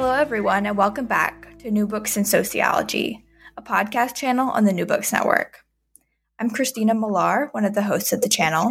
Hello, 0.00 0.14
everyone, 0.14 0.64
and 0.64 0.78
welcome 0.78 1.04
back 1.04 1.58
to 1.58 1.70
New 1.70 1.86
Books 1.86 2.16
in 2.16 2.24
Sociology, 2.24 3.22
a 3.58 3.62
podcast 3.62 4.14
channel 4.14 4.48
on 4.48 4.64
the 4.64 4.72
New 4.72 4.86
Books 4.86 5.12
Network. 5.12 5.62
I'm 6.38 6.48
Christina 6.48 6.94
Millar, 6.94 7.50
one 7.52 7.66
of 7.66 7.74
the 7.74 7.82
hosts 7.82 8.10
of 8.14 8.22
the 8.22 8.28
channel, 8.30 8.70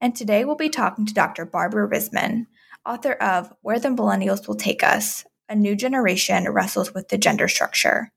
and 0.00 0.14
today 0.14 0.44
we'll 0.44 0.54
be 0.54 0.68
talking 0.68 1.06
to 1.06 1.12
Dr. 1.12 1.44
Barbara 1.44 1.88
Risman, 1.88 2.46
author 2.86 3.14
of 3.14 3.52
Where 3.62 3.80
the 3.80 3.88
Millennials 3.88 4.46
Will 4.46 4.54
Take 4.54 4.84
Us 4.84 5.24
A 5.48 5.56
New 5.56 5.74
Generation 5.74 6.48
Wrestles 6.48 6.94
with 6.94 7.08
the 7.08 7.18
Gender 7.18 7.48
Structure, 7.48 8.12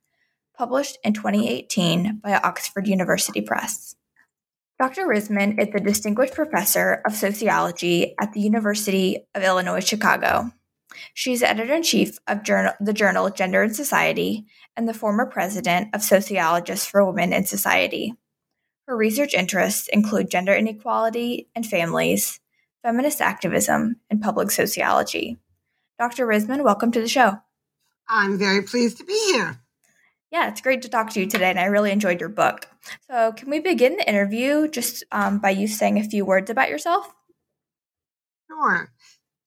published 0.56 1.00
in 1.04 1.14
2018 1.14 2.20
by 2.24 2.36
Oxford 2.36 2.86
University 2.86 3.42
Press. 3.42 3.96
Dr. 4.78 5.08
Risman 5.08 5.60
is 5.60 5.74
the 5.74 5.80
Distinguished 5.80 6.36
Professor 6.36 7.02
of 7.04 7.16
Sociology 7.16 8.14
at 8.22 8.34
the 8.34 8.42
University 8.42 9.26
of 9.34 9.42
Illinois 9.42 9.84
Chicago. 9.84 10.52
She's 11.14 11.44
editor 11.44 11.74
in 11.74 11.84
chief 11.84 12.18
of 12.28 12.44
journal, 12.44 12.74
the 12.80 12.94
journal 12.94 13.30
Gender 13.30 13.64
and 13.64 13.76
Society 13.76 14.46
and 14.76 14.88
the 14.88 14.94
former 14.94 15.26
president 15.26 15.90
of 15.94 16.02
Sociologists 16.02 16.86
for 16.86 17.06
Women 17.06 17.34
in 17.34 17.46
Society. 17.46 18.14
Her 18.88 18.96
research 18.96 19.34
interests 19.34 19.90
include 19.90 20.32
gender 20.32 20.56
inequality 20.56 21.50
and 21.56 21.66
families, 21.66 22.40
feminist 22.84 23.20
activism, 23.20 23.98
and 24.10 24.22
public 24.22 24.50
sociology. 24.52 25.38
Dr. 26.00 26.26
Risman, 26.26 26.64
welcome 26.64 26.92
to 26.92 27.02
the 27.02 27.08
show. 27.08 27.40
I'm 28.08 28.38
very 28.38 28.62
pleased 28.62 28.98
to 28.98 29.04
be 29.04 29.20
here. 29.34 29.60
Yeah, 30.32 30.50
it's 30.50 30.62
great 30.62 30.82
to 30.84 30.90
talk 30.90 31.10
to 31.12 31.20
you 31.20 31.26
today, 31.26 31.50
and 31.50 31.60
I 31.60 31.66
really 31.66 31.92
enjoyed 31.92 32.20
your 32.20 32.30
book. 32.30 32.68
So, 33.10 33.32
can 33.32 33.50
we 33.50 33.60
begin 33.60 33.98
the 33.98 34.08
interview 34.08 34.68
just 34.68 35.04
um, 35.12 35.40
by 35.40 35.52
you 35.52 35.68
saying 35.68 35.98
a 35.98 36.04
few 36.04 36.26
words 36.26 36.50
about 36.50 36.70
yourself? 36.70 37.14
Sure. 38.50 38.92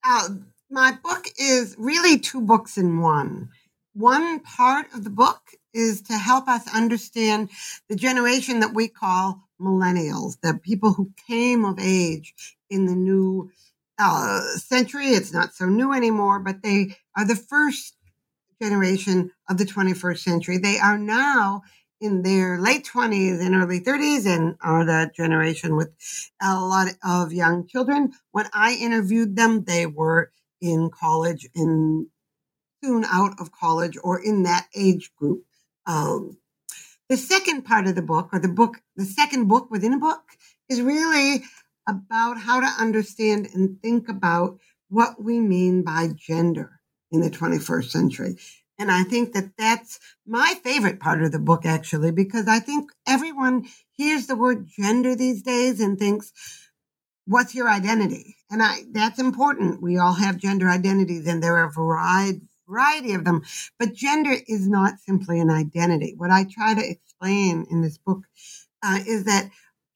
Uh, 0.03 0.29
my 0.71 0.97
book 1.03 1.27
is 1.37 1.75
really 1.77 2.17
two 2.17 2.41
books 2.41 2.77
in 2.77 3.01
one. 3.01 3.49
One 3.93 4.39
part 4.39 4.87
of 4.93 5.03
the 5.03 5.09
book 5.09 5.41
is 5.73 6.01
to 6.03 6.13
help 6.13 6.47
us 6.47 6.73
understand 6.73 7.49
the 7.89 7.95
generation 7.95 8.61
that 8.61 8.73
we 8.73 8.87
call 8.87 9.43
millennials, 9.59 10.39
the 10.41 10.59
people 10.63 10.93
who 10.93 11.11
came 11.27 11.65
of 11.65 11.77
age 11.77 12.33
in 12.69 12.85
the 12.85 12.95
new 12.95 13.51
uh, 13.99 14.41
century. 14.55 15.07
It's 15.07 15.33
not 15.33 15.53
so 15.53 15.65
new 15.65 15.93
anymore, 15.93 16.39
but 16.39 16.63
they 16.63 16.95
are 17.17 17.25
the 17.25 17.35
first 17.35 17.95
generation 18.61 19.31
of 19.49 19.57
the 19.57 19.65
21st 19.65 20.19
century. 20.19 20.57
They 20.57 20.79
are 20.79 20.97
now 20.97 21.63
in 21.99 22.23
their 22.23 22.59
late 22.59 22.89
20s 22.91 23.45
and 23.45 23.55
early 23.55 23.79
30s 23.79 24.25
and 24.25 24.55
are 24.61 24.85
that 24.85 25.13
generation 25.13 25.75
with 25.75 25.89
a 26.41 26.59
lot 26.59 26.87
of 27.03 27.33
young 27.33 27.67
children. 27.67 28.13
When 28.31 28.47
I 28.53 28.73
interviewed 28.73 29.35
them, 29.35 29.65
they 29.65 29.85
were 29.85 30.31
in 30.61 30.89
college 30.89 31.49
and 31.55 32.07
soon 32.83 33.05
out 33.05 33.39
of 33.39 33.51
college 33.51 33.97
or 34.03 34.23
in 34.23 34.43
that 34.43 34.67
age 34.75 35.11
group. 35.17 35.43
Um, 35.85 36.37
the 37.09 37.17
second 37.17 37.63
part 37.63 37.87
of 37.87 37.95
the 37.95 38.01
book, 38.01 38.29
or 38.31 38.39
the 38.39 38.47
book, 38.47 38.77
the 38.95 39.05
second 39.05 39.47
book 39.47 39.69
within 39.69 39.93
a 39.93 39.99
book, 39.99 40.21
is 40.69 40.81
really 40.81 41.43
about 41.87 42.37
how 42.37 42.59
to 42.59 42.81
understand 42.81 43.49
and 43.53 43.81
think 43.81 44.07
about 44.07 44.59
what 44.89 45.21
we 45.21 45.39
mean 45.39 45.83
by 45.83 46.09
gender 46.15 46.79
in 47.11 47.21
the 47.21 47.29
21st 47.29 47.89
century. 47.89 48.37
And 48.79 48.91
I 48.91 49.03
think 49.03 49.33
that 49.33 49.51
that's 49.57 49.99
my 50.25 50.55
favorite 50.63 50.99
part 50.99 51.21
of 51.21 51.31
the 51.31 51.39
book, 51.39 51.65
actually, 51.65 52.11
because 52.11 52.47
I 52.47 52.59
think 52.59 52.91
everyone 53.05 53.67
hears 53.91 54.27
the 54.27 54.35
word 54.35 54.67
gender 54.67 55.15
these 55.15 55.43
days 55.43 55.79
and 55.79 55.99
thinks, 55.99 56.31
what's 57.31 57.55
your 57.55 57.69
identity? 57.69 58.35
And 58.49 58.61
I, 58.61 58.81
that's 58.91 59.17
important. 59.17 59.81
We 59.81 59.97
all 59.97 60.13
have 60.13 60.37
gender 60.37 60.67
identities 60.67 61.27
and 61.27 61.41
there 61.41 61.55
are 61.55 61.69
a 61.69 61.71
variety, 61.71 62.41
variety 62.67 63.13
of 63.13 63.23
them, 63.23 63.41
but 63.79 63.93
gender 63.93 64.35
is 64.47 64.67
not 64.67 64.99
simply 64.99 65.39
an 65.39 65.49
identity. 65.49 66.13
What 66.17 66.29
I 66.29 66.43
try 66.43 66.73
to 66.73 66.89
explain 66.89 67.65
in 67.71 67.81
this 67.81 67.97
book 67.97 68.23
uh, 68.83 68.99
is 69.07 69.23
that 69.25 69.49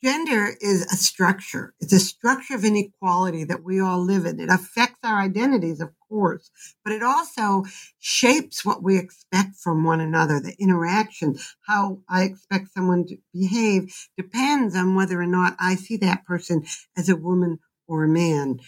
gender 0.05 0.55
is 0.61 0.83
a 0.83 0.95
structure. 0.95 1.73
It's 1.79 1.91
a 1.91 1.99
structure 1.99 2.53
of 2.53 2.63
inequality 2.63 3.43
that 3.45 3.63
we 3.63 3.79
all 3.79 3.99
live 4.05 4.27
in. 4.27 4.39
It 4.39 4.49
affects 4.49 4.99
our 5.03 5.19
identities, 5.19 5.81
of 5.81 5.89
course, 6.07 6.51
but 6.83 6.93
it 6.93 7.01
also 7.01 7.63
shapes 7.97 8.63
what 8.63 8.83
we 8.83 8.99
expect 8.99 9.55
from 9.55 9.83
one 9.83 9.99
another. 9.99 10.39
The 10.39 10.55
interaction, 10.59 11.38
how 11.65 12.01
I 12.07 12.21
expect 12.21 12.71
someone 12.71 13.07
to 13.07 13.17
behave 13.33 13.91
depends 14.15 14.75
on 14.75 14.94
whether 14.94 15.19
or 15.19 15.25
not 15.25 15.55
I 15.59 15.73
see 15.73 15.97
that 15.97 16.23
person 16.23 16.65
as 16.95 17.09
a 17.09 17.15
woman 17.15 17.57
or 17.88 18.03
a 18.03 18.07
man, 18.07 18.59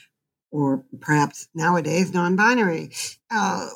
or 0.50 0.86
perhaps 1.00 1.50
nowadays 1.54 2.16
non-binary. 2.16 2.94
Uh, 3.30 3.68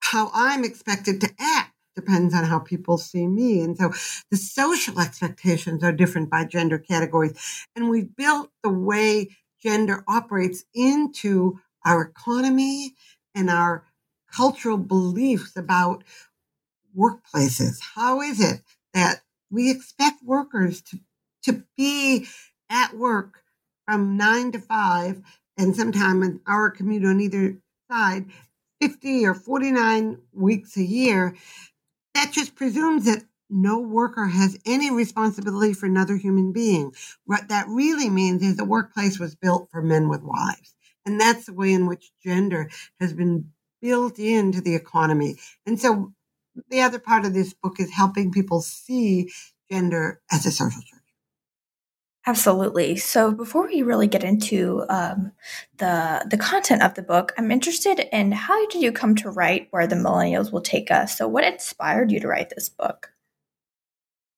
how 0.00 0.30
I'm 0.32 0.64
expected 0.64 1.20
to 1.20 1.28
act 1.38 1.65
depends 1.96 2.34
on 2.34 2.44
how 2.44 2.60
people 2.60 2.98
see 2.98 3.26
me. 3.26 3.60
And 3.60 3.76
so 3.76 3.92
the 4.30 4.36
social 4.36 5.00
expectations 5.00 5.82
are 5.82 5.92
different 5.92 6.30
by 6.30 6.44
gender 6.44 6.78
categories. 6.78 7.66
And 7.74 7.88
we've 7.88 8.14
built 8.14 8.50
the 8.62 8.70
way 8.70 9.30
gender 9.60 10.04
operates 10.06 10.64
into 10.74 11.58
our 11.84 12.02
economy 12.02 12.94
and 13.34 13.50
our 13.50 13.84
cultural 14.32 14.76
beliefs 14.76 15.56
about 15.56 16.04
workplaces. 16.96 17.78
How 17.94 18.20
is 18.20 18.40
it 18.40 18.60
that 18.94 19.22
we 19.50 19.70
expect 19.70 20.22
workers 20.22 20.82
to, 20.82 21.00
to 21.44 21.64
be 21.76 22.26
at 22.70 22.94
work 22.96 23.42
from 23.86 24.16
nine 24.16 24.52
to 24.52 24.58
five 24.58 25.22
and 25.56 25.74
sometime 25.74 26.22
an 26.22 26.40
hour 26.46 26.70
commute 26.70 27.04
on 27.04 27.20
either 27.20 27.56
side 27.90 28.26
50 28.80 29.26
or 29.26 29.34
49 29.34 30.18
weeks 30.32 30.76
a 30.76 30.82
year 30.82 31.34
that 32.16 32.32
just 32.32 32.54
presumes 32.54 33.04
that 33.04 33.22
no 33.48 33.78
worker 33.78 34.26
has 34.26 34.58
any 34.66 34.90
responsibility 34.90 35.72
for 35.72 35.86
another 35.86 36.16
human 36.16 36.52
being. 36.52 36.92
What 37.26 37.48
that 37.48 37.68
really 37.68 38.10
means 38.10 38.42
is 38.42 38.56
the 38.56 38.64
workplace 38.64 39.20
was 39.20 39.34
built 39.34 39.68
for 39.70 39.82
men 39.82 40.08
with 40.08 40.22
wives. 40.22 40.74
And 41.04 41.20
that's 41.20 41.46
the 41.46 41.52
way 41.52 41.72
in 41.72 41.86
which 41.86 42.10
gender 42.24 42.70
has 42.98 43.12
been 43.12 43.50
built 43.80 44.18
into 44.18 44.60
the 44.60 44.74
economy. 44.74 45.36
And 45.66 45.78
so 45.80 46.12
the 46.70 46.80
other 46.80 46.98
part 46.98 47.24
of 47.24 47.34
this 47.34 47.52
book 47.54 47.78
is 47.78 47.92
helping 47.92 48.32
people 48.32 48.62
see 48.62 49.30
gender 49.70 50.20
as 50.32 50.46
a 50.46 50.50
social 50.50 50.80
structure. 50.80 50.95
Absolutely. 52.28 52.96
So 52.96 53.30
before 53.30 53.68
we 53.68 53.82
really 53.82 54.08
get 54.08 54.24
into 54.24 54.84
um, 54.88 55.30
the 55.78 56.26
the 56.28 56.36
content 56.36 56.82
of 56.82 56.94
the 56.94 57.02
book, 57.02 57.32
I'm 57.38 57.52
interested 57.52 58.00
in 58.12 58.32
how 58.32 58.66
did 58.66 58.82
you 58.82 58.90
come 58.90 59.14
to 59.16 59.30
write 59.30 59.68
"Where 59.70 59.86
the 59.86 59.94
Millennials 59.94 60.50
Will 60.52 60.60
Take 60.60 60.90
Us"? 60.90 61.16
So 61.16 61.28
what 61.28 61.44
inspired 61.44 62.10
you 62.10 62.18
to 62.20 62.28
write 62.28 62.50
this 62.50 62.68
book? 62.68 63.12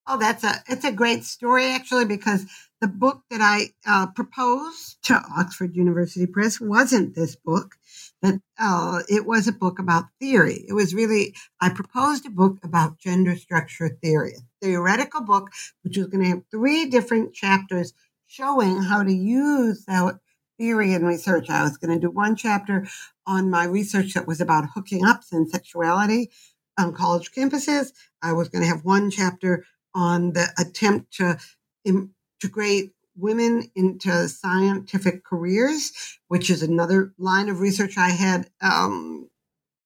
Oh, 0.06 0.18
that's 0.18 0.44
a 0.44 0.62
it's 0.68 0.84
a 0.84 0.92
great 0.92 1.24
story 1.24 1.66
actually 1.66 2.04
because 2.04 2.44
the 2.80 2.88
book 2.88 3.22
that 3.30 3.40
I 3.40 3.72
uh, 3.86 4.06
proposed 4.08 5.02
to 5.04 5.22
Oxford 5.38 5.74
University 5.74 6.26
Press 6.26 6.60
wasn't 6.60 7.14
this 7.14 7.36
book. 7.36 7.76
That 8.22 8.40
uh, 8.58 9.02
it 9.08 9.26
was 9.26 9.46
a 9.46 9.52
book 9.52 9.78
about 9.78 10.06
theory. 10.20 10.64
It 10.68 10.72
was 10.72 10.94
really 10.94 11.34
I 11.60 11.68
proposed 11.68 12.26
a 12.26 12.30
book 12.30 12.58
about 12.64 12.98
gender 12.98 13.36
structure 13.36 13.96
theory, 14.02 14.34
a 14.34 14.66
theoretical 14.66 15.20
book 15.20 15.50
which 15.82 15.96
was 15.96 16.08
going 16.08 16.24
to 16.24 16.30
have 16.30 16.42
three 16.50 16.86
different 16.86 17.32
chapters 17.32 17.92
showing 18.26 18.82
how 18.82 19.02
to 19.04 19.12
use 19.12 19.84
that 19.86 20.18
theory 20.58 20.94
and 20.94 21.06
research. 21.06 21.48
I 21.48 21.62
was 21.62 21.78
going 21.78 21.94
to 21.94 22.06
do 22.06 22.10
one 22.10 22.36
chapter 22.36 22.86
on 23.26 23.50
my 23.50 23.64
research 23.64 24.14
that 24.14 24.26
was 24.26 24.40
about 24.40 24.70
hooking 24.74 25.04
ups 25.04 25.32
and 25.32 25.48
sexuality 25.48 26.30
on 26.78 26.92
college 26.94 27.30
campuses. 27.32 27.92
I 28.22 28.32
was 28.32 28.48
going 28.48 28.62
to 28.62 28.68
have 28.68 28.84
one 28.84 29.10
chapter 29.10 29.64
on 29.94 30.32
the 30.32 30.48
attempt 30.58 31.14
to 31.14 31.38
integrate 31.84 32.92
women 33.18 33.70
into 33.74 34.28
scientific 34.28 35.24
careers, 35.24 35.92
which 36.28 36.50
is 36.50 36.62
another 36.62 37.12
line 37.18 37.48
of 37.48 37.60
research 37.60 37.98
I 37.98 38.10
had 38.10 38.48
um, 38.60 39.28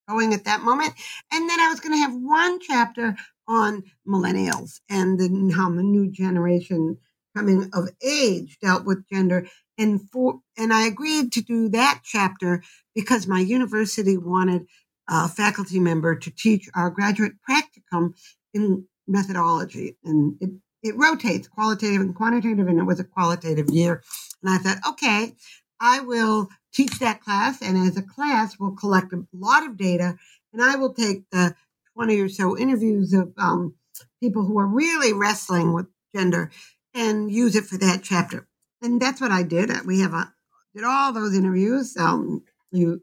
going 0.09 0.35
at 0.35 0.45
that 0.45 0.63
moment. 0.63 0.93
And 1.33 1.49
then 1.49 1.61
I 1.61 1.69
was 1.69 1.81
going 1.81 1.95
to 1.95 2.03
have 2.03 2.15
one 2.15 2.61
chapter 2.61 3.17
on 3.49 3.83
millennials 4.07 4.81
and 4.89 5.19
the, 5.19 5.53
how 5.57 5.71
the 5.71 5.83
new 5.83 6.11
generation 6.11 6.99
coming 7.37 7.71
of 7.73 7.89
age 8.05 8.59
dealt 8.61 8.85
with 8.85 9.09
gender. 9.09 9.47
And 9.79 10.09
for 10.11 10.41
and 10.57 10.73
I 10.73 10.87
agreed 10.87 11.33
to 11.33 11.43
do 11.43 11.69
that 11.71 12.03
chapter 12.05 12.63
because 12.95 13.27
my 13.27 13.41
university 13.41 14.17
wanted 14.17 14.67
a 15.09 15.29
faculty 15.29 15.81
member 15.81 16.15
to 16.15 16.31
teach 16.31 16.69
our 16.75 16.91
graduate 16.91 17.33
practicum 17.49 18.15
in 18.55 18.87
methodology, 19.09 19.97
and 20.05 20.37
it 20.41 20.51
it 20.83 20.97
rotates 20.97 21.49
qualitative 21.49 22.01
and 22.01 22.15
quantitative, 22.15 22.67
and 22.67 22.79
it 22.79 22.85
was 22.85 23.01
a 23.01 23.05
qualitative 23.05 23.71
year. 23.71 24.03
And 24.43 24.53
I 24.53 24.59
thought, 24.59 24.79
okay, 24.91 25.35
I 25.81 26.01
will 26.01 26.49
teach 26.73 26.99
that 26.99 27.21
class, 27.21 27.61
and 27.61 27.77
as 27.77 27.97
a 27.97 28.03
class, 28.03 28.59
we'll 28.59 28.77
collect 28.77 29.13
a 29.13 29.25
lot 29.33 29.67
of 29.67 29.77
data, 29.77 30.17
and 30.53 30.63
I 30.63 30.77
will 30.77 30.93
take 30.95 31.29
the 31.31 31.55
20 31.95 32.21
or 32.21 32.29
so 32.29 32.57
interviews 32.57 33.13
of 33.13 33.33
um, 33.37 33.75
people 34.21 34.45
who 34.45 34.59
are 34.59 34.67
really 34.67 35.13
wrestling 35.13 35.73
with 35.73 35.87
gender 36.15 36.51
and 36.95 37.31
use 37.31 37.57
it 37.57 37.65
for 37.65 37.79
that 37.79 38.03
chapter. 38.03 38.47
And 38.81 39.01
that's 39.01 39.21
what 39.21 39.31
I 39.31 39.43
did. 39.43 39.71
We 39.87 40.01
have 40.01 40.15
a, 40.15 40.33
did 40.75 40.85
all 40.85 41.13
those 41.13 41.37
interviews 41.37 41.97
um, 41.97 42.43
you 42.71 43.01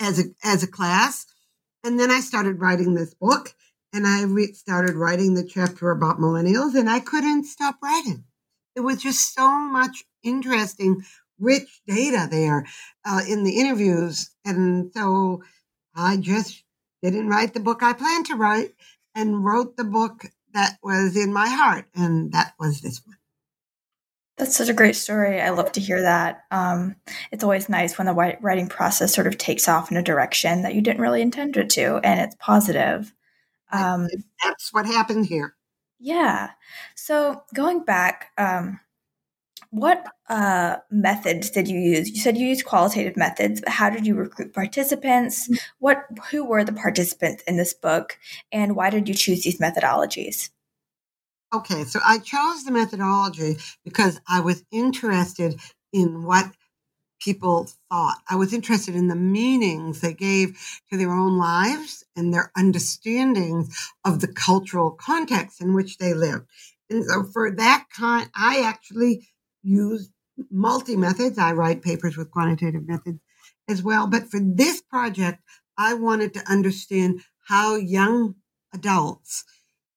as 0.00 0.18
a 0.18 0.24
as 0.42 0.62
a 0.62 0.66
class, 0.66 1.26
And 1.84 1.98
then 2.00 2.10
I 2.10 2.20
started 2.20 2.60
writing 2.60 2.94
this 2.94 3.14
book 3.14 3.54
and 3.92 4.06
I 4.06 4.22
re- 4.22 4.52
started 4.52 4.94
writing 4.94 5.34
the 5.34 5.44
chapter 5.44 5.90
about 5.90 6.18
millennials 6.18 6.74
and 6.74 6.88
I 6.88 7.00
couldn't 7.00 7.44
stop 7.44 7.76
writing. 7.82 8.24
It 8.76 8.80
was 8.80 9.02
just 9.02 9.34
so 9.34 9.50
much 9.50 10.04
interesting, 10.22 11.02
rich 11.38 11.80
data 11.86 12.28
there 12.30 12.66
uh, 13.04 13.22
in 13.28 13.44
the 13.44 13.58
interviews. 13.58 14.30
And 14.44 14.92
so 14.94 15.42
I 15.94 16.16
just 16.16 16.62
didn't 17.02 17.28
write 17.28 17.54
the 17.54 17.60
book 17.60 17.82
I 17.82 17.92
planned 17.92 18.26
to 18.26 18.36
write 18.36 18.74
and 19.14 19.44
wrote 19.44 19.76
the 19.76 19.84
book 19.84 20.26
that 20.54 20.78
was 20.82 21.16
in 21.16 21.32
my 21.32 21.48
heart. 21.48 21.86
And 21.94 22.32
that 22.32 22.54
was 22.58 22.80
this 22.80 23.00
one. 23.04 23.16
That's 24.36 24.56
such 24.56 24.70
a 24.70 24.74
great 24.74 24.96
story. 24.96 25.38
I 25.38 25.50
love 25.50 25.72
to 25.72 25.80
hear 25.80 26.00
that. 26.00 26.44
Um, 26.50 26.96
it's 27.30 27.44
always 27.44 27.68
nice 27.68 27.98
when 27.98 28.06
the 28.06 28.14
writing 28.40 28.68
process 28.68 29.14
sort 29.14 29.26
of 29.26 29.36
takes 29.36 29.68
off 29.68 29.90
in 29.90 29.98
a 29.98 30.02
direction 30.02 30.62
that 30.62 30.74
you 30.74 30.80
didn't 30.80 31.02
really 31.02 31.20
intend 31.20 31.58
it 31.58 31.68
to, 31.70 32.00
and 32.02 32.20
it's 32.20 32.36
positive. 32.38 33.12
Um, 33.72 34.08
That's 34.44 34.72
what 34.72 34.86
happened 34.86 35.26
here. 35.26 35.54
Yeah. 35.98 36.50
So 36.94 37.42
going 37.54 37.84
back, 37.84 38.30
um, 38.38 38.80
what 39.70 40.04
uh, 40.28 40.76
methods 40.90 41.50
did 41.50 41.68
you 41.68 41.78
use? 41.78 42.10
You 42.10 42.16
said 42.16 42.36
you 42.36 42.46
used 42.46 42.64
qualitative 42.64 43.16
methods, 43.16 43.60
but 43.60 43.68
how 43.68 43.88
did 43.88 44.06
you 44.06 44.14
recruit 44.16 44.52
participants? 44.52 45.44
Mm-hmm. 45.44 45.54
What 45.78 46.04
who 46.30 46.44
were 46.44 46.64
the 46.64 46.72
participants 46.72 47.44
in 47.46 47.56
this 47.56 47.72
book, 47.72 48.18
and 48.50 48.74
why 48.74 48.90
did 48.90 49.08
you 49.08 49.14
choose 49.14 49.44
these 49.44 49.60
methodologies? 49.60 50.50
Okay, 51.52 51.84
so 51.84 52.00
I 52.04 52.18
chose 52.18 52.64
the 52.64 52.72
methodology 52.72 53.58
because 53.84 54.20
I 54.28 54.40
was 54.40 54.64
interested 54.70 55.60
in 55.92 56.24
what 56.24 56.46
people 57.20 57.68
thought. 57.90 58.18
I 58.28 58.36
was 58.36 58.52
interested 58.52 58.94
in 58.94 59.08
the 59.08 59.16
meanings 59.16 60.00
they 60.00 60.14
gave 60.14 60.58
to 60.90 60.98
their 60.98 61.12
own 61.12 61.38
lives 61.38 62.04
and 62.16 62.32
their 62.32 62.50
understandings 62.56 63.92
of 64.04 64.20
the 64.20 64.28
cultural 64.28 64.90
context 64.90 65.60
in 65.60 65.74
which 65.74 65.98
they 65.98 66.14
lived. 66.14 66.46
And 66.88 67.04
so 67.04 67.22
for 67.22 67.50
that 67.52 67.86
kind, 67.94 68.28
I 68.34 68.62
actually 68.62 69.28
use 69.62 70.10
multi 70.50 70.96
methods. 70.96 71.38
I 71.38 71.52
write 71.52 71.82
papers 71.82 72.16
with 72.16 72.30
quantitative 72.30 72.86
methods 72.86 73.20
as 73.68 73.82
well. 73.82 74.06
But 74.06 74.30
for 74.30 74.40
this 74.40 74.80
project, 74.82 75.40
I 75.78 75.94
wanted 75.94 76.34
to 76.34 76.50
understand 76.50 77.20
how 77.46 77.76
young 77.76 78.36
adults 78.72 79.44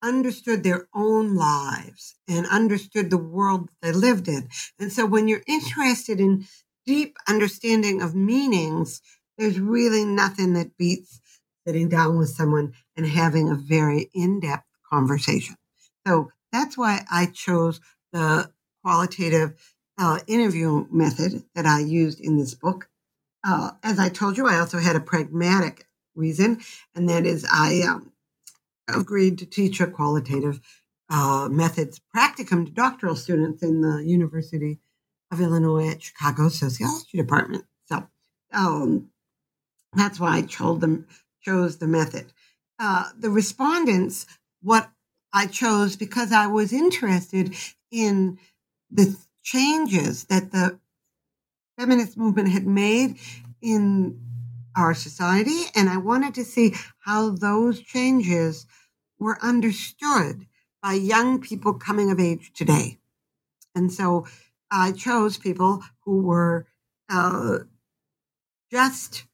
understood 0.02 0.64
their 0.64 0.88
own 0.94 1.36
lives 1.36 2.16
and 2.28 2.46
understood 2.48 3.10
the 3.10 3.18
world 3.18 3.70
they 3.82 3.92
lived 3.92 4.28
in. 4.28 4.50
And 4.80 4.92
so 4.92 5.06
when 5.06 5.28
you're 5.28 5.44
interested 5.48 6.20
in 6.20 6.46
deep 6.86 7.18
understanding 7.28 8.02
of 8.02 8.16
meanings, 8.16 9.02
there's 9.38 9.60
really 9.60 10.06
nothing 10.06 10.54
that 10.54 10.78
beats 10.78 11.22
sitting 11.66 11.90
down 11.90 12.18
with 12.18 12.30
someone 12.30 12.74
and 12.96 13.08
having 13.08 13.50
a 13.50 13.56
very 13.56 14.10
in-depth 14.14 14.68
conversation. 14.90 15.56
So 16.06 16.32
that's 16.52 16.78
why 16.78 17.06
I 17.10 17.28
chose 17.28 17.80
the 18.12 18.52
qualitative 18.84 19.54
uh, 19.98 20.20
interview 20.28 20.86
method 20.92 21.44
that 21.56 21.66
I 21.66 21.80
used 21.80 22.20
in 22.20 22.38
this 22.38 22.54
book. 22.54 22.90
Uh, 23.44 23.72
as 23.84 24.00
I 24.00 24.10
told 24.10 24.38
you, 24.38 24.48
I 24.48 24.60
also 24.60 24.80
had 24.80 24.96
a 24.96 25.02
pragmatic 25.02 25.88
reason, 26.16 26.62
and 26.96 27.10
that 27.10 27.26
is 27.26 27.46
I 27.52 27.82
um, 27.82 28.12
agreed 28.88 29.38
to 29.40 29.46
teach 29.46 29.82
a 29.82 29.88
qualitative 29.88 30.60
uh, 31.10 31.48
methods 31.52 32.02
practicum 32.16 32.66
to 32.66 32.72
doctoral 32.72 33.16
students 33.16 33.62
in 33.64 33.82
the 33.82 34.04
University 34.04 34.80
of 35.34 35.42
Illinois 35.42 35.90
at 35.90 36.04
Chicago 36.04 36.50
Sociology 36.50 37.18
Department. 37.18 37.66
So 37.86 38.08
um, 38.54 39.10
that's 39.94 40.20
why 40.20 40.38
I 40.38 40.42
chose 40.44 40.80
the, 40.80 41.04
chose 41.42 41.78
the 41.78 41.88
method. 41.88 42.32
Uh, 42.80 43.10
the 43.18 43.30
respondents, 43.30 44.26
what 44.62 44.92
I 45.34 45.48
chose 45.48 45.96
because 45.96 46.32
I 46.32 46.48
was 46.48 46.72
interested 46.72 47.56
in 47.92 48.38
the 48.92 49.16
changes 49.44 50.26
that 50.26 50.52
the 50.52 50.80
feminist 51.78 52.18
movement 52.18 52.50
had 52.50 52.68
made 52.68 53.18
in 53.62 54.20
our 54.76 54.94
society. 54.94 55.64
And 55.76 55.90
I 55.90 55.98
wanted 55.98 56.36
to 56.36 56.46
see 56.46 56.76
how 57.00 57.32
those 57.32 57.80
changes 57.82 58.66
were 59.20 59.40
understood 59.42 60.46
by 60.82 60.94
young 60.94 61.40
people 61.40 61.74
coming 61.74 62.12
of 62.12 62.20
age 62.20 62.52
today. 62.54 63.00
And 63.76 63.92
so 63.92 64.28
I 64.74 64.92
chose 64.92 65.38
people 65.38 65.84
who 66.04 66.24
were 66.24 66.66
uh, 67.08 67.60
just, 68.72 69.26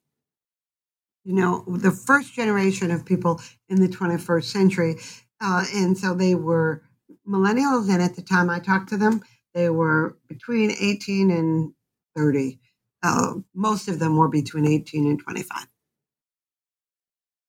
you 1.24 1.34
know, 1.34 1.64
the 1.66 1.92
first 1.92 2.34
generation 2.34 2.92
of 2.92 3.06
people 3.06 3.42
in 3.70 3.80
the 3.80 3.88
21st 3.88 4.44
century. 4.44 4.98
Uh, 5.40 5.64
and 5.74 5.98
so 5.98 6.14
they 6.14 6.36
were 6.36 6.84
millennials. 7.26 7.90
And 7.90 8.02
at 8.02 8.18
the 8.18 8.22
time 8.22 8.50
I 8.50 8.60
talked 8.60 8.90
to 8.90 8.98
them, 8.98 9.22
they 9.54 9.70
were 9.70 10.18
between 10.28 10.72
18 10.72 11.32
and 11.32 11.74
30. 12.18 12.60
Uh, 13.02 13.36
most 13.56 13.88
of 13.88 14.00
them 14.00 14.18
were 14.18 14.28
between 14.28 14.68
18 14.68 15.06
and 15.08 15.20
25. 15.20 15.68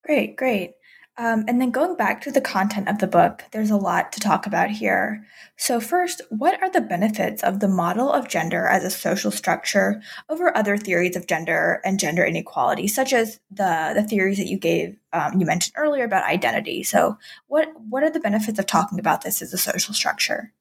Great, 0.05 0.37
great. 0.37 0.75
Um, 1.21 1.45
and 1.47 1.61
then 1.61 1.71
going 1.71 1.97
back 1.97 2.23
to 2.23 2.31
the 2.31 2.41
content 2.41 2.89
of 2.89 2.99
the 2.99 3.07
book, 3.07 3.45
there's 3.51 3.71
a 3.71 3.77
lot 3.77 4.11
to 4.13 4.21
talk 4.21 4.47
about 4.47 4.71
here. 4.71 5.27
So, 5.59 5.79
first, 5.79 6.23
what 6.31 6.59
are 6.63 6.71
the 6.71 6.81
benefits 6.81 7.43
of 7.43 7.61
the 7.61 7.69
model 7.69 8.11
of 8.11 8.27
gender 8.27 8.67
as 8.67 8.85
a 8.85 8.91
social 8.91 9.31
structure 9.31 10.01
over 10.31 10.57
other 10.57 10.79
theories 10.79 11.17
of 11.17 11.27
gender 11.27 11.83
and 11.85 12.01
gender 12.01 12.25
inequality, 12.25 12.89
such 12.89 13.13
as 13.13 13.39
the, 13.51 13.93
the 13.95 14.03
theories 14.03 14.39
that 14.39 14.47
you 14.47 14.57
gave, 14.57 14.97
um, 15.13 15.39
you 15.39 15.45
mentioned 15.45 15.75
earlier 15.77 16.05
about 16.05 16.25
identity? 16.25 16.83
So, 16.83 17.19
what, 17.49 17.69
what 17.79 18.03
are 18.03 18.11
the 18.11 18.19
benefits 18.19 18.59
of 18.59 18.65
talking 18.65 18.99
about 18.99 19.21
this 19.21 19.43
as 19.43 19.53
a 19.53 19.59
social 19.59 19.93
structure? 19.93 20.55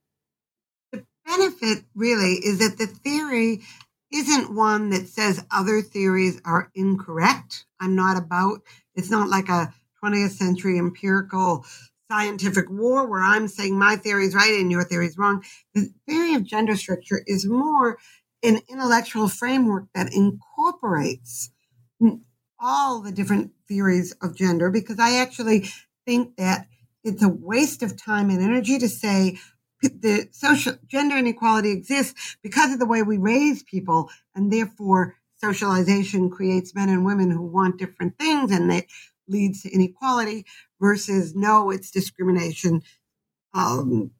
The 0.91 1.05
benefit 1.25 1.85
really 1.95 2.33
is 2.33 2.59
that 2.59 2.77
the 2.77 2.87
theory 2.87 3.61
isn't 4.11 4.53
one 4.53 4.89
that 4.89 5.07
says 5.07 5.45
other 5.51 5.81
theories 5.81 6.41
are 6.43 6.69
incorrect. 6.75 7.65
I'm 7.79 7.95
not 7.95 8.17
about, 8.17 8.59
it's 8.93 9.09
not 9.09 9.29
like 9.29 9.47
a 9.47 9.73
20th 10.03 10.31
century 10.31 10.77
empirical 10.77 11.65
scientific 12.11 12.69
war 12.69 13.07
where 13.07 13.21
I'm 13.21 13.47
saying 13.47 13.77
my 13.77 13.95
theory 13.95 14.25
is 14.25 14.35
right 14.35 14.59
and 14.59 14.71
your 14.71 14.83
theory 14.83 15.07
is 15.07 15.17
wrong. 15.17 15.43
The 15.75 15.89
theory 16.07 16.33
of 16.33 16.43
gender 16.43 16.75
structure 16.75 17.21
is 17.27 17.45
more 17.45 17.97
an 18.43 18.59
intellectual 18.69 19.27
framework 19.27 19.85
that 19.93 20.13
incorporates 20.13 21.51
all 22.59 23.01
the 23.01 23.11
different 23.11 23.51
theories 23.67 24.13
of 24.21 24.35
gender 24.35 24.69
because 24.69 24.99
I 24.99 25.17
actually 25.17 25.69
think 26.05 26.35
that 26.37 26.67
it's 27.03 27.23
a 27.23 27.29
waste 27.29 27.83
of 27.83 28.01
time 28.01 28.29
and 28.29 28.41
energy 28.41 28.79
to 28.79 28.89
say 28.89 29.37
the 29.81 30.27
social 30.31 30.73
gender 30.87 31.17
inequality 31.17 31.71
exists 31.71 32.37
because 32.43 32.73
of 32.73 32.79
the 32.79 32.85
way 32.85 33.01
we 33.01 33.17
raise 33.17 33.63
people 33.63 34.09
and 34.35 34.51
therefore 34.51 35.15
socialization 35.37 36.29
creates 36.29 36.75
men 36.75 36.89
and 36.89 37.05
women 37.05 37.31
who 37.31 37.43
want 37.43 37.77
different 37.77 38.17
things 38.17 38.51
and 38.51 38.69
they 38.69 38.87
leads 39.29 39.61
to 39.63 39.73
inequality 39.73 40.45
versus 40.81 41.35
no, 41.35 41.69
it's 41.69 41.91
discrimination. 41.91 42.81
Um, 43.53 44.11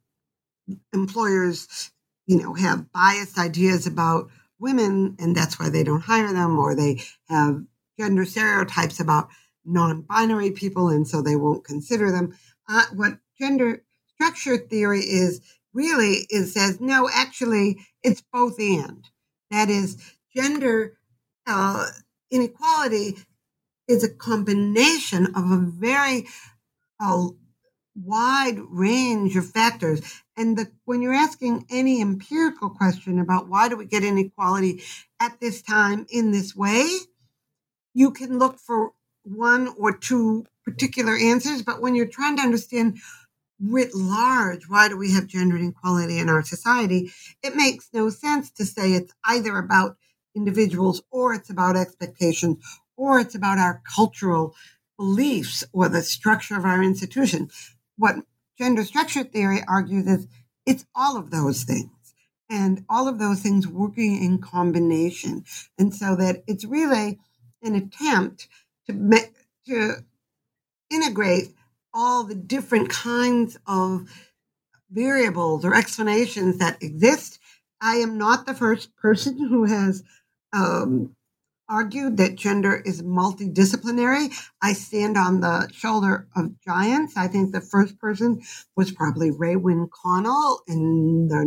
employers, 0.93 1.91
you 2.27 2.41
know, 2.41 2.53
have 2.53 2.91
biased 2.91 3.37
ideas 3.37 3.87
about 3.87 4.29
women, 4.59 5.15
and 5.19 5.35
that's 5.35 5.59
why 5.59 5.69
they 5.69 5.83
don't 5.83 6.01
hire 6.01 6.33
them, 6.33 6.57
or 6.57 6.75
they 6.75 7.01
have 7.29 7.63
gender 7.99 8.25
stereotypes 8.25 8.99
about 8.99 9.29
non-binary 9.65 10.51
people, 10.51 10.89
and 10.89 11.07
so 11.07 11.21
they 11.21 11.35
won't 11.35 11.63
consider 11.65 12.11
them. 12.11 12.35
Uh, 12.67 12.85
what 12.93 13.19
gender 13.39 13.83
structure 14.13 14.57
theory 14.57 15.01
is 15.01 15.41
really 15.73 16.27
is 16.29 16.53
says 16.53 16.79
no, 16.81 17.09
actually, 17.13 17.79
it's 18.03 18.23
both 18.33 18.59
and. 18.59 19.05
That 19.51 19.69
is, 19.69 19.97
gender 20.35 20.97
uh, 21.47 21.87
inequality 22.31 23.17
is 23.89 24.03
a 24.03 24.09
combination 24.09 25.25
of 25.35 25.51
a 25.51 25.57
very 25.57 26.27
uh, 27.01 27.27
wide 27.95 28.59
range 28.69 29.35
of 29.35 29.49
factors. 29.49 30.01
And 30.37 30.57
the, 30.57 30.71
when 30.85 31.01
you're 31.01 31.13
asking 31.13 31.65
any 31.69 31.99
empirical 31.99 32.69
question 32.69 33.19
about 33.19 33.49
why 33.49 33.67
do 33.67 33.75
we 33.75 33.85
get 33.85 34.03
inequality 34.03 34.83
at 35.19 35.39
this 35.41 35.61
time 35.61 36.05
in 36.09 36.31
this 36.31 36.55
way, 36.55 36.87
you 37.93 38.11
can 38.11 38.37
look 38.39 38.59
for 38.59 38.91
one 39.23 39.73
or 39.77 39.97
two 39.97 40.45
particular 40.63 41.17
answers. 41.17 41.63
But 41.63 41.81
when 41.81 41.95
you're 41.95 42.05
trying 42.05 42.37
to 42.37 42.43
understand 42.43 42.99
writ 43.61 43.93
large, 43.93 44.69
why 44.69 44.87
do 44.87 44.97
we 44.97 45.11
have 45.13 45.27
gender 45.27 45.57
inequality 45.57 46.19
in 46.19 46.29
our 46.29 46.43
society? 46.43 47.11
It 47.43 47.55
makes 47.55 47.89
no 47.91 48.09
sense 48.09 48.51
to 48.51 48.65
say 48.65 48.93
it's 48.93 49.13
either 49.25 49.57
about 49.57 49.97
individuals 50.35 51.01
or 51.11 51.33
it's 51.33 51.49
about 51.49 51.75
expectations 51.75 52.63
or 52.99 53.19
it's 53.19 53.33
about 53.33 53.57
our 53.57 53.81
cultural 53.95 54.53
beliefs 54.97 55.63
or 55.71 55.87
the 55.87 56.03
structure 56.03 56.57
of 56.57 56.65
our 56.65 56.83
institution. 56.83 57.49
What 57.97 58.17
gender 58.57 58.83
structure 58.83 59.23
theory 59.23 59.61
argues 59.67 60.05
is 60.05 60.27
it's 60.65 60.85
all 60.93 61.17
of 61.17 61.31
those 61.31 61.63
things 61.63 61.89
and 62.49 62.83
all 62.89 63.07
of 63.07 63.17
those 63.17 63.39
things 63.39 63.65
working 63.65 64.21
in 64.21 64.39
combination. 64.39 65.45
And 65.77 65.95
so 65.95 66.17
that 66.17 66.43
it's 66.45 66.65
really 66.65 67.19
an 67.63 67.75
attempt 67.75 68.49
to 68.87 69.29
to 69.67 69.93
integrate 70.91 71.53
all 71.93 72.23
the 72.23 72.35
different 72.35 72.89
kinds 72.89 73.57
of 73.65 74.09
variables 74.91 75.63
or 75.63 75.73
explanations 75.73 76.57
that 76.57 76.81
exist. 76.83 77.39
I 77.79 77.95
am 77.97 78.17
not 78.17 78.45
the 78.45 78.53
first 78.53 78.95
person 78.95 79.37
who 79.37 79.65
has 79.65 80.03
um, 80.51 81.15
argued 81.69 82.17
that 82.17 82.35
gender 82.35 82.81
is 82.85 83.01
multidisciplinary. 83.03 84.33
I 84.61 84.73
stand 84.73 85.17
on 85.17 85.41
the 85.41 85.69
shoulder 85.71 86.27
of 86.35 86.59
giants. 86.61 87.15
I 87.15 87.27
think 87.27 87.51
the 87.51 87.61
first 87.61 87.99
person 87.99 88.41
was 88.75 88.91
probably 88.91 89.31
Ray 89.31 89.55
Connell 89.91 90.61
in 90.67 91.27
the 91.27 91.45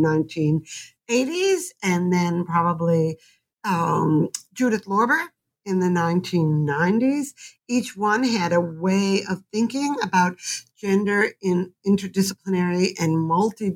1980s, 1.09 1.65
and 1.83 2.11
then 2.11 2.45
probably 2.45 3.17
um, 3.63 4.29
Judith 4.53 4.85
Lorber 4.85 5.27
in 5.65 5.79
the 5.79 5.87
1990s. 5.87 7.33
Each 7.67 7.95
one 7.95 8.23
had 8.23 8.53
a 8.53 8.61
way 8.61 9.23
of 9.29 9.43
thinking 9.51 9.95
about 10.01 10.37
gender 10.77 11.27
in 11.41 11.73
interdisciplinary 11.85 12.93
and 12.99 13.19
multi 13.19 13.73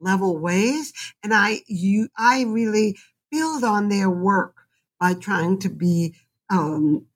level 0.00 0.38
ways. 0.38 0.92
And 1.22 1.34
I, 1.34 1.60
you, 1.66 2.08
I 2.16 2.44
really 2.44 2.96
build 3.30 3.64
on 3.64 3.88
their 3.88 4.08
work 4.08 4.57
by 5.00 5.14
trying 5.14 5.58
to 5.60 5.68
be 5.68 6.14
um, 6.50 7.06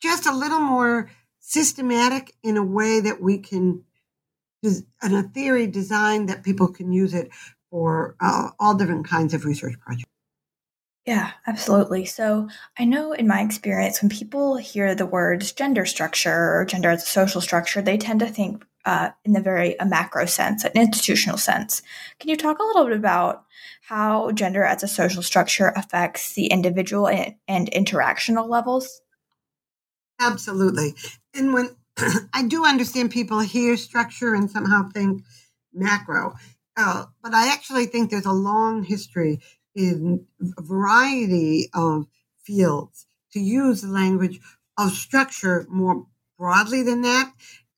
just 0.00 0.26
a 0.26 0.34
little 0.34 0.60
more 0.60 1.10
systematic 1.40 2.34
in 2.42 2.56
a 2.56 2.64
way 2.64 3.00
that 3.00 3.20
we 3.20 3.38
can, 3.38 3.84
in 4.62 4.84
a 5.02 5.22
theory 5.22 5.66
design 5.66 6.26
that 6.26 6.44
people 6.44 6.68
can 6.68 6.92
use 6.92 7.14
it 7.14 7.30
for 7.70 8.16
uh, 8.20 8.50
all 8.58 8.74
different 8.74 9.06
kinds 9.06 9.34
of 9.34 9.44
research 9.44 9.78
projects. 9.80 10.08
Yeah, 11.06 11.32
absolutely. 11.48 12.04
So 12.04 12.48
I 12.78 12.84
know 12.84 13.12
in 13.12 13.26
my 13.26 13.40
experience, 13.40 14.00
when 14.00 14.08
people 14.08 14.56
hear 14.56 14.94
the 14.94 15.06
words 15.06 15.50
gender 15.50 15.84
structure 15.84 16.54
or 16.54 16.64
gender 16.64 16.90
as 16.90 17.02
a 17.02 17.06
social 17.06 17.40
structure, 17.40 17.82
they 17.82 17.98
tend 17.98 18.20
to 18.20 18.26
think 18.26 18.64
uh, 18.84 19.10
in 19.24 19.32
the 19.32 19.40
very 19.40 19.76
a 19.78 19.86
macro 19.86 20.26
sense, 20.26 20.64
an 20.64 20.72
institutional 20.74 21.38
sense. 21.38 21.82
Can 22.18 22.30
you 22.30 22.36
talk 22.36 22.58
a 22.58 22.64
little 22.64 22.84
bit 22.84 22.96
about 22.96 23.44
how 23.82 24.30
gender 24.32 24.64
as 24.64 24.82
a 24.82 24.88
social 24.88 25.22
structure 25.22 25.72
affects 25.76 26.34
the 26.34 26.46
individual 26.46 27.08
and, 27.08 27.34
and 27.46 27.70
interactional 27.70 28.48
levels? 28.48 29.00
Absolutely. 30.20 30.94
And 31.34 31.52
when 31.52 31.76
I 32.32 32.44
do 32.46 32.64
understand 32.64 33.10
people 33.10 33.40
hear 33.40 33.76
structure 33.76 34.34
and 34.34 34.50
somehow 34.50 34.88
think 34.90 35.22
macro, 35.72 36.34
uh, 36.76 37.04
but 37.22 37.34
I 37.34 37.52
actually 37.52 37.86
think 37.86 38.10
there's 38.10 38.26
a 38.26 38.32
long 38.32 38.82
history 38.82 39.40
in 39.74 40.26
a 40.58 40.62
variety 40.62 41.68
of 41.74 42.06
fields 42.42 43.06
to 43.32 43.40
use 43.40 43.82
the 43.82 43.88
language 43.88 44.40
of 44.78 44.92
structure 44.92 45.66
more 45.68 46.06
broadly 46.38 46.82
than 46.82 47.02
that. 47.02 47.32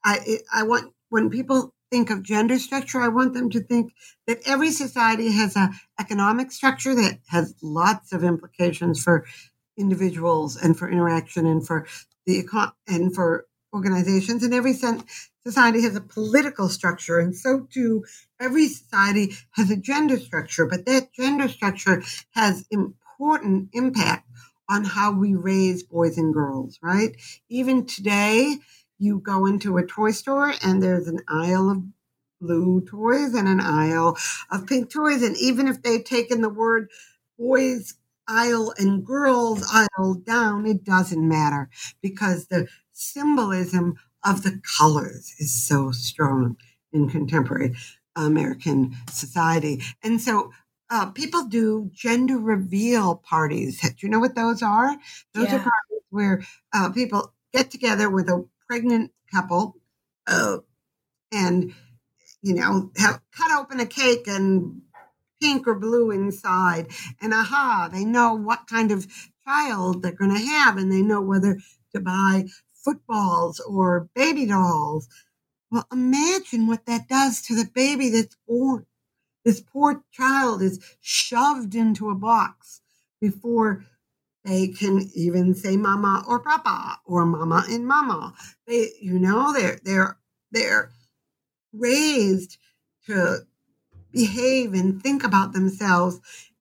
I, 0.04 0.38
I 0.52 0.62
want 0.64 0.93
when 1.14 1.30
people 1.30 1.72
think 1.92 2.10
of 2.10 2.24
gender 2.24 2.58
structure, 2.58 3.00
I 3.00 3.06
want 3.06 3.34
them 3.34 3.48
to 3.50 3.60
think 3.60 3.92
that 4.26 4.40
every 4.44 4.72
society 4.72 5.30
has 5.30 5.54
an 5.54 5.70
economic 6.00 6.50
structure 6.50 6.92
that 6.96 7.20
has 7.28 7.54
lots 7.62 8.12
of 8.12 8.24
implications 8.24 9.00
for 9.00 9.24
individuals 9.78 10.56
and 10.56 10.76
for 10.76 10.90
interaction 10.90 11.46
and 11.46 11.64
for 11.64 11.86
the 12.26 12.42
econ- 12.42 12.72
and 12.88 13.14
for 13.14 13.46
organizations. 13.72 14.42
And 14.42 14.52
every 14.52 14.72
society 14.74 15.82
has 15.82 15.94
a 15.94 16.00
political 16.00 16.68
structure, 16.68 17.20
and 17.20 17.36
so 17.36 17.68
too 17.72 18.04
every 18.40 18.66
society 18.66 19.36
has 19.52 19.70
a 19.70 19.76
gender 19.76 20.18
structure. 20.18 20.66
But 20.66 20.84
that 20.86 21.12
gender 21.14 21.46
structure 21.48 22.02
has 22.32 22.66
important 22.72 23.68
impact 23.72 24.28
on 24.68 24.82
how 24.82 25.12
we 25.12 25.36
raise 25.36 25.84
boys 25.84 26.18
and 26.18 26.34
girls. 26.34 26.80
Right? 26.82 27.14
Even 27.48 27.86
today 27.86 28.58
you 28.98 29.18
go 29.20 29.46
into 29.46 29.76
a 29.76 29.86
toy 29.86 30.10
store 30.10 30.54
and 30.62 30.82
there's 30.82 31.08
an 31.08 31.20
aisle 31.28 31.70
of 31.70 31.82
blue 32.40 32.80
toys 32.82 33.34
and 33.34 33.48
an 33.48 33.60
aisle 33.60 34.16
of 34.50 34.66
pink 34.66 34.90
toys. 34.90 35.22
And 35.22 35.36
even 35.36 35.68
if 35.68 35.82
they've 35.82 36.04
taken 36.04 36.40
the 36.40 36.48
word 36.48 36.90
boys 37.38 37.94
aisle 38.28 38.72
and 38.78 39.04
girls 39.04 39.66
aisle 39.72 40.14
down, 40.14 40.66
it 40.66 40.84
doesn't 40.84 41.26
matter 41.26 41.68
because 42.02 42.46
the 42.46 42.68
symbolism 42.92 43.96
of 44.24 44.42
the 44.42 44.60
colors 44.78 45.34
is 45.38 45.52
so 45.52 45.90
strong 45.90 46.56
in 46.92 47.08
contemporary 47.08 47.74
American 48.16 48.94
society. 49.10 49.82
And 50.02 50.20
so 50.20 50.52
uh, 50.90 51.06
people 51.06 51.44
do 51.46 51.90
gender 51.92 52.38
reveal 52.38 53.16
parties. 53.16 53.80
Do 53.80 53.94
you 54.00 54.08
know 54.08 54.20
what 54.20 54.34
those 54.34 54.62
are? 54.62 54.96
Those 55.34 55.48
yeah. 55.48 55.56
are 55.56 55.58
parties 55.58 56.04
where 56.10 56.42
uh, 56.72 56.90
people 56.90 57.32
get 57.52 57.70
together 57.70 58.08
with 58.08 58.28
a 58.28 58.44
pregnant 58.68 59.12
couple 59.32 59.76
uh, 60.26 60.58
and 61.32 61.74
you 62.42 62.54
know 62.54 62.90
have 62.96 63.20
cut 63.32 63.58
open 63.58 63.80
a 63.80 63.86
cake 63.86 64.26
and 64.26 64.82
pink 65.40 65.66
or 65.66 65.74
blue 65.74 66.10
inside 66.10 66.86
and 67.20 67.34
aha 67.34 67.88
they 67.92 68.04
know 68.04 68.34
what 68.34 68.66
kind 68.68 68.90
of 68.90 69.06
child 69.46 70.02
they're 70.02 70.12
going 70.12 70.34
to 70.34 70.46
have 70.46 70.76
and 70.76 70.90
they 70.90 71.02
know 71.02 71.20
whether 71.20 71.58
to 71.92 72.00
buy 72.00 72.44
footballs 72.72 73.60
or 73.60 74.08
baby 74.14 74.46
dolls. 74.46 75.08
Well 75.70 75.86
imagine 75.92 76.66
what 76.66 76.86
that 76.86 77.08
does 77.08 77.42
to 77.42 77.54
the 77.54 77.68
baby 77.74 78.10
that's 78.10 78.36
born 78.46 78.86
this 79.44 79.60
poor 79.60 80.02
child 80.10 80.62
is 80.62 80.80
shoved 81.00 81.74
into 81.74 82.08
a 82.10 82.14
box 82.14 82.80
before 83.20 83.84
they 84.44 84.68
can 84.68 85.10
even 85.14 85.54
say 85.54 85.76
mama 85.76 86.24
or 86.28 86.40
papa 86.40 87.00
or 87.06 87.24
mama 87.24 87.64
and 87.68 87.86
mama. 87.86 88.34
They, 88.66 88.90
you 89.00 89.18
know, 89.18 89.52
they're 89.52 89.78
they're 89.84 90.18
they're 90.52 90.90
raised 91.72 92.58
to 93.06 93.40
behave 94.12 94.74
and 94.74 95.02
think 95.02 95.24
about 95.24 95.52
themselves 95.52 96.20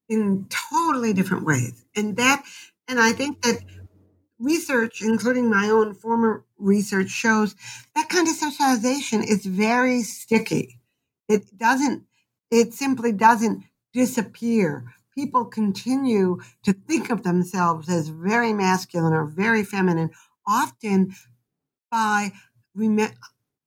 in 0.09 0.47
totally 0.71 1.13
different 1.13 1.45
ways. 1.45 1.85
And 1.95 2.17
that 2.17 2.43
and 2.87 2.99
I 2.99 3.11
think 3.13 3.41
that 3.41 3.59
research, 4.39 5.01
including 5.01 5.49
my 5.49 5.69
own 5.69 5.93
former 5.93 6.43
research, 6.57 7.09
shows 7.09 7.55
that 7.95 8.09
kind 8.09 8.27
of 8.27 8.35
socialization 8.35 9.23
is 9.23 9.45
very 9.45 10.01
sticky. 10.03 10.79
It 11.29 11.57
doesn't, 11.57 12.03
it 12.51 12.73
simply 12.73 13.11
doesn't 13.11 13.63
disappear 13.93 14.93
people 15.15 15.45
continue 15.45 16.39
to 16.63 16.73
think 16.73 17.09
of 17.09 17.23
themselves 17.23 17.89
as 17.89 18.09
very 18.09 18.53
masculine 18.53 19.13
or 19.13 19.25
very 19.25 19.63
feminine, 19.63 20.11
often 20.47 21.13
by 21.91 22.31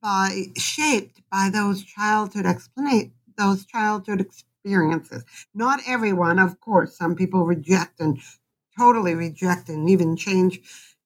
by 0.03 0.47
shaped 0.57 1.21
by 1.31 1.51
those 1.53 1.83
childhood 1.85 2.47
explanate 2.47 3.13
those 3.39 3.65
childhood 3.67 4.21
experiences. 4.21 5.25
Not 5.55 5.81
everyone, 5.87 6.39
of 6.39 6.61
course. 6.61 6.97
Some 6.97 7.15
people 7.15 7.45
reject 7.45 8.01
and 8.01 8.19
totally 8.79 9.15
reject 9.15 9.69
and 9.69 9.89
even 9.89 10.17
change 10.17 10.61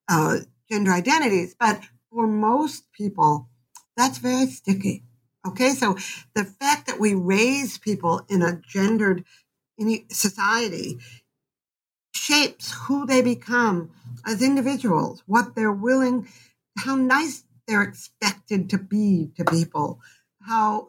uh, 0.09 0.39
gender 0.71 0.93
identities, 0.93 1.55
but 1.59 1.81
for 2.11 2.27
most 2.27 2.93
people, 2.93 3.49
that's 3.97 4.19
very 4.19 4.47
sticky. 4.47 5.05
Okay, 5.47 5.71
so 5.71 5.97
the 6.35 6.45
fact 6.45 6.87
that 6.87 7.01
we 7.01 7.15
raise 7.15 7.79
people 7.79 8.23
in 8.29 8.43
a 8.43 8.61
gendered 8.69 9.25
society 10.11 10.99
shapes 12.15 12.73
who 12.73 13.07
they 13.07 13.23
become 13.23 13.91
as 14.27 14.43
individuals, 14.43 15.23
what 15.27 15.55
they're 15.55 15.73
willing, 15.73 16.29
how 16.79 16.95
nice 16.95 17.45
they're 17.67 17.83
expected 17.83 18.71
to 18.71 18.79
be 18.79 19.31
to 19.37 19.45
people, 19.45 20.01
how, 20.47 20.89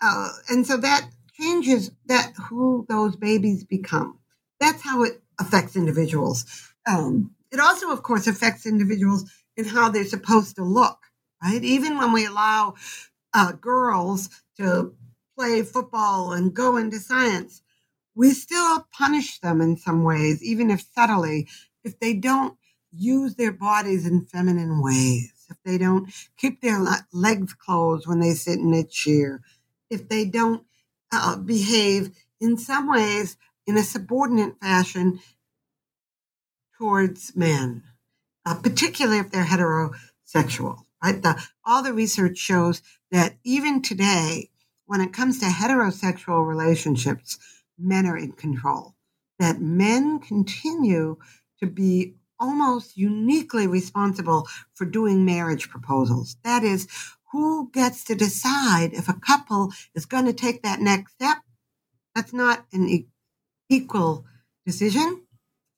uh, 0.00 0.30
and 0.48 0.66
so 0.66 0.76
that 0.76 1.08
changes 1.34 1.90
that 2.06 2.32
who 2.48 2.86
those 2.88 3.16
babies 3.16 3.64
become. 3.64 4.18
That's 4.60 4.82
how 4.82 5.02
it 5.04 5.20
affects 5.38 5.76
individuals. 5.76 6.44
Um, 6.86 7.34
it 7.52 7.60
also, 7.60 7.90
of 7.90 8.02
course, 8.02 8.26
affects 8.26 8.66
individuals 8.66 9.30
in 9.56 9.64
how 9.64 9.90
they're 9.90 10.04
supposed 10.04 10.56
to 10.56 10.64
look, 10.64 10.98
right? 11.42 11.62
Even 11.62 11.98
when 11.98 12.12
we 12.12 12.26
allow 12.26 12.74
uh, 13.34 13.52
girls 13.52 14.28
to 14.58 14.94
play 15.38 15.62
football 15.62 16.32
and 16.32 16.54
go 16.54 16.76
into 16.76 16.98
science, 16.98 17.62
we 18.14 18.32
still 18.32 18.86
punish 18.92 19.38
them 19.40 19.60
in 19.60 19.76
some 19.76 20.02
ways, 20.02 20.42
even 20.42 20.70
if 20.70 20.84
subtly, 20.94 21.48
if 21.84 21.98
they 22.00 22.14
don't 22.14 22.56
use 22.92 23.36
their 23.36 23.52
bodies 23.52 24.06
in 24.06 24.26
feminine 24.26 24.82
ways, 24.82 25.32
if 25.48 25.56
they 25.64 25.78
don't 25.78 26.12
keep 26.36 26.60
their 26.60 26.84
legs 27.12 27.54
closed 27.54 28.06
when 28.06 28.20
they 28.20 28.34
sit 28.34 28.58
in 28.58 28.74
a 28.74 28.84
chair, 28.84 29.40
if 29.88 30.08
they 30.08 30.24
don't 30.24 30.64
uh, 31.12 31.36
behave 31.36 32.10
in 32.40 32.56
some 32.56 32.90
ways 32.90 33.36
in 33.66 33.76
a 33.76 33.82
subordinate 33.82 34.58
fashion 34.60 35.20
towards 36.78 37.36
men, 37.36 37.82
uh, 38.46 38.54
particularly 38.54 39.18
if 39.18 39.30
they're 39.30 39.44
heterosexual. 39.44 40.84
Right? 41.02 41.22
The, 41.22 41.42
all 41.64 41.82
the 41.82 41.92
research 41.92 42.38
shows 42.38 42.82
that 43.10 43.36
even 43.44 43.82
today, 43.82 44.50
when 44.86 45.00
it 45.00 45.12
comes 45.12 45.38
to 45.38 45.46
heterosexual 45.46 46.46
relationships, 46.46 47.38
men 47.80 48.06
are 48.06 48.16
in 48.16 48.32
control, 48.32 48.94
that 49.38 49.60
men 49.60 50.18
continue 50.18 51.16
to 51.60 51.66
be 51.66 52.14
almost 52.38 52.96
uniquely 52.96 53.66
responsible 53.66 54.48
for 54.74 54.84
doing 54.84 55.24
marriage 55.24 55.68
proposals. 55.68 56.36
That 56.42 56.62
is, 56.64 56.88
who 57.32 57.70
gets 57.72 58.04
to 58.04 58.14
decide 58.14 58.92
if 58.92 59.08
a 59.08 59.14
couple 59.14 59.72
is 59.94 60.06
going 60.06 60.24
to 60.26 60.32
take 60.32 60.62
that 60.62 60.80
next 60.80 61.12
step? 61.12 61.38
That's 62.14 62.32
not 62.32 62.66
an 62.72 62.88
e- 62.88 63.08
equal 63.68 64.24
decision. 64.66 65.22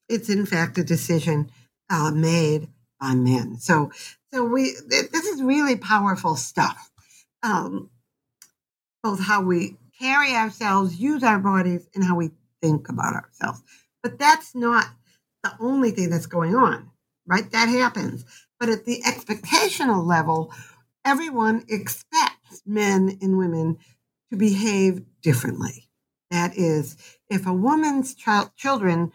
It's 0.09 0.29
in 0.29 0.45
fact 0.45 0.77
a 0.77 0.83
decision 0.83 1.51
uh, 1.89 2.11
made 2.11 2.69
by 2.99 3.13
men. 3.13 3.57
So, 3.59 3.91
so 4.33 4.43
we 4.43 4.75
this 4.89 5.25
is 5.25 5.43
really 5.43 5.75
powerful 5.75 6.35
stuff. 6.35 6.91
Um, 7.43 7.89
both 9.03 9.19
how 9.19 9.41
we 9.41 9.77
carry 10.03 10.35
ourselves, 10.35 10.99
use 10.99 11.23
our 11.23 11.39
bodies, 11.39 11.87
and 11.95 12.03
how 12.03 12.15
we 12.15 12.31
think 12.61 12.89
about 12.89 13.13
ourselves. 13.13 13.63
But 14.01 14.19
that's 14.19 14.53
not 14.53 14.85
the 15.43 15.53
only 15.61 15.91
thing 15.91 16.09
that's 16.09 16.25
going 16.25 16.55
on, 16.55 16.91
right? 17.25 17.49
That 17.51 17.69
happens. 17.69 18.25
But 18.59 18.67
at 18.67 18.83
the 18.83 19.01
expectational 19.05 20.05
level, 20.05 20.53
everyone 21.05 21.63
expects 21.69 22.61
men 22.65 23.17
and 23.21 23.37
women 23.37 23.77
to 24.29 24.35
behave 24.35 25.03
differently. 25.21 25.87
That 26.31 26.57
is, 26.57 26.97
if 27.29 27.47
a 27.47 27.53
woman's 27.53 28.13
child, 28.13 28.51
children 28.57 29.13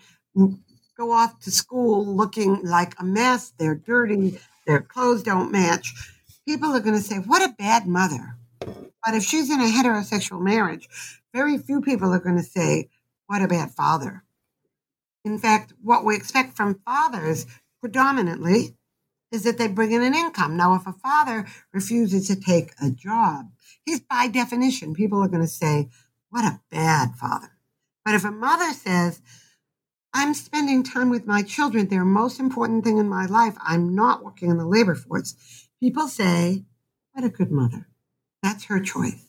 go 0.97 1.13
off 1.13 1.39
to 1.41 1.51
school 1.51 2.07
looking 2.07 2.63
like 2.63 2.95
a 2.99 3.05
mess, 3.05 3.53
they're 3.59 3.75
dirty, 3.75 4.39
their 4.67 4.81
clothes 4.81 5.23
don't 5.23 5.53
match, 5.53 5.93
people 6.47 6.71
are 6.71 6.81
going 6.81 6.97
to 6.97 7.03
say, 7.03 7.17
What 7.17 7.43
a 7.43 7.55
bad 7.59 7.87
mother. 7.87 8.39
But 9.05 9.15
if 9.15 9.23
she's 9.23 9.51
in 9.51 9.61
a 9.61 9.65
heterosexual 9.65 10.41
marriage, 10.41 10.89
very 11.33 11.59
few 11.59 11.81
people 11.81 12.13
are 12.13 12.19
going 12.19 12.37
to 12.37 12.43
say, 12.43 12.89
What 13.27 13.43
a 13.43 13.49
bad 13.49 13.73
father. 13.73 14.25
In 15.25 15.39
fact, 15.39 15.73
what 15.83 16.05
we 16.05 16.17
expect 16.17 16.57
from 16.57 16.81
fathers 16.85 17.47
predominantly 17.81 18.77
is 19.31 19.45
that 19.45 19.59
they 19.59 19.69
bring 19.69 19.93
in 19.93 20.03
an 20.03 20.15
income. 20.15 20.57
Now, 20.57 20.75
if 20.75 20.87
a 20.87 20.93
father 20.93 21.47
refuses 21.73 22.29
to 22.29 22.37
take 22.37 22.73
a 22.83 22.91
job, 22.91 23.51
he's 23.85 24.01
by 24.01 24.29
definition, 24.29 24.95
people 24.95 25.23
are 25.23 25.29
going 25.29 25.43
to 25.43 25.49
say, 25.49 25.89
What 26.31 26.45
a 26.45 26.61
bad 26.71 27.15
father. 27.15 27.53
But 28.05 28.15
if 28.15 28.25
a 28.25 28.31
mother 28.31 28.73
says, 28.73 29.21
I'm 30.15 30.35
spending 30.35 30.83
time 30.83 31.11
with 31.11 31.27
my 31.27 31.43
children. 31.43 31.89
They're 31.89 32.01
the 32.01 32.07
most 32.07 32.41
important 32.41 32.85
thing 32.85 32.99
in 32.99 33.09
my 33.09 33.27
life. 33.27 33.57
I'm 33.61 33.95
not 33.95 34.25
working 34.25 34.51
in 34.51 34.57
the 34.57 34.67
labor 34.67 34.95
force. 34.95 35.35
People 35.81 36.09
say, 36.09 36.65
what 37.13 37.25
a 37.25 37.29
good 37.29 37.51
mother. 37.51 37.87
That's 38.43 38.65
her 38.65 38.81
choice. 38.81 39.25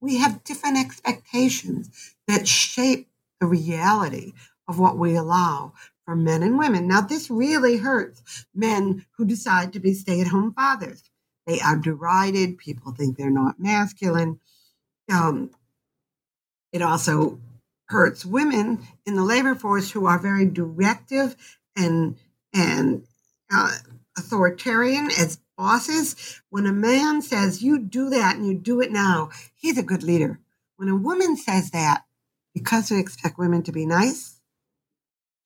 We 0.00 0.16
have 0.18 0.44
different 0.44 0.78
expectations 0.78 2.14
that 2.26 2.48
shape 2.48 3.08
the 3.40 3.46
reality 3.46 4.32
of 4.68 4.78
what 4.78 4.98
we 4.98 5.14
allow 5.16 5.74
for 6.04 6.16
men 6.16 6.42
and 6.42 6.58
women. 6.58 6.88
Now, 6.88 7.00
this 7.00 7.30
really 7.30 7.78
hurts 7.78 8.46
men 8.54 9.06
who 9.16 9.24
decide 9.24 9.72
to 9.72 9.80
be 9.80 9.94
stay 9.94 10.20
at 10.20 10.28
home 10.28 10.52
fathers. 10.52 11.10
They 11.46 11.60
are 11.60 11.76
derided. 11.76 12.58
People 12.58 12.92
think 12.92 13.16
they're 13.16 13.30
not 13.30 13.60
masculine. 13.60 14.40
Um, 15.10 15.50
it 16.72 16.82
also 16.82 17.40
hurts 17.86 18.24
women 18.24 18.86
in 19.06 19.16
the 19.16 19.24
labor 19.24 19.54
force 19.54 19.90
who 19.90 20.06
are 20.06 20.18
very 20.18 20.46
directive 20.46 21.36
and 21.76 22.16
and 22.54 23.04
uh, 23.52 23.76
authoritarian 24.16 25.10
as 25.18 25.38
bosses. 25.56 26.40
When 26.50 26.66
a 26.66 26.72
man 26.72 27.22
says 27.22 27.62
you 27.62 27.78
do 27.78 28.10
that 28.10 28.36
and 28.36 28.46
you 28.46 28.54
do 28.54 28.80
it 28.80 28.92
now, 28.92 29.30
he's 29.54 29.78
a 29.78 29.82
good 29.82 30.02
leader. 30.02 30.40
When 30.76 30.88
a 30.88 30.96
woman 30.96 31.36
says 31.36 31.70
that, 31.70 32.04
because 32.54 32.90
we 32.90 32.98
expect 32.98 33.38
women 33.38 33.62
to 33.62 33.72
be 33.72 33.86
nice, 33.86 34.40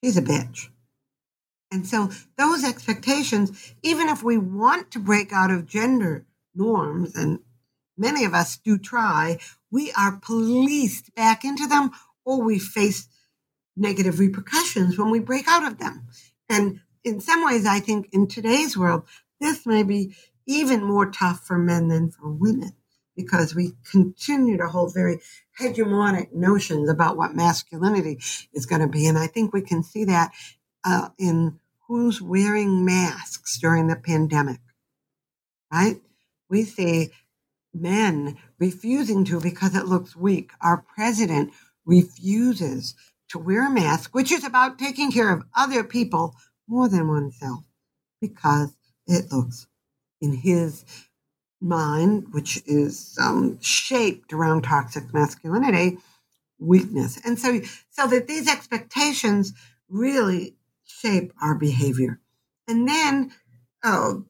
she's 0.02 0.16
a 0.16 0.22
bitch. 0.22 0.68
And 1.70 1.86
so 1.86 2.10
those 2.38 2.64
expectations, 2.64 3.74
even 3.82 4.08
if 4.08 4.22
we 4.22 4.38
want 4.38 4.90
to 4.92 4.98
break 4.98 5.32
out 5.32 5.50
of 5.50 5.66
gender 5.66 6.24
norms, 6.54 7.14
and 7.14 7.40
many 7.96 8.24
of 8.24 8.34
us 8.34 8.56
do 8.56 8.78
try, 8.78 9.38
we 9.70 9.92
are 9.92 10.18
policed 10.22 11.14
back 11.14 11.44
into 11.44 11.66
them 11.66 11.90
or 12.24 12.42
we 12.42 12.58
face 12.58 13.08
negative 13.76 14.18
repercussions 14.18 14.96
when 14.96 15.10
we 15.10 15.18
break 15.18 15.46
out 15.48 15.64
of 15.64 15.78
them. 15.78 16.06
And 16.48 16.80
in 17.04 17.20
some 17.20 17.44
ways, 17.44 17.66
I 17.66 17.80
think 17.80 18.08
in 18.12 18.26
today's 18.26 18.76
world, 18.76 19.04
this 19.40 19.66
may 19.66 19.82
be 19.82 20.14
even 20.46 20.84
more 20.84 21.10
tough 21.10 21.44
for 21.46 21.58
men 21.58 21.88
than 21.88 22.10
for 22.10 22.30
women 22.30 22.72
because 23.16 23.54
we 23.54 23.72
continue 23.90 24.56
to 24.58 24.68
hold 24.68 24.94
very 24.94 25.18
hegemonic 25.58 26.32
notions 26.32 26.88
about 26.88 27.16
what 27.16 27.34
masculinity 27.34 28.18
is 28.52 28.66
going 28.66 28.82
to 28.82 28.88
be. 28.88 29.06
And 29.06 29.18
I 29.18 29.26
think 29.26 29.52
we 29.52 29.62
can 29.62 29.82
see 29.82 30.04
that 30.04 30.32
uh, 30.84 31.08
in 31.18 31.58
who's 31.88 32.20
wearing 32.20 32.84
masks 32.84 33.58
during 33.58 33.86
the 33.86 33.96
pandemic, 33.96 34.60
right? 35.72 35.96
We 36.50 36.64
see 36.64 37.10
men 37.72 38.38
refusing 38.58 39.24
to 39.26 39.40
because 39.40 39.74
it 39.74 39.86
looks 39.86 40.16
weak. 40.16 40.50
Our 40.60 40.84
president 40.94 41.52
refuses 41.84 42.94
to 43.30 43.38
wear 43.38 43.66
a 43.66 43.70
mask, 43.70 44.14
which 44.14 44.30
is 44.30 44.44
about 44.44 44.78
taking 44.78 45.10
care 45.10 45.32
of 45.32 45.44
other 45.56 45.82
people 45.84 46.34
more 46.68 46.88
than 46.88 47.08
oneself, 47.08 47.64
because 48.20 48.76
it 49.06 49.32
looks 49.32 49.66
in 50.20 50.32
his 50.32 50.84
mind, 51.60 52.26
which 52.32 52.62
is 52.66 53.16
um, 53.20 53.58
shaped 53.60 54.32
around 54.32 54.62
toxic 54.62 55.12
masculinity, 55.12 55.98
weakness. 56.58 57.18
And 57.24 57.38
so, 57.38 57.60
so 57.90 58.06
that 58.06 58.26
these 58.26 58.48
expectations 58.48 59.52
really 59.88 60.56
shape 60.84 61.32
our 61.40 61.54
behavior. 61.54 62.20
And 62.68 62.88
then, 62.88 63.32
oh, 63.84 64.24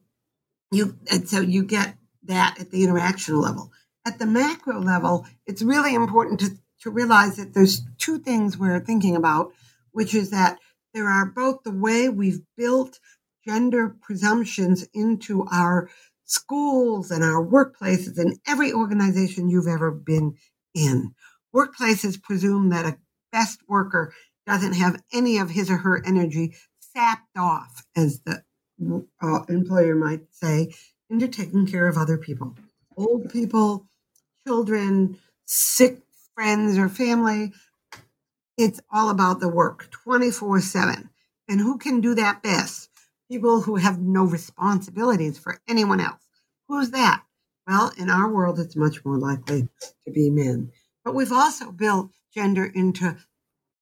you, 0.71 0.97
and 1.11 1.27
so 1.27 1.41
you 1.41 1.63
get 1.63 1.95
that 2.23 2.57
at 2.59 2.71
the 2.71 2.83
interactional 2.83 3.41
level. 3.41 3.71
At 4.05 4.19
the 4.19 4.25
macro 4.25 4.79
level, 4.79 5.25
it's 5.45 5.61
really 5.61 5.93
important 5.93 6.39
to 6.41 6.57
to 6.81 6.91
realize 6.91 7.37
that 7.37 7.53
there's 7.53 7.81
two 7.97 8.19
things 8.19 8.57
we're 8.57 8.79
thinking 8.79 9.15
about, 9.15 9.51
which 9.91 10.13
is 10.13 10.29
that 10.29 10.59
there 10.93 11.07
are 11.07 11.25
both 11.25 11.63
the 11.63 11.71
way 11.71 12.09
we've 12.09 12.41
built 12.55 12.99
gender 13.47 13.95
presumptions 14.01 14.87
into 14.93 15.45
our 15.51 15.89
schools 16.25 17.09
and 17.09 17.23
our 17.23 17.43
workplaces 17.43 18.17
and 18.17 18.37
every 18.45 18.73
organization 18.73 19.49
you've 19.49 19.67
ever 19.67 19.89
been 19.89 20.35
in. 20.75 21.15
Workplaces 21.55 22.21
presume 22.21 22.69
that 22.69 22.85
a 22.85 22.97
best 23.31 23.61
worker 23.67 24.13
doesn't 24.45 24.73
have 24.73 25.01
any 25.13 25.37
of 25.37 25.49
his 25.49 25.69
or 25.69 25.77
her 25.77 26.05
energy 26.05 26.55
sapped 26.79 27.37
off, 27.37 27.85
as 27.95 28.21
the 28.21 28.43
uh, 29.21 29.43
employer 29.49 29.95
might 29.95 30.21
say, 30.31 30.73
into 31.09 31.27
taking 31.27 31.65
care 31.65 31.87
of 31.87 31.97
other 31.97 32.17
people, 32.17 32.55
old 32.97 33.31
people, 33.31 33.87
children, 34.45 35.17
sick 35.45 35.99
friends 36.35 36.77
or 36.77 36.89
family. 36.89 37.53
It's 38.57 38.81
all 38.91 39.09
about 39.09 39.39
the 39.39 39.49
work 39.49 39.89
24 39.91 40.61
7. 40.61 41.09
And 41.49 41.61
who 41.61 41.77
can 41.77 42.01
do 42.01 42.13
that 42.15 42.43
best? 42.43 42.89
People 43.29 43.61
who 43.61 43.75
have 43.75 43.99
no 43.99 44.23
responsibilities 44.23 45.37
for 45.37 45.59
anyone 45.67 45.99
else. 45.99 46.23
Who's 46.67 46.91
that? 46.91 47.23
Well, 47.67 47.91
in 47.97 48.09
our 48.09 48.31
world, 48.31 48.59
it's 48.59 48.75
much 48.75 49.03
more 49.03 49.17
likely 49.17 49.67
to 50.05 50.11
be 50.11 50.29
men. 50.29 50.71
But 51.03 51.13
we've 51.13 51.33
also 51.33 51.71
built 51.71 52.11
gender 52.33 52.65
into 52.65 53.17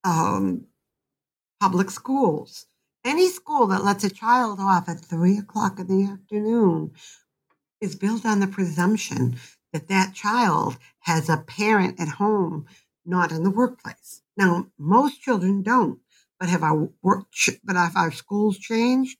um, 0.04 0.66
public 1.60 1.92
schools. 1.92 2.66
Any 3.04 3.30
school 3.30 3.68
that 3.68 3.84
lets 3.84 4.04
a 4.04 4.10
child 4.10 4.60
off 4.60 4.90
at 4.90 5.06
three 5.06 5.38
o'clock 5.38 5.80
in 5.80 5.88
the 5.88 6.12
afternoon 6.12 6.94
is 7.80 7.96
built 7.96 8.26
on 8.26 8.40
the 8.40 8.48
presumption 8.48 9.38
that 9.72 9.88
that 9.90 10.16
child 10.16 10.78
has 11.02 11.30
a 11.30 11.38
parent 11.38 12.00
at 12.00 12.08
home, 12.08 12.66
not 13.06 13.32
in 13.32 13.44
the 13.44 13.52
workplace. 13.52 14.22
Now, 14.38 14.68
most 14.80 15.22
children 15.22 15.62
don't, 15.62 16.00
but 16.40 16.50
have 16.50 16.64
our 16.64 16.90
work, 17.04 17.28
but 17.64 17.76
have 17.76 17.96
our 17.96 18.12
schools 18.12 18.58
changed? 18.58 19.18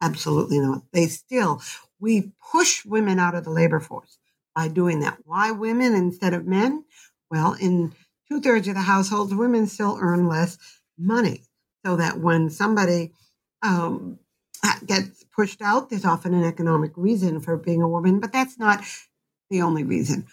Absolutely 0.00 0.60
not. 0.60 0.82
They 0.92 1.06
still, 1.06 1.60
we 2.00 2.32
push 2.52 2.84
women 2.84 3.18
out 3.18 3.34
of 3.34 3.44
the 3.44 3.50
labor 3.50 3.80
force 3.80 4.18
by 4.54 4.68
doing 4.68 5.00
that. 5.00 5.18
Why 5.24 5.50
women 5.50 5.94
instead 5.94 6.34
of 6.34 6.46
men? 6.46 6.84
Well, 7.30 7.54
in 7.60 7.92
two 8.30 8.40
thirds 8.40 8.68
of 8.68 8.74
the 8.74 8.80
households, 8.82 9.34
women 9.34 9.66
still 9.66 9.98
earn 10.00 10.28
less 10.28 10.56
money. 10.98 11.42
So 11.84 11.96
that 11.96 12.18
when 12.20 12.50
somebody 12.50 13.12
um, 13.62 14.18
gets 14.86 15.24
pushed 15.24 15.62
out, 15.62 15.90
there's 15.90 16.04
often 16.04 16.34
an 16.34 16.44
economic 16.44 16.92
reason 16.96 17.40
for 17.40 17.56
being 17.56 17.82
a 17.82 17.88
woman, 17.88 18.20
but 18.20 18.32
that's 18.32 18.58
not 18.58 18.84
the 19.50 19.62
only 19.62 19.84
reason. 19.84 20.26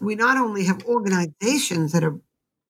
We 0.00 0.14
not 0.16 0.36
only 0.36 0.64
have 0.64 0.84
organizations 0.84 1.92
that 1.92 2.04
are 2.04 2.20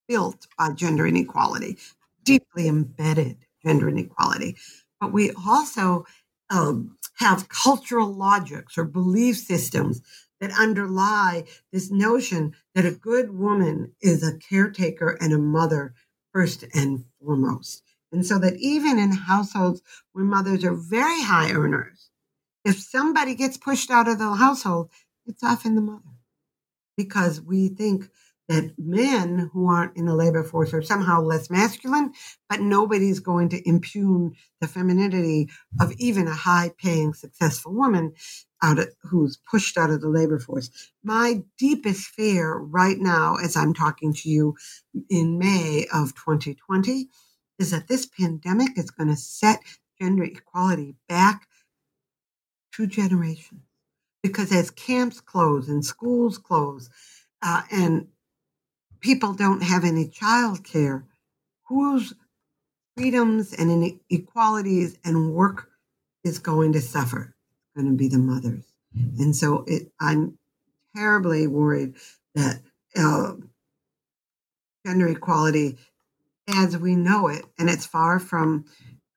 built 0.08 0.46
by 0.58 0.72
gender 0.72 1.06
inequality, 1.06 1.78
deeply 2.24 2.68
embedded 2.68 3.38
gender 3.64 3.88
inequality, 3.88 4.56
but 5.00 5.12
we 5.12 5.32
also 5.46 6.04
um, 6.50 6.96
have 7.16 7.48
cultural 7.48 8.12
logics 8.12 8.78
or 8.78 8.84
belief 8.84 9.36
systems 9.36 10.00
that 10.40 10.52
underlie 10.58 11.44
this 11.72 11.90
notion 11.90 12.54
that 12.74 12.86
a 12.86 12.92
good 12.92 13.36
woman 13.36 13.92
is 14.00 14.22
a 14.22 14.38
caretaker 14.38 15.18
and 15.20 15.32
a 15.32 15.38
mother 15.38 15.94
first 16.32 16.64
and 16.74 17.04
foremost. 17.20 17.82
And 18.12 18.24
so 18.24 18.38
that 18.38 18.56
even 18.56 18.98
in 18.98 19.12
households 19.12 19.82
where 20.12 20.24
mothers 20.24 20.64
are 20.64 20.74
very 20.74 21.22
high 21.22 21.50
earners, 21.50 22.10
if 22.64 22.80
somebody 22.80 23.34
gets 23.34 23.56
pushed 23.56 23.90
out 23.90 24.08
of 24.08 24.18
the 24.18 24.34
household, 24.34 24.90
it's 25.26 25.42
often 25.42 25.74
the 25.74 25.80
mother. 25.80 26.02
Because 26.96 27.40
we 27.40 27.68
think 27.68 28.08
that 28.48 28.72
men 28.78 29.50
who 29.52 29.68
aren't 29.68 29.96
in 29.96 30.06
the 30.06 30.14
labor 30.14 30.42
force 30.42 30.72
are 30.72 30.82
somehow 30.82 31.20
less 31.20 31.50
masculine, 31.50 32.12
but 32.48 32.60
nobody's 32.60 33.20
going 33.20 33.48
to 33.50 33.68
impugn 33.68 34.34
the 34.60 34.66
femininity 34.66 35.48
of 35.80 35.92
even 35.98 36.26
a 36.26 36.34
high 36.34 36.72
paying, 36.78 37.12
successful 37.12 37.74
woman 37.74 38.12
out 38.62 38.78
of, 38.78 38.88
who's 39.02 39.38
pushed 39.50 39.76
out 39.76 39.90
of 39.90 40.00
the 40.00 40.08
labor 40.08 40.38
force. 40.38 40.70
My 41.04 41.42
deepest 41.58 42.06
fear 42.06 42.56
right 42.56 42.98
now, 42.98 43.36
as 43.36 43.56
I'm 43.56 43.74
talking 43.74 44.14
to 44.14 44.28
you 44.30 44.56
in 45.10 45.38
May 45.38 45.86
of 45.92 46.14
2020, 46.14 47.08
is 47.58 47.70
that 47.70 47.88
this 47.88 48.06
pandemic 48.06 48.78
is 48.78 48.90
going 48.90 49.08
to 49.08 49.16
set 49.16 49.60
gender 50.00 50.24
equality 50.24 50.94
back 51.08 51.46
two 52.72 52.86
generations. 52.86 53.62
Because 54.22 54.52
as 54.52 54.70
camps 54.70 55.20
close 55.20 55.68
and 55.68 55.84
schools 55.84 56.38
close, 56.38 56.90
uh, 57.42 57.62
and 57.70 58.08
people 59.00 59.32
don't 59.32 59.62
have 59.62 59.84
any 59.84 60.08
child 60.08 60.64
care, 60.64 61.04
whose 61.66 62.14
freedoms 62.96 63.52
and 63.52 63.70
inequalities 64.10 64.98
and 65.04 65.32
work 65.32 65.68
is 66.24 66.38
going 66.38 66.72
to 66.72 66.80
suffer? 66.80 67.34
It's 67.34 67.82
going 67.82 67.92
to 67.92 67.96
be 67.96 68.08
the 68.08 68.18
mothers. 68.18 68.64
And 69.18 69.34
so 69.34 69.64
it, 69.66 69.92
I'm 70.00 70.38
terribly 70.96 71.46
worried 71.46 71.94
that 72.34 72.60
uh, 72.96 73.34
gender 74.86 75.08
equality, 75.08 75.78
as 76.48 76.76
we 76.76 76.96
know 76.96 77.28
it, 77.28 77.44
and 77.58 77.68
it's 77.68 77.86
far 77.86 78.18
from 78.18 78.64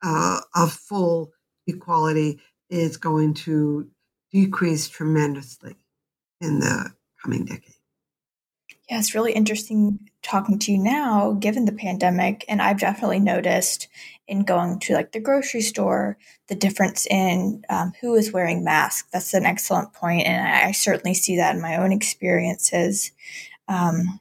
uh, 0.03 0.41
a 0.55 0.67
full 0.67 1.31
equality, 1.67 2.39
is 2.69 2.97
going 2.97 3.33
to 3.33 3.89
decrease 4.31 4.87
tremendously 4.87 5.75
in 6.39 6.59
the 6.59 6.91
coming 7.21 7.45
decade. 7.45 7.75
Yeah, 8.91 8.99
it's 8.99 9.15
really 9.15 9.31
interesting 9.31 10.09
talking 10.21 10.59
to 10.59 10.71
you 10.73 10.77
now, 10.77 11.31
given 11.39 11.63
the 11.63 11.71
pandemic. 11.71 12.43
And 12.49 12.61
I've 12.61 12.81
definitely 12.81 13.21
noticed 13.21 13.87
in 14.27 14.43
going 14.43 14.79
to 14.79 14.93
like 14.93 15.13
the 15.13 15.21
grocery 15.21 15.61
store 15.61 16.17
the 16.49 16.55
difference 16.55 17.07
in 17.09 17.63
um, 17.69 17.93
who 18.01 18.13
is 18.15 18.33
wearing 18.33 18.65
masks. 18.65 19.07
That's 19.13 19.33
an 19.33 19.45
excellent 19.45 19.93
point, 19.93 20.27
and 20.27 20.45
I, 20.45 20.67
I 20.67 20.71
certainly 20.73 21.13
see 21.13 21.37
that 21.37 21.55
in 21.55 21.61
my 21.61 21.77
own 21.77 21.93
experiences. 21.93 23.13
Um, 23.69 24.19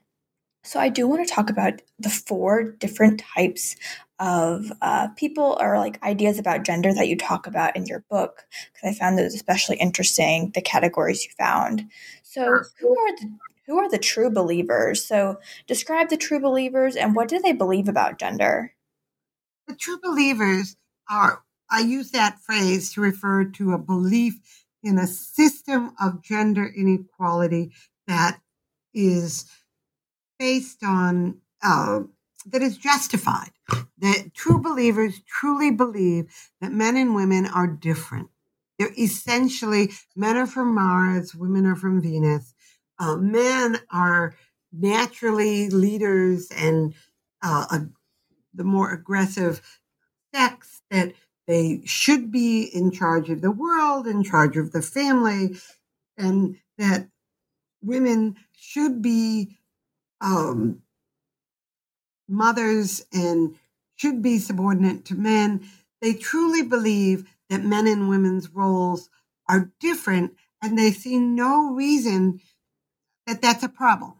so 0.62 0.78
I 0.78 0.88
do 0.88 1.08
want 1.08 1.26
to 1.26 1.34
talk 1.34 1.50
about 1.50 1.82
the 1.98 2.10
four 2.10 2.62
different 2.62 3.24
types 3.34 3.74
of 4.20 4.70
uh, 4.82 5.08
people 5.16 5.58
or 5.60 5.78
like 5.78 6.00
ideas 6.04 6.38
about 6.38 6.64
gender 6.64 6.94
that 6.94 7.08
you 7.08 7.16
talk 7.16 7.48
about 7.48 7.74
in 7.74 7.86
your 7.86 8.04
book 8.08 8.44
because 8.72 8.88
I 8.88 8.96
found 8.96 9.18
those 9.18 9.34
especially 9.34 9.78
interesting. 9.78 10.52
The 10.54 10.62
categories 10.62 11.24
you 11.24 11.32
found. 11.36 11.86
So 12.22 12.44
who 12.78 12.90
are 12.90 13.16
the 13.16 13.30
who 13.70 13.78
are 13.78 13.88
the 13.88 13.98
true 13.98 14.30
believers? 14.30 15.04
So, 15.04 15.38
describe 15.68 16.08
the 16.08 16.16
true 16.16 16.40
believers 16.40 16.96
and 16.96 17.14
what 17.14 17.28
do 17.28 17.38
they 17.38 17.52
believe 17.52 17.88
about 17.88 18.18
gender? 18.18 18.74
The 19.68 19.76
true 19.76 20.00
believers 20.02 20.76
are, 21.08 21.44
I 21.70 21.80
use 21.80 22.10
that 22.10 22.40
phrase 22.40 22.92
to 22.94 23.00
refer 23.00 23.44
to 23.44 23.72
a 23.72 23.78
belief 23.78 24.40
in 24.82 24.98
a 24.98 25.06
system 25.06 25.92
of 26.00 26.20
gender 26.20 26.66
inequality 26.66 27.70
that 28.08 28.40
is 28.92 29.44
based 30.36 30.82
on, 30.82 31.36
uh, 31.62 32.00
that 32.46 32.62
is 32.62 32.76
justified. 32.76 33.52
That 33.98 34.32
true 34.34 34.60
believers 34.60 35.20
truly 35.28 35.70
believe 35.70 36.34
that 36.60 36.72
men 36.72 36.96
and 36.96 37.14
women 37.14 37.46
are 37.46 37.68
different. 37.68 38.30
They're 38.80 38.92
essentially 38.98 39.92
men 40.16 40.36
are 40.36 40.46
from 40.46 40.74
Mars, 40.74 41.36
women 41.36 41.66
are 41.66 41.76
from 41.76 42.02
Venus 42.02 42.54
uh, 43.00 43.16
men 43.16 43.78
are 43.90 44.36
naturally 44.72 45.70
leaders 45.70 46.48
and 46.54 46.94
uh, 47.42 47.66
a, 47.70 47.80
the 48.54 48.64
more 48.64 48.92
aggressive 48.92 49.60
sex 50.34 50.82
that 50.90 51.12
they 51.48 51.80
should 51.84 52.30
be 52.30 52.62
in 52.62 52.92
charge 52.92 53.30
of 53.30 53.40
the 53.40 53.50
world, 53.50 54.06
in 54.06 54.22
charge 54.22 54.56
of 54.56 54.70
the 54.70 54.82
family, 54.82 55.56
and 56.16 56.56
that 56.78 57.08
women 57.82 58.36
should 58.56 59.02
be 59.02 59.56
um, 60.20 60.82
mothers 62.28 63.04
and 63.12 63.56
should 63.96 64.22
be 64.22 64.38
subordinate 64.38 65.04
to 65.06 65.14
men. 65.14 65.66
They 66.00 66.12
truly 66.12 66.62
believe 66.62 67.28
that 67.48 67.64
men 67.64 67.86
and 67.86 68.08
women's 68.08 68.50
roles 68.50 69.08
are 69.48 69.72
different, 69.80 70.34
and 70.62 70.78
they 70.78 70.92
see 70.92 71.18
no 71.18 71.72
reason 71.72 72.40
that 73.30 73.40
that's 73.40 73.62
a 73.62 73.68
problem. 73.68 74.14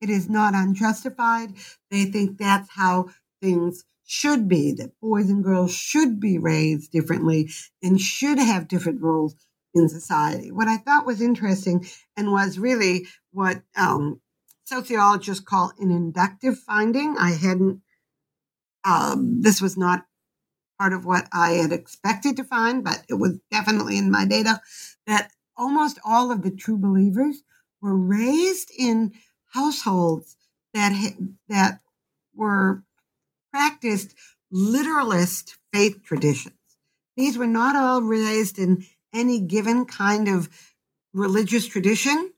It 0.00 0.08
is 0.08 0.30
not 0.30 0.54
unjustified. 0.54 1.52
They 1.90 2.06
think 2.06 2.38
that's 2.38 2.70
how 2.70 3.10
things 3.42 3.84
should 4.06 4.48
be, 4.48 4.72
that 4.72 4.98
boys 5.00 5.28
and 5.28 5.44
girls 5.44 5.74
should 5.74 6.20
be 6.20 6.38
raised 6.38 6.90
differently 6.90 7.50
and 7.82 8.00
should 8.00 8.38
have 8.38 8.68
different 8.68 9.02
roles 9.02 9.34
in 9.74 9.88
society. 9.88 10.50
What 10.50 10.68
I 10.68 10.78
thought 10.78 11.04
was 11.04 11.20
interesting 11.20 11.86
and 12.16 12.32
was 12.32 12.58
really 12.58 13.06
what 13.32 13.62
um, 13.76 14.20
sociologists 14.64 15.44
call 15.44 15.72
an 15.78 15.90
inductive 15.90 16.58
finding. 16.58 17.16
I 17.18 17.32
hadn't, 17.32 17.82
um, 18.84 19.42
this 19.42 19.60
was 19.60 19.76
not 19.76 20.06
part 20.78 20.94
of 20.94 21.04
what 21.04 21.28
I 21.32 21.52
had 21.52 21.72
expected 21.72 22.36
to 22.36 22.44
find, 22.44 22.84
but 22.84 23.02
it 23.08 23.14
was 23.14 23.38
definitely 23.50 23.98
in 23.98 24.10
my 24.10 24.24
data 24.24 24.60
that 25.06 25.30
almost 25.58 25.98
all 26.06 26.30
of 26.30 26.42
the 26.42 26.50
true 26.50 26.78
believers 26.78 27.42
were 27.86 27.96
raised 27.96 28.72
in 28.76 29.12
households 29.52 30.36
that 30.74 30.92
that 31.48 31.78
were 32.34 32.82
practiced 33.52 34.12
literalist 34.50 35.56
faith 35.72 36.02
traditions. 36.02 36.54
These 37.16 37.38
were 37.38 37.46
not 37.46 37.76
all 37.76 38.02
raised 38.02 38.58
in 38.58 38.84
any 39.14 39.38
given 39.40 39.86
kind 39.86 40.26
of 40.26 40.48
religious 41.14 41.66
tradition. 41.66 42.32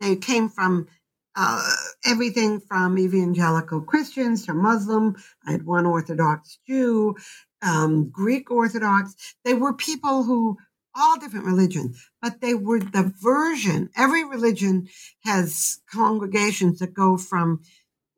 They 0.00 0.14
came 0.16 0.48
from 0.48 0.86
uh, 1.34 1.68
everything 2.06 2.60
from 2.60 2.96
evangelical 2.96 3.80
Christians 3.80 4.46
to 4.46 4.54
Muslim. 4.54 5.16
I 5.44 5.52
had 5.52 5.66
one 5.66 5.84
Orthodox 5.84 6.58
Jew, 6.68 7.16
um, 7.60 8.08
Greek 8.08 8.50
Orthodox. 8.52 9.34
They 9.44 9.54
were 9.54 9.72
people 9.72 10.22
who 10.22 10.58
all 10.94 11.18
different 11.18 11.46
religions, 11.46 12.08
but 12.20 12.40
they 12.40 12.54
were 12.54 12.80
the 12.80 13.12
version. 13.20 13.90
Every 13.96 14.24
religion 14.24 14.88
has 15.24 15.80
congregations 15.90 16.78
that 16.78 16.94
go 16.94 17.16
from 17.16 17.62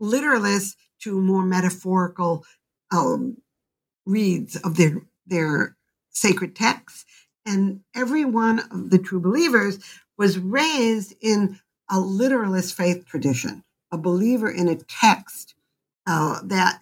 literalist 0.00 0.76
to 1.02 1.20
more 1.20 1.44
metaphorical 1.44 2.44
um, 2.90 3.38
reads 4.06 4.56
of 4.56 4.76
their 4.76 5.02
their 5.26 5.76
sacred 6.10 6.54
texts, 6.54 7.04
and 7.46 7.80
every 7.94 8.24
one 8.24 8.60
of 8.70 8.90
the 8.90 8.98
true 8.98 9.20
believers 9.20 9.78
was 10.16 10.38
raised 10.38 11.14
in 11.20 11.58
a 11.90 11.98
literalist 11.98 12.74
faith 12.74 13.06
tradition, 13.06 13.64
a 13.90 13.98
believer 13.98 14.50
in 14.50 14.68
a 14.68 14.76
text 14.76 15.54
uh, 16.06 16.40
that 16.44 16.80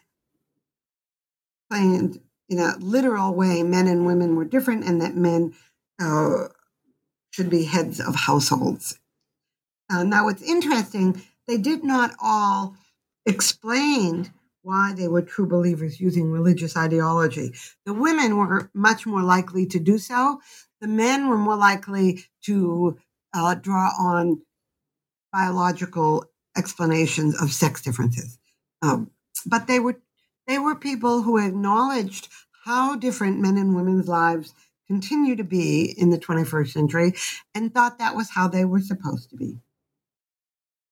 claimed 1.70 2.20
in 2.48 2.59
a 2.59 2.76
literal 2.78 3.35
way 3.35 3.62
men 3.62 3.87
and 3.87 4.05
women 4.05 4.37
were 4.37 4.44
different 4.44 4.85
and 4.85 5.00
that 5.00 5.16
men 5.16 5.55
uh, 6.02 6.48
should 7.30 7.50
be 7.50 7.64
heads 7.64 8.00
of 8.00 8.14
households. 8.14 8.98
Uh, 9.90 10.02
now, 10.02 10.24
what's 10.24 10.42
interesting, 10.42 11.22
they 11.46 11.56
did 11.56 11.84
not 11.84 12.14
all 12.20 12.76
explain 13.26 14.32
why 14.62 14.92
they 14.96 15.08
were 15.08 15.22
true 15.22 15.46
believers 15.46 16.00
using 16.00 16.30
religious 16.30 16.76
ideology. 16.76 17.52
The 17.84 17.92
women 17.92 18.36
were 18.36 18.70
much 18.74 19.06
more 19.06 19.22
likely 19.22 19.66
to 19.66 19.78
do 19.78 19.98
so. 19.98 20.40
The 20.80 20.88
men 20.88 21.28
were 21.28 21.38
more 21.38 21.56
likely 21.56 22.24
to 22.44 22.98
uh, 23.34 23.54
draw 23.54 23.90
on 23.98 24.42
biological 25.32 26.26
explanations 26.56 27.40
of 27.40 27.52
sex 27.52 27.82
differences. 27.82 28.38
Um, 28.82 29.10
but 29.46 29.66
they 29.66 29.80
were 29.80 30.00
they 30.46 30.58
were 30.58 30.74
people 30.74 31.22
who 31.22 31.38
acknowledged 31.38 32.28
how 32.64 32.96
different 32.96 33.40
men 33.40 33.56
and 33.56 33.74
women's 33.74 34.08
lives 34.08 34.52
continue 34.92 35.35
to 35.35 35.44
be 35.44 35.94
in 35.96 36.11
the 36.11 36.18
21st 36.18 36.68
century 36.68 37.14
and 37.55 37.72
thought 37.72 37.98
that 37.98 38.14
was 38.14 38.28
how 38.28 38.46
they 38.46 38.62
were 38.62 38.81
supposed 38.81 39.31
to 39.31 39.37
be. 39.37 39.59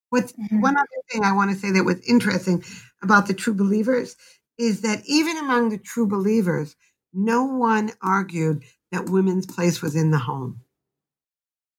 What's 0.08 0.32
mm-hmm. 0.32 0.62
one 0.62 0.78
other 0.78 0.86
thing 1.12 1.22
I 1.22 1.34
want 1.34 1.50
to 1.50 1.56
say 1.56 1.70
that 1.72 1.84
was 1.84 2.00
interesting 2.08 2.64
about 3.02 3.26
the 3.26 3.34
true 3.34 3.52
believers 3.52 4.16
is 4.56 4.80
that 4.80 5.02
even 5.04 5.36
among 5.36 5.68
the 5.68 5.76
true 5.76 6.06
believers, 6.06 6.76
no 7.12 7.44
one 7.44 7.90
argued 8.00 8.64
that 8.90 9.10
women's 9.10 9.46
place 9.46 9.82
was 9.82 9.94
in 9.94 10.10
the 10.10 10.18
home. 10.18 10.62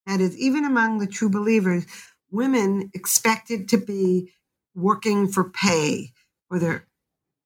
That 0.05 0.21
is, 0.21 0.37
even 0.37 0.63
among 0.63 0.99
the 0.99 1.07
true 1.07 1.29
believers, 1.29 1.87
women 2.29 2.91
expected 2.93 3.67
to 3.69 3.77
be 3.77 4.31
working 4.75 5.27
for 5.27 5.49
pay 5.49 6.11
for 6.49 6.59
their 6.59 6.85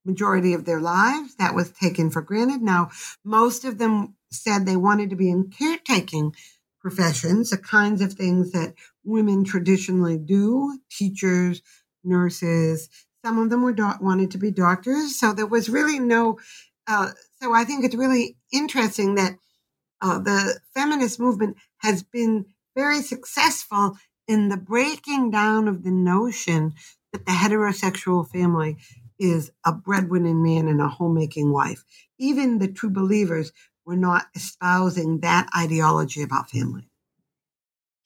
majority 0.04 0.52
of 0.52 0.66
their 0.66 0.80
lives. 0.80 1.34
That 1.36 1.54
was 1.54 1.70
taken 1.70 2.10
for 2.10 2.20
granted. 2.20 2.60
Now, 2.60 2.90
most 3.24 3.64
of 3.64 3.78
them 3.78 4.16
said 4.30 4.66
they 4.66 4.76
wanted 4.76 5.10
to 5.10 5.16
be 5.16 5.30
in 5.30 5.50
caretaking 5.50 6.34
professions, 6.80 7.50
the 7.50 7.58
kinds 7.58 8.00
of 8.00 8.12
things 8.12 8.52
that 8.52 8.74
women 9.04 9.44
traditionally 9.44 10.18
do, 10.18 10.78
teachers, 10.90 11.62
nurses. 12.04 12.88
Some 13.24 13.38
of 13.38 13.50
them 13.50 13.62
were 13.62 13.72
do- 13.72 13.92
wanted 14.00 14.30
to 14.32 14.38
be 14.38 14.50
doctors. 14.50 15.18
So 15.18 15.32
there 15.32 15.46
was 15.46 15.68
really 15.68 15.98
no. 15.98 16.38
Uh, 16.86 17.10
so 17.42 17.52
I 17.52 17.64
think 17.64 17.84
it's 17.84 17.94
really 17.96 18.36
interesting 18.52 19.16
that 19.16 19.36
uh, 20.00 20.18
the 20.18 20.60
feminist 20.74 21.18
movement 21.18 21.56
has 21.78 22.02
been 22.02 22.46
very 22.76 23.02
successful 23.02 23.96
in 24.28 24.48
the 24.48 24.56
breaking 24.56 25.30
down 25.30 25.68
of 25.68 25.82
the 25.82 25.90
notion 25.90 26.74
that 27.12 27.26
the 27.26 27.32
heterosexual 27.32 28.28
family 28.28 28.76
is 29.18 29.50
a 29.64 29.72
breadwinning 29.72 30.42
man 30.42 30.68
and 30.68 30.80
a 30.80 30.88
homemaking 30.88 31.52
wife. 31.52 31.84
Even 32.18 32.58
the 32.58 32.68
true 32.68 32.90
believers 32.90 33.52
were 33.86 33.96
not 33.96 34.26
espousing 34.34 35.20
that 35.20 35.48
ideology 35.56 36.22
about 36.22 36.50
family. 36.50 36.90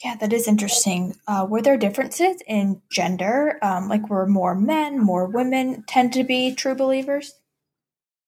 Yeah, 0.05 0.17
that 0.17 0.33
is 0.33 0.49
interesting. 0.49 1.17
Uh, 1.27 1.47
were 1.49 1.61
there 1.61 1.77
differences 1.77 2.43
in 2.47 2.81
gender? 2.91 3.59
Um, 3.63 3.89
like, 3.89 4.09
were 4.09 4.27
more 4.27 4.55
men, 4.55 4.99
more 4.99 5.27
women 5.27 5.85
tend 5.87 6.13
to 6.15 6.25
be 6.25 6.55
true 6.55 6.75
believers? 6.75 7.35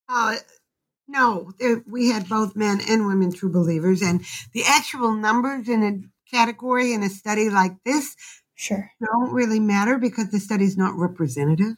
Uh, 0.09 0.37
no, 1.09 1.53
there, 1.59 1.83
we 1.87 2.11
had 2.11 2.29
both 2.29 2.57
men 2.57 2.81
and 2.89 3.07
women 3.07 3.33
true 3.33 3.51
believers, 3.51 4.03
and 4.03 4.25
the 4.53 4.65
actual 4.67 5.13
numbers 5.13 5.69
in 5.69 5.83
a 5.83 6.35
category 6.35 6.93
in 6.93 7.03
a 7.03 7.11
study 7.11 7.51
like 7.51 7.73
this 7.85 8.17
sure 8.55 8.91
don't 9.05 9.33
really 9.33 9.61
matter 9.61 9.99
because 9.99 10.31
the 10.31 10.41
study 10.41 10.65
is 10.65 10.77
not 10.77 10.97
representative. 10.97 11.75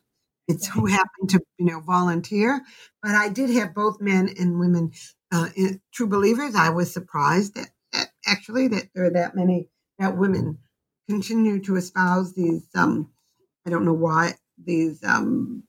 It's 0.47 0.67
who 0.67 0.87
happened 0.87 1.31
to 1.31 1.41
you 1.59 1.67
know 1.67 1.81
volunteer, 1.81 2.63
but 3.03 3.13
I 3.13 3.29
did 3.29 3.51
have 3.51 3.75
both 3.75 4.01
men 4.01 4.29
and 4.39 4.59
women 4.59 4.93
uh, 5.35 5.49
in, 5.57 5.81
true 5.93 6.07
believers. 6.07 6.55
I 6.55 6.71
was 6.71 6.93
surprised 6.93 7.57
that, 7.57 7.71
that 7.93 8.09
actually 8.27 8.69
that 8.69 8.89
there 8.95 9.07
are 9.07 9.11
that 9.11 9.35
many 9.35 9.69
that 9.99 10.17
women 10.17 10.59
continue 11.09 11.61
to 11.61 11.77
espouse 11.77 12.35
these. 12.35 12.67
Um, 12.75 13.11
I 13.67 13.71
don't 13.71 13.85
know 13.85 13.93
why 13.93 14.35
these 14.63 15.03
um, 15.03 15.65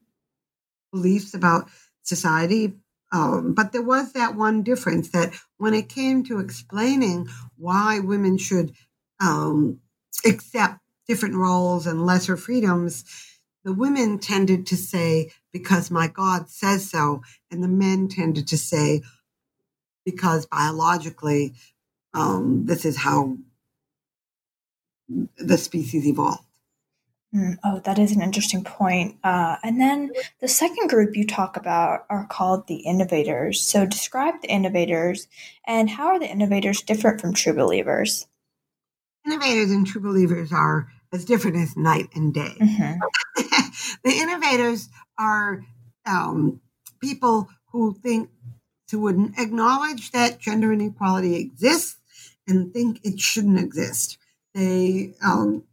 beliefs 0.91 1.33
about 1.33 1.69
society, 2.03 2.73
um, 3.11 3.53
but 3.53 3.71
there 3.71 3.81
was 3.81 4.13
that 4.13 4.35
one 4.35 4.63
difference 4.63 5.09
that 5.11 5.33
when 5.57 5.73
it 5.73 5.89
came 5.89 6.23
to 6.25 6.39
explaining 6.39 7.27
why 7.57 7.99
women 7.99 8.37
should 8.37 8.73
um, 9.19 9.79
accept 10.25 10.79
different 11.07 11.35
roles 11.35 11.87
and 11.87 12.05
lesser 12.05 12.37
freedoms, 12.37 13.03
the 13.63 13.73
women 13.73 14.19
tended 14.19 14.67
to 14.67 14.77
say, 14.77 15.31
because 15.51 15.89
my 15.89 16.07
God 16.07 16.49
says 16.49 16.89
so, 16.89 17.21
and 17.49 17.63
the 17.63 17.67
men 17.67 18.07
tended 18.07 18.47
to 18.49 18.57
say, 18.57 19.01
because 20.05 20.45
biologically, 20.45 21.53
um, 22.13 22.65
this 22.65 22.85
is 22.85 22.97
how 22.97 23.37
the 25.37 25.57
species 25.57 26.07
evolved. 26.07 26.45
Mm, 27.35 27.57
oh, 27.65 27.79
that 27.79 27.99
is 27.99 28.13
an 28.13 28.21
interesting 28.21 28.63
point. 28.63 29.17
Uh, 29.23 29.57
and 29.61 29.79
then 29.79 30.11
the 30.39 30.47
second 30.47 30.89
group 30.89 31.17
you 31.17 31.27
talk 31.27 31.57
about 31.57 32.05
are 32.09 32.27
called 32.27 32.67
the 32.67 32.77
innovators. 32.77 33.61
So 33.61 33.85
describe 33.85 34.41
the 34.41 34.47
innovators 34.47 35.27
and 35.67 35.89
how 35.89 36.07
are 36.07 36.19
the 36.19 36.29
innovators 36.29 36.81
different 36.81 37.19
from 37.19 37.33
true 37.33 37.53
believers? 37.53 38.27
Innovators 39.25 39.71
and 39.71 39.85
true 39.85 40.01
believers 40.01 40.53
are 40.53 40.87
as 41.11 41.25
different 41.25 41.57
as 41.57 41.75
night 41.75 42.07
and 42.15 42.33
day. 42.33 42.55
Mm-hmm. 42.61 42.99
the 44.03 44.11
innovators 44.11 44.87
are 45.17 45.63
um, 46.05 46.61
people 47.01 47.49
who 47.71 47.93
think 47.95 48.29
to 48.95 49.31
acknowledge 49.37 50.11
that 50.11 50.39
gender 50.39 50.71
inequality 50.71 51.35
exists 51.35 51.97
and 52.47 52.73
think 52.73 52.99
it 53.03 53.19
shouldn't 53.19 53.59
exist. 53.59 54.17
They 54.53 55.13
um, 55.23 55.63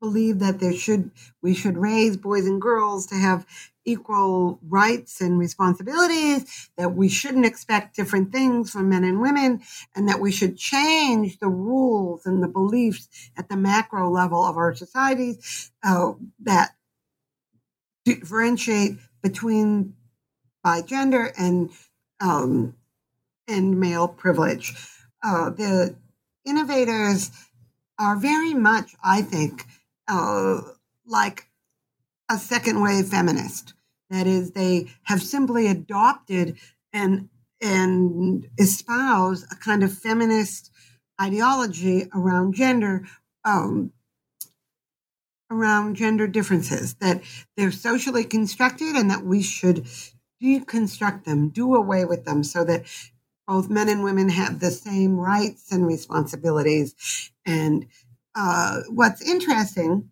believe 0.00 0.38
that 0.38 0.60
there 0.60 0.74
should 0.74 1.10
we 1.42 1.54
should 1.54 1.76
raise 1.76 2.16
boys 2.16 2.46
and 2.46 2.60
girls 2.60 3.06
to 3.06 3.16
have 3.16 3.46
equal 3.84 4.58
rights 4.68 5.20
and 5.20 5.38
responsibilities 5.38 6.68
that 6.76 6.94
we 6.94 7.08
shouldn't 7.08 7.46
expect 7.46 7.94
different 7.94 8.32
things 8.32 8.70
from 8.70 8.88
men 8.88 9.04
and 9.04 9.20
women 9.20 9.62
and 9.94 10.08
that 10.08 10.20
we 10.20 10.32
should 10.32 10.56
change 10.56 11.38
the 11.38 11.48
rules 11.48 12.26
and 12.26 12.42
the 12.42 12.48
beliefs 12.48 13.30
at 13.36 13.48
the 13.48 13.56
macro 13.56 14.10
level 14.10 14.44
of 14.44 14.56
our 14.56 14.74
societies 14.74 15.70
uh, 15.84 16.12
that 16.40 16.74
differentiate 18.04 18.98
between 19.22 19.94
by 20.62 20.82
gender 20.82 21.32
and 21.38 21.70
um, 22.20 22.74
and 23.48 23.78
male 23.78 24.08
privilege 24.08 24.74
uh, 25.22 25.50
the 25.50 25.96
innovators 26.44 27.30
are 27.98 28.16
very 28.16 28.54
much 28.54 28.94
i 29.02 29.22
think 29.22 29.64
uh, 30.08 30.60
like 31.06 31.46
a 32.28 32.38
second 32.38 32.82
wave 32.82 33.06
feminist. 33.08 33.74
That 34.10 34.26
is, 34.26 34.52
they 34.52 34.88
have 35.04 35.22
simply 35.22 35.66
adopted 35.66 36.56
and 36.92 37.28
and 37.60 38.48
espouse 38.58 39.44
a 39.50 39.56
kind 39.56 39.82
of 39.82 39.92
feminist 39.92 40.70
ideology 41.20 42.06
around 42.14 42.52
gender, 42.54 43.06
um, 43.46 43.92
around 45.50 45.96
gender 45.96 46.26
differences. 46.26 46.94
That 46.94 47.22
they're 47.56 47.72
socially 47.72 48.24
constructed, 48.24 48.94
and 48.94 49.10
that 49.10 49.24
we 49.24 49.42
should 49.42 49.86
deconstruct 50.42 51.24
them, 51.24 51.48
do 51.48 51.74
away 51.74 52.04
with 52.04 52.24
them, 52.24 52.42
so 52.42 52.64
that 52.64 52.84
both 53.46 53.70
men 53.70 53.88
and 53.88 54.02
women 54.02 54.28
have 54.28 54.60
the 54.60 54.70
same 54.70 55.18
rights 55.18 55.70
and 55.72 55.86
responsibilities. 55.86 57.30
And 57.44 57.86
uh, 58.34 58.80
what's 58.88 59.22
interesting, 59.22 60.10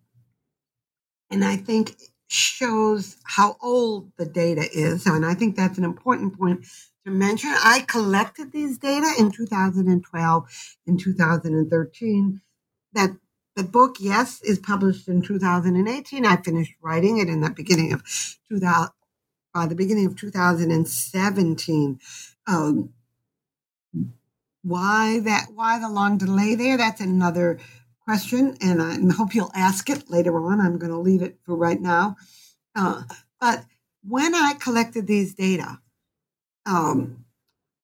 and 1.29 1.43
I 1.43 1.57
think 1.57 1.95
shows 2.27 3.17
how 3.23 3.57
old 3.61 4.11
the 4.17 4.25
data 4.25 4.65
is. 4.73 5.05
And 5.05 5.25
I 5.25 5.33
think 5.33 5.55
that's 5.55 5.77
an 5.77 5.83
important 5.83 6.37
point 6.37 6.65
to 7.05 7.11
mention. 7.11 7.53
I 7.63 7.81
collected 7.87 8.51
these 8.51 8.77
data 8.77 9.11
in 9.19 9.31
2012 9.31 10.75
and 10.87 10.99
2013. 10.99 12.41
That 12.93 13.11
the 13.55 13.63
book, 13.63 13.97
yes, 13.99 14.41
is 14.41 14.59
published 14.59 15.07
in 15.07 15.21
2018. 15.21 16.25
I 16.25 16.37
finished 16.37 16.73
writing 16.81 17.19
it 17.19 17.29
in 17.29 17.41
the 17.41 17.49
beginning 17.49 17.93
of 17.93 18.03
2000, 18.49 18.89
by 19.55 19.65
the 19.65 19.73
beginning 19.73 20.05
of 20.05 20.17
2017. 20.17 21.99
Um, 22.45 22.89
why 24.61 25.19
that? 25.19 25.47
Why 25.55 25.79
the 25.79 25.89
long 25.89 26.17
delay 26.17 26.55
there? 26.55 26.77
That's 26.77 26.99
another 26.99 27.59
question, 28.01 28.57
and 28.61 28.81
I 28.81 28.97
hope 29.15 29.33
you'll 29.33 29.51
ask 29.55 29.89
it 29.89 30.09
later 30.09 30.37
on. 30.45 30.59
I'm 30.59 30.77
going 30.77 30.91
to 30.91 30.99
leave 30.99 31.21
it 31.21 31.37
for 31.45 31.55
right 31.55 31.79
now. 31.79 32.17
Uh, 32.75 33.03
but 33.39 33.63
when 34.03 34.35
I 34.35 34.53
collected 34.59 35.07
these 35.07 35.33
data, 35.33 35.79
um, 36.65 37.25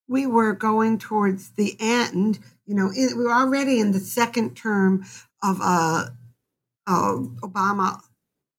we 0.10 0.28
were 0.28 0.54
going 0.54 1.00
towards 1.00 1.52
the 1.52 1.78
end. 1.80 2.40
You 2.66 2.76
know, 2.76 2.92
we 2.94 3.14
were 3.14 3.32
already 3.32 3.80
in 3.80 3.94
the 3.94 4.00
second 4.00 4.58
term 4.58 5.06
of 5.42 5.60
uh, 5.62 6.08
uh, 6.86 7.18
Obama 7.42 8.02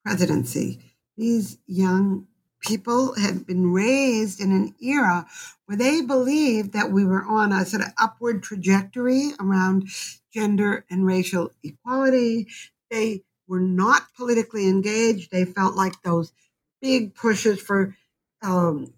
presidency. 0.02 0.80
These 1.18 1.58
young 1.66 2.26
people 2.62 3.14
had 3.14 3.46
been 3.46 3.72
raised 3.72 4.40
in 4.40 4.52
an 4.52 4.74
era 4.82 5.26
where 5.66 5.76
they 5.78 6.00
believed 6.02 6.72
that 6.72 6.90
we 6.90 7.04
were 7.04 7.24
on 7.24 7.52
a 7.52 7.66
sort 7.66 7.82
of 7.82 7.88
upward 8.00 8.42
trajectory 8.42 9.32
around 9.40 9.88
gender 10.32 10.84
and 10.90 11.06
racial 11.06 11.50
equality. 11.62 12.48
They 12.90 13.22
were 13.48 13.60
not 13.60 14.14
politically 14.16 14.68
engaged. 14.68 15.30
They 15.30 15.44
felt 15.44 15.74
like 15.74 16.02
those 16.02 16.32
big 16.80 17.14
pushes 17.14 17.60
for 17.60 17.96
um, 18.42 18.94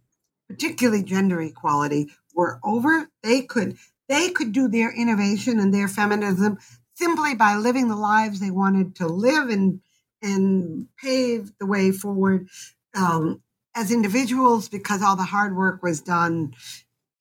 particularly 0.49 1.03
gender 1.03 1.41
equality 1.41 2.11
were 2.35 2.61
over. 2.65 3.09
They 3.23 3.43
could 3.43 3.77
they 4.09 4.31
could 4.31 4.53
do 4.53 4.69
their 4.69 4.93
innovation 4.95 5.59
and 5.59 5.73
their 5.73 5.89
feminism 5.89 6.59
simply 6.95 7.35
by 7.35 7.57
living 7.57 7.89
the 7.89 7.97
lives 7.97 8.41
they 8.41 8.51
wanted 8.51 8.97
to 8.97 9.07
live 9.07 9.49
and 9.49 9.81
and 10.23 10.89
pave 11.01 11.53
the 11.59 11.67
way 11.67 11.93
forward 11.93 12.49
um, 12.95 13.43
as 13.75 13.91
individuals 13.91 14.69
because 14.69 15.03
all 15.03 15.17
the 15.17 15.25
hard 15.25 15.57
work 15.57 15.83
was 15.83 16.01
done 16.01 16.55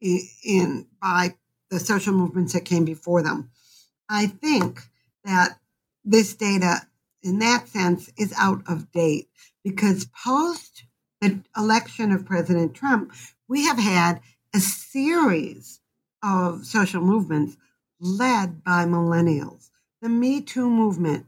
in, 0.02 0.20
in 0.44 0.88
by 1.02 1.36
the 1.70 1.80
social 1.80 2.14
movements 2.14 2.54
that 2.54 2.66
came 2.66 2.86
before 2.86 3.24
them. 3.24 3.50
I 4.10 4.28
think 4.28 4.82
that 5.24 5.60
this 6.06 6.34
data, 6.36 6.82
in 7.22 7.40
that 7.40 7.68
sense, 7.68 8.12
is 8.18 8.34
out 8.38 8.62
of 8.68 8.92
date 8.92 9.30
because 9.64 10.06
post 10.06 10.84
the 11.22 11.42
election 11.58 12.12
of 12.12 12.26
President 12.26 12.74
Trump, 12.74 13.14
we 13.48 13.66
have 13.66 13.80
had 13.80 14.20
a 14.54 14.60
series 14.60 15.80
of 16.22 16.66
social 16.66 17.02
movements 17.02 17.58
led 18.00 18.64
by 18.64 18.86
millennials. 18.86 19.70
The 20.02 20.10
Me 20.10 20.42
Too 20.42 20.70
movement 20.70 21.26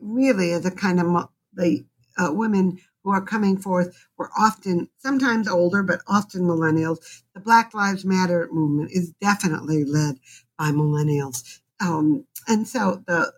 really 0.00 0.52
is 0.52 0.64
a 0.64 0.70
kind 0.70 1.00
of 1.00 1.28
the 1.52 1.84
uh, 2.16 2.32
women 2.32 2.78
who 3.06 3.12
are 3.12 3.22
coming 3.22 3.56
forth 3.56 4.08
were 4.18 4.30
often, 4.36 4.90
sometimes 4.98 5.46
older, 5.46 5.84
but 5.84 6.00
often 6.08 6.42
millennials. 6.42 7.22
The 7.34 7.40
Black 7.40 7.72
Lives 7.72 8.04
Matter 8.04 8.48
movement 8.50 8.90
is 8.92 9.12
definitely 9.20 9.84
led 9.84 10.16
by 10.58 10.72
millennials. 10.72 11.60
Um, 11.80 12.26
and 12.48 12.66
so 12.66 13.04
the 13.06 13.32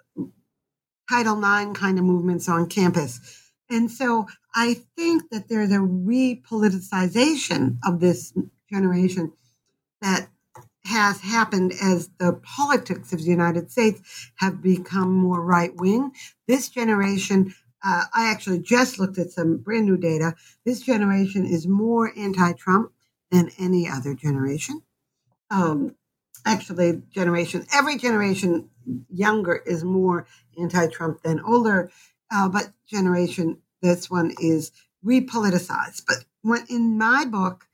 Title 1.11 1.39
IX 1.39 1.79
kind 1.79 1.99
of 1.99 2.07
movements 2.07 2.49
on 2.49 2.69
campus. 2.69 3.21
And 3.69 3.91
so 3.91 4.27
I 4.55 4.81
think 4.97 5.29
that 5.31 5.51
there's 5.51 5.71
a 5.71 5.77
repoliticization 5.81 7.77
of 7.85 8.01
this 8.01 8.33
generation 8.71 9.35
that 10.01 10.29
has 10.87 11.21
happened 11.21 11.73
as 11.83 12.09
the 12.19 12.41
politics 12.43 13.13
of 13.13 13.19
the 13.19 13.31
United 13.31 13.71
States 13.71 14.31
have 14.37 14.63
become 14.63 15.13
more 15.13 15.43
right 15.43 15.77
wing. 15.77 16.13
This 16.47 16.71
generation, 16.71 17.55
uh, 17.85 18.05
I 18.13 18.31
actually 18.31 18.61
just 18.61 18.99
looked 18.99 19.19
at 19.19 19.31
some 19.31 19.59
brand 19.59 19.87
new 19.87 19.97
data. 19.97 20.35
This 20.65 20.81
generation 20.81 21.47
is 21.47 21.67
more 21.67 22.13
anti 22.17 22.53
Trump 22.53 22.93
than 23.31 23.51
any 23.59 23.89
other 23.89 24.15
generation. 24.15 24.83
Um, 25.51 25.95
actually, 26.45 27.03
generation, 27.11 27.67
every 27.73 27.97
generation 27.97 28.71
younger 29.13 29.63
is 29.67 29.85
more 29.85 30.27
anti 30.59 30.89
Trump 30.89 31.23
than 31.23 31.41
older, 31.41 31.91
uh, 32.31 32.49
but 32.49 32.73
generation, 32.87 33.59
this 33.83 34.11
one 34.11 34.33
is 34.41 34.73
repoliticized. 35.05 36.03
But 36.07 36.25
when, 36.43 36.65
in 36.69 36.99
my 36.99 37.25
book, 37.25 37.67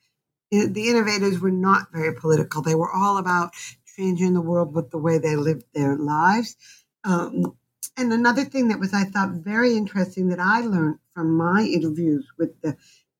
the 0.51 0.89
innovators 0.89 1.41
were 1.41 1.51
not 1.51 1.89
very 1.93 2.15
political. 2.15 2.63
They 2.63 2.75
were 2.75 2.93
all 2.93 3.17
about 3.17 3.53
changing 3.97 4.35
the 4.35 4.41
world 4.41 4.75
with 4.75 4.91
the 4.91 4.99
way 4.99 5.19
they 5.19 5.37
lived 5.37 5.65
their 5.75 5.97
lives. 5.97 6.57
Um, 7.05 7.57
and 7.97 8.13
another 8.13 8.45
thing 8.45 8.69
that 8.69 8.81
was, 8.81 8.93
I 8.93 9.05
thought, 9.05 9.31
very 9.31 9.77
interesting 9.77 10.29
that 10.29 10.41
I 10.41 10.61
learned 10.61 10.99
from 11.15 11.37
my 11.37 11.63
interviews 11.63 12.27
with 12.39 12.61
the 12.61 12.77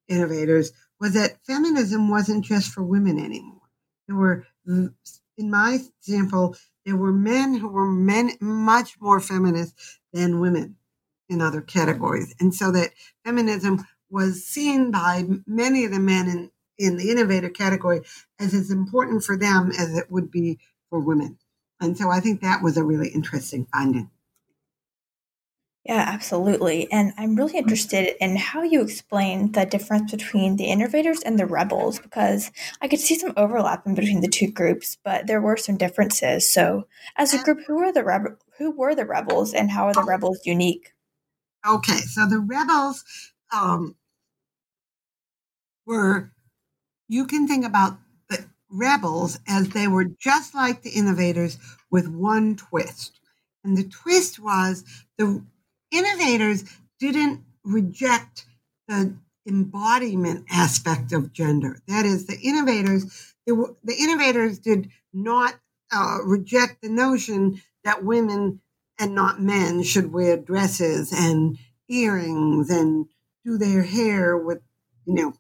innovators 0.09 0.73
was 1.01 1.15
that 1.15 1.45
feminism 1.47 2.11
wasn't 2.11 2.45
just 2.45 2.71
for 2.71 2.83
women 2.83 3.19
anymore. 3.19 3.61
There 4.07 4.17
were, 4.17 4.47
in 4.67 5.51
my 5.51 5.79
example, 6.01 6.57
there 6.85 6.97
were 6.97 7.13
men 7.13 7.55
who 7.55 7.69
were 7.69 7.91
men 7.91 8.33
much 8.41 9.01
more 9.01 9.21
feminist 9.21 9.75
than 10.13 10.41
women 10.41 10.77
in 11.29 11.41
other 11.41 11.61
categories. 11.61 12.35
And 12.41 12.55
so 12.55 12.71
that 12.73 12.91
feminism 13.25 13.87
was 14.11 14.45
seen 14.45 14.91
by 14.91 15.25
many 15.47 15.85
of 15.85 15.93
the 15.93 16.01
men 16.01 16.29
in 16.29 16.51
in 16.79 16.97
the 16.97 17.11
innovator 17.11 17.49
category 17.49 18.01
as 18.39 18.53
as 18.53 18.71
important 18.71 19.23
for 19.23 19.37
them 19.37 19.71
as 19.79 19.97
it 19.97 20.11
would 20.11 20.31
be 20.31 20.59
for 20.91 20.99
women. 20.99 21.39
And 21.81 21.97
so 21.97 22.11
I 22.11 22.21
think 22.21 22.41
that 22.41 22.63
was 22.63 22.77
a 22.77 22.85
really 22.85 23.09
interesting 23.09 23.67
finding. 23.73 24.11
Yeah, 25.85 26.03
absolutely. 26.09 26.91
And 26.91 27.13
I'm 27.19 27.37
really 27.37 27.59
interested 27.59 28.17
in 28.19 28.37
how 28.37 28.63
you 28.63 28.81
explain 28.81 29.53
the 29.53 29.67
difference 29.67 30.13
between 30.13 30.57
the 30.57 30.65
innovators 30.65 31.21
and 31.21 31.39
the 31.39 31.45
rebels 31.45 31.99
because 31.99 32.51
I 32.81 32.89
could 32.89 33.01
see 33.01 33.17
some 33.17 33.35
overlap 33.37 33.87
in 33.87 33.95
between 33.95 34.23
the 34.23 34.29
two 34.29 34.51
groups, 34.51 34.97
but 35.05 35.27
there 35.27 35.43
were 35.43 35.59
some 35.59 35.77
differences. 35.77 36.51
So, 36.51 36.87
as 37.17 37.35
a 37.35 37.43
group, 37.43 37.67
who 37.67 37.81
are 37.81 37.93
the 37.93 38.03
rebe- 38.03 38.39
who 38.57 38.71
were 38.71 38.95
the 38.95 39.05
rebels 39.05 39.53
and 39.53 39.71
how 39.71 39.85
are 39.87 39.93
the 39.93 40.05
rebels 40.05 40.41
unique? 40.47 40.95
Okay, 41.67 41.99
so 41.99 42.27
the 42.27 42.41
rebels 42.41 43.05
um, 43.53 43.97
were 45.87 46.33
you 47.09 47.27
can 47.27 47.47
think 47.47 47.65
about 47.65 47.99
the 48.31 48.47
rebels 48.71 49.39
as 49.47 49.69
they 49.71 49.87
were 49.87 50.07
just 50.19 50.55
like 50.55 50.83
the 50.83 50.91
innovators 50.91 51.59
with 51.91 52.09
one 52.09 52.57
twist. 52.57 53.21
And 53.63 53.77
the 53.77 53.85
twist 53.85 54.39
was 54.39 54.85
the 55.19 55.45
innovators 55.97 56.65
didn't 56.99 57.43
reject 57.65 58.47
the 58.89 59.15
embodiment 59.47 60.47
aspect 60.51 61.13
of 61.13 61.33
gender. 61.33 61.79
That 61.89 62.07
is, 62.07 62.27
the 62.27 62.39
innovators, 62.43 63.35
were, 63.47 63.75
the 63.85 63.97
innovators 63.99 64.59
did 64.59 64.91
not 65.13 65.55
uh, 65.93 66.19
reject 66.25 66.83
the 66.83 66.89
notion 66.89 67.61
that 67.85 68.05
women 68.05 68.61
and 68.99 69.15
not 69.15 69.41
men 69.41 69.83
should 69.83 70.13
wear 70.13 70.37
dresses 70.37 71.13
and 71.13 71.59
earrings 71.89 72.71
and 72.71 73.07
do 73.45 73.59
their 73.59 73.83
hair 73.83 74.37
with, 74.37 74.61
you 75.07 75.15
know, 75.15 75.35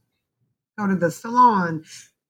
go 0.78 0.86
to 0.86 0.96
the 0.96 1.10
salon, 1.10 1.84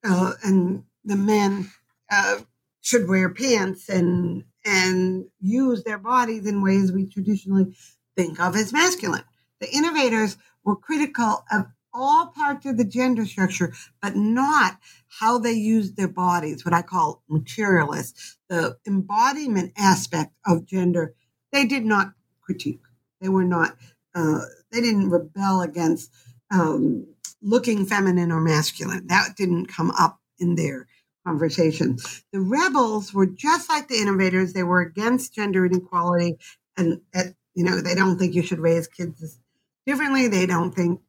uh, 0.04 0.32
and 0.44 0.84
the 1.04 1.16
men 1.16 1.70
uh, 2.10 2.38
should 2.80 3.08
wear 3.08 3.30
pants 3.30 3.88
and 3.88 4.44
and 4.66 5.26
use 5.40 5.84
their 5.84 5.98
bodies 5.98 6.46
in 6.46 6.62
ways 6.62 6.90
we 6.90 7.06
traditionally 7.06 7.74
think 8.16 8.40
of 8.40 8.56
as 8.56 8.72
masculine. 8.72 9.24
The 9.60 9.70
innovators 9.70 10.36
were 10.64 10.76
critical 10.76 11.44
of 11.50 11.66
all 11.92 12.26
parts 12.26 12.66
of 12.66 12.76
the 12.76 12.84
gender 12.84 13.24
structure, 13.24 13.72
but 14.02 14.16
not 14.16 14.78
how 15.20 15.38
they 15.38 15.52
used 15.52 15.96
their 15.96 16.08
bodies, 16.08 16.64
what 16.64 16.74
I 16.74 16.82
call 16.82 17.22
materialists. 17.28 18.36
The 18.48 18.76
embodiment 18.86 19.72
aspect 19.78 20.34
of 20.46 20.66
gender, 20.66 21.14
they 21.52 21.64
did 21.64 21.84
not 21.84 22.12
critique. 22.42 22.80
They 23.20 23.28
were 23.28 23.44
not, 23.44 23.76
uh, 24.14 24.40
they 24.72 24.80
didn't 24.80 25.10
rebel 25.10 25.62
against 25.62 26.10
um, 26.50 27.06
looking 27.40 27.86
feminine 27.86 28.32
or 28.32 28.40
masculine. 28.40 29.06
That 29.06 29.36
didn't 29.36 29.66
come 29.66 29.92
up 29.92 30.20
in 30.38 30.56
their 30.56 30.88
conversation. 31.24 31.98
The 32.32 32.40
rebels 32.40 33.14
were 33.14 33.26
just 33.26 33.68
like 33.68 33.88
the 33.88 33.98
innovators. 33.98 34.52
They 34.52 34.62
were 34.64 34.80
against 34.80 35.34
gender 35.34 35.64
inequality 35.64 36.38
and, 36.76 37.00
at, 37.14 37.34
you 37.54 37.64
know, 37.64 37.80
they 37.80 37.94
don't 37.94 38.18
think 38.18 38.34
you 38.34 38.42
should 38.42 38.58
raise 38.58 38.86
kids 38.86 39.38
differently. 39.86 40.28
They 40.28 40.46
don't 40.46 40.74
think 40.74 41.00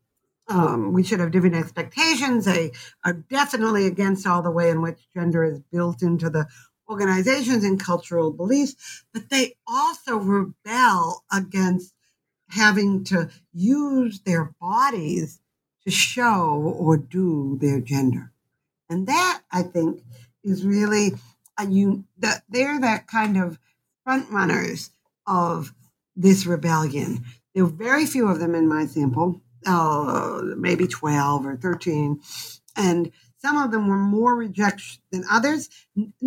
um, 0.48 0.94
we 0.94 1.04
should 1.04 1.20
have 1.20 1.32
different 1.32 1.56
expectations. 1.56 2.46
They 2.46 2.72
are 3.04 3.14
definitely 3.14 3.88
against 3.88 4.28
all 4.28 4.42
the 4.42 4.52
way 4.52 4.70
in 4.70 4.82
which 4.82 5.08
gender 5.14 5.44
is 5.44 5.60
built 5.72 6.02
into 6.02 6.30
the 6.30 6.48
organizations 6.90 7.64
and 7.64 7.80
cultural 7.80 8.32
beliefs, 8.32 9.04
but 9.12 9.30
they 9.30 9.56
also 9.68 10.18
rebel 10.18 11.24
against 11.32 11.94
having 12.50 13.04
to 13.06 13.30
use 13.54 14.20
their 14.20 14.54
bodies 14.62 15.40
to 15.84 15.92
show 15.92 16.76
or 16.78 16.98
do 16.98 17.58
their 17.60 17.82
gender. 17.82 18.32
And 18.90 19.08
that, 19.08 19.42
I 19.52 19.64
think, 19.64 20.04
is 20.44 20.64
really 20.64 21.14
a 21.58 21.66
you 21.66 22.04
that 22.20 22.44
they're 22.50 22.80
that 22.82 23.08
kind 23.08 23.38
of 23.38 23.58
front 24.04 24.30
runners 24.30 24.92
of 25.26 25.74
this 26.16 26.46
rebellion. 26.46 27.24
There 27.54 27.66
were 27.66 27.72
very 27.72 28.06
few 28.06 28.28
of 28.28 28.40
them 28.40 28.56
in 28.56 28.68
my 28.68 28.86
sample, 28.86 29.42
uh, 29.66 30.42
maybe 30.58 30.88
12 30.88 31.46
or 31.46 31.56
13. 31.58 32.20
And 32.76 33.12
some 33.38 33.58
of 33.58 33.72
them 33.72 33.88
were 33.88 33.98
more 33.98 34.36
rejected 34.36 35.00
than 35.12 35.24
others. 35.30 35.70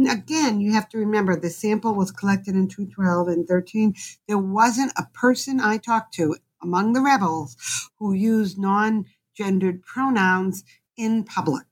Again, 0.09 0.61
you 0.61 0.72
have 0.72 0.88
to 0.90 0.98
remember 0.98 1.35
the 1.35 1.51
sample 1.51 1.94
was 1.94 2.11
collected 2.11 2.55
in 2.55 2.68
212 2.68 3.29
and 3.29 3.48
13. 3.48 3.94
There 4.27 4.38
wasn't 4.38 4.92
a 4.96 5.09
person 5.12 5.61
I 5.61 5.79
talked 5.79 6.14
to 6.14 6.37
among 6.62 6.92
the 6.92 7.01
rebels 7.01 7.57
who 7.98 8.12
used 8.12 8.59
non 8.59 9.07
gendered 9.37 9.83
pronouns 9.83 10.64
in 10.96 11.24
public. 11.24 11.66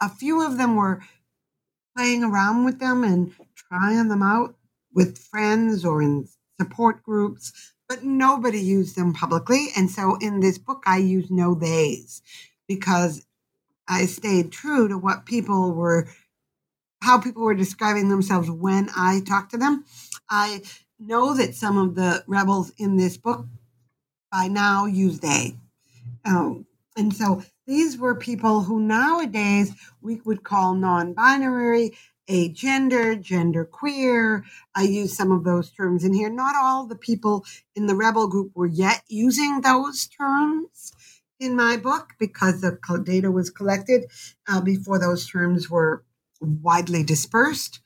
A 0.00 0.08
few 0.08 0.44
of 0.44 0.58
them 0.58 0.76
were 0.76 1.02
playing 1.96 2.22
around 2.22 2.64
with 2.64 2.78
them 2.78 3.04
and 3.04 3.34
trying 3.54 4.08
them 4.08 4.22
out 4.22 4.54
with 4.92 5.18
friends 5.18 5.84
or 5.84 6.02
in 6.02 6.28
support 6.60 7.02
groups, 7.02 7.74
but 7.88 8.04
nobody 8.04 8.58
used 8.58 8.96
them 8.96 9.12
publicly. 9.12 9.68
And 9.76 9.90
so 9.90 10.16
in 10.16 10.40
this 10.40 10.58
book, 10.58 10.82
I 10.86 10.98
use 10.98 11.30
no 11.30 11.54
theys 11.54 12.22
because 12.68 13.26
I 13.88 14.06
stayed 14.06 14.50
true 14.50 14.88
to 14.88 14.98
what 14.98 15.26
people 15.26 15.72
were, 15.72 16.08
how 17.02 17.18
people 17.20 17.42
were 17.42 17.54
describing 17.54 18.08
themselves 18.08 18.50
when 18.50 18.88
I 18.96 19.20
talked 19.20 19.52
to 19.52 19.58
them. 19.58 19.84
I 20.28 20.62
know 20.98 21.34
that 21.34 21.54
some 21.54 21.78
of 21.78 21.94
the 21.94 22.24
rebels 22.26 22.72
in 22.78 22.96
this 22.96 23.16
book 23.16 23.46
by 24.32 24.48
now 24.48 24.86
use 24.86 25.20
they. 25.20 25.56
Um, 26.24 26.66
and 26.96 27.14
so 27.14 27.42
these 27.66 27.98
were 27.98 28.14
people 28.14 28.62
who 28.62 28.80
nowadays 28.80 29.72
we 30.00 30.20
would 30.24 30.42
call 30.42 30.74
non 30.74 31.12
binary, 31.12 31.92
agender, 32.28 33.20
gender 33.20 33.64
queer. 33.64 34.44
I 34.74 34.82
use 34.82 35.16
some 35.16 35.32
of 35.32 35.44
those 35.44 35.70
terms 35.70 36.04
in 36.04 36.14
here. 36.14 36.30
Not 36.30 36.56
all 36.56 36.86
the 36.86 36.96
people 36.96 37.44
in 37.74 37.86
the 37.86 37.94
rebel 37.94 38.28
group 38.28 38.52
were 38.54 38.66
yet 38.66 39.02
using 39.08 39.60
those 39.60 40.06
terms 40.06 40.92
in 41.38 41.54
my 41.54 41.76
book 41.76 42.14
because 42.18 42.60
the 42.60 42.78
data 43.04 43.30
was 43.30 43.50
collected 43.50 44.10
uh, 44.48 44.60
before 44.60 44.98
those 44.98 45.28
terms 45.28 45.70
were 45.70 46.04
widely 46.40 47.02
dispersed. 47.02 47.80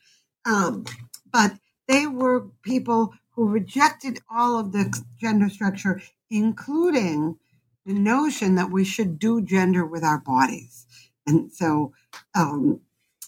Um, 0.44 0.84
but 1.32 1.54
they 1.88 2.06
were 2.06 2.48
people 2.62 3.14
who 3.30 3.48
rejected 3.48 4.20
all 4.30 4.58
of 4.58 4.72
the 4.72 5.02
gender 5.20 5.48
structure, 5.48 6.00
including 6.30 7.36
the 7.86 7.94
notion 7.94 8.54
that 8.56 8.70
we 8.70 8.84
should 8.84 9.18
do 9.18 9.40
gender 9.40 9.84
with 9.84 10.04
our 10.04 10.18
bodies. 10.18 10.86
And 11.26 11.52
so 11.52 11.92
um, 12.34 12.80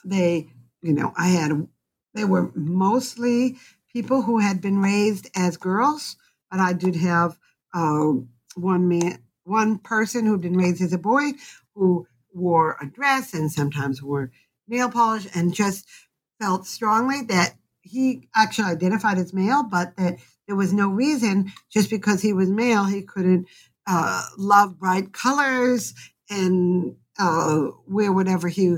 they, 0.05 0.49
you 0.83 0.93
know, 0.93 1.13
I 1.17 1.29
had, 1.29 1.67
they 2.15 2.25
were 2.25 2.51
mostly 2.55 3.57
people 3.93 4.23
who 4.23 4.39
had 4.39 4.61
been 4.61 4.79
raised 4.79 5.31
as 5.35 5.57
girls, 5.57 6.17
but 6.51 6.61
I 6.61 6.73
did 6.73 6.97
have 6.97 7.39
uh, 7.75 8.13
one 8.55 8.89
man, 8.89 9.19
one 9.45 9.79
person 9.79 10.27
who'd 10.27 10.43
been 10.43 10.57
raised 10.57 10.83
as 10.83 10.93
a 10.93 10.99
boy 10.99 11.33
who 11.75 12.07
wore 12.35 12.77
a 12.81 12.87
dress 12.87 13.35
and 13.35 13.51
sometimes 13.51 14.03
wore 14.03 14.31
nail 14.69 14.91
polish 14.91 15.27
and 15.35 15.55
just 15.55 15.87
felt 16.41 16.67
strongly 16.67 17.23
that 17.23 17.55
he 17.83 18.29
actually 18.35 18.71
identified 18.71 19.19
as 19.19 19.33
male, 19.33 19.63
but 19.63 19.97
that 19.97 20.19
there 20.47 20.57
was 20.57 20.73
no 20.73 20.89
reason 20.89 21.53
just 21.71 21.91
because 21.91 22.23
he 22.23 22.33
was 22.33 22.51
male 22.51 22.85
he 22.85 23.03
couldn't 23.03 23.47
uh, 23.87 24.25
love 24.39 24.79
bright 24.79 25.13
colors 25.13 25.95
and 26.31 26.97
uh, 27.19 27.67
wear 27.87 28.13
whatever 28.13 28.49
he 28.49 28.77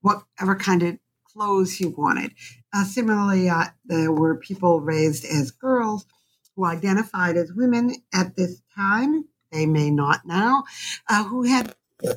whatever 0.00 0.54
kind 0.54 0.82
of 0.82 0.98
clothes 1.36 1.74
he 1.74 1.86
wanted. 1.86 2.32
Uh, 2.72 2.84
similarly, 2.84 3.48
uh, 3.48 3.66
there 3.84 4.12
were 4.12 4.36
people 4.36 4.80
raised 4.80 5.24
as 5.24 5.50
girls 5.50 6.06
who 6.54 6.64
identified 6.64 7.36
as 7.36 7.52
women 7.52 7.94
at 8.14 8.36
this 8.36 8.62
time. 8.74 9.24
They 9.52 9.66
may 9.66 9.90
not 9.90 10.26
now, 10.26 10.64
uh, 11.08 11.24
who 11.24 11.44
had 11.44 11.74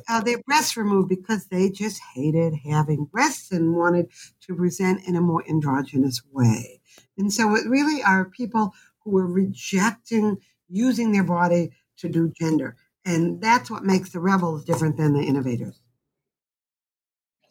uh, 0.08 0.20
their 0.20 0.38
breasts 0.46 0.76
removed 0.76 1.08
because 1.08 1.46
they 1.46 1.70
just 1.70 2.00
hated 2.14 2.54
having 2.64 3.06
breasts 3.06 3.50
and 3.52 3.74
wanted 3.74 4.10
to 4.42 4.54
present 4.54 5.06
in 5.06 5.16
a 5.16 5.20
more 5.20 5.44
androgynous 5.48 6.22
way. 6.32 6.80
And 7.16 7.32
so 7.32 7.54
it 7.54 7.66
really 7.68 8.02
are 8.02 8.24
people 8.26 8.74
who 9.04 9.12
were 9.12 9.26
rejecting 9.26 10.38
using 10.68 11.12
their 11.12 11.24
body 11.24 11.72
to 11.98 12.08
do 12.08 12.30
gender. 12.30 12.76
And 13.04 13.40
that's 13.40 13.70
what 13.70 13.84
makes 13.84 14.10
the 14.10 14.20
rebels 14.20 14.64
different 14.64 14.96
than 14.96 15.14
the 15.14 15.22
innovators. 15.22 15.79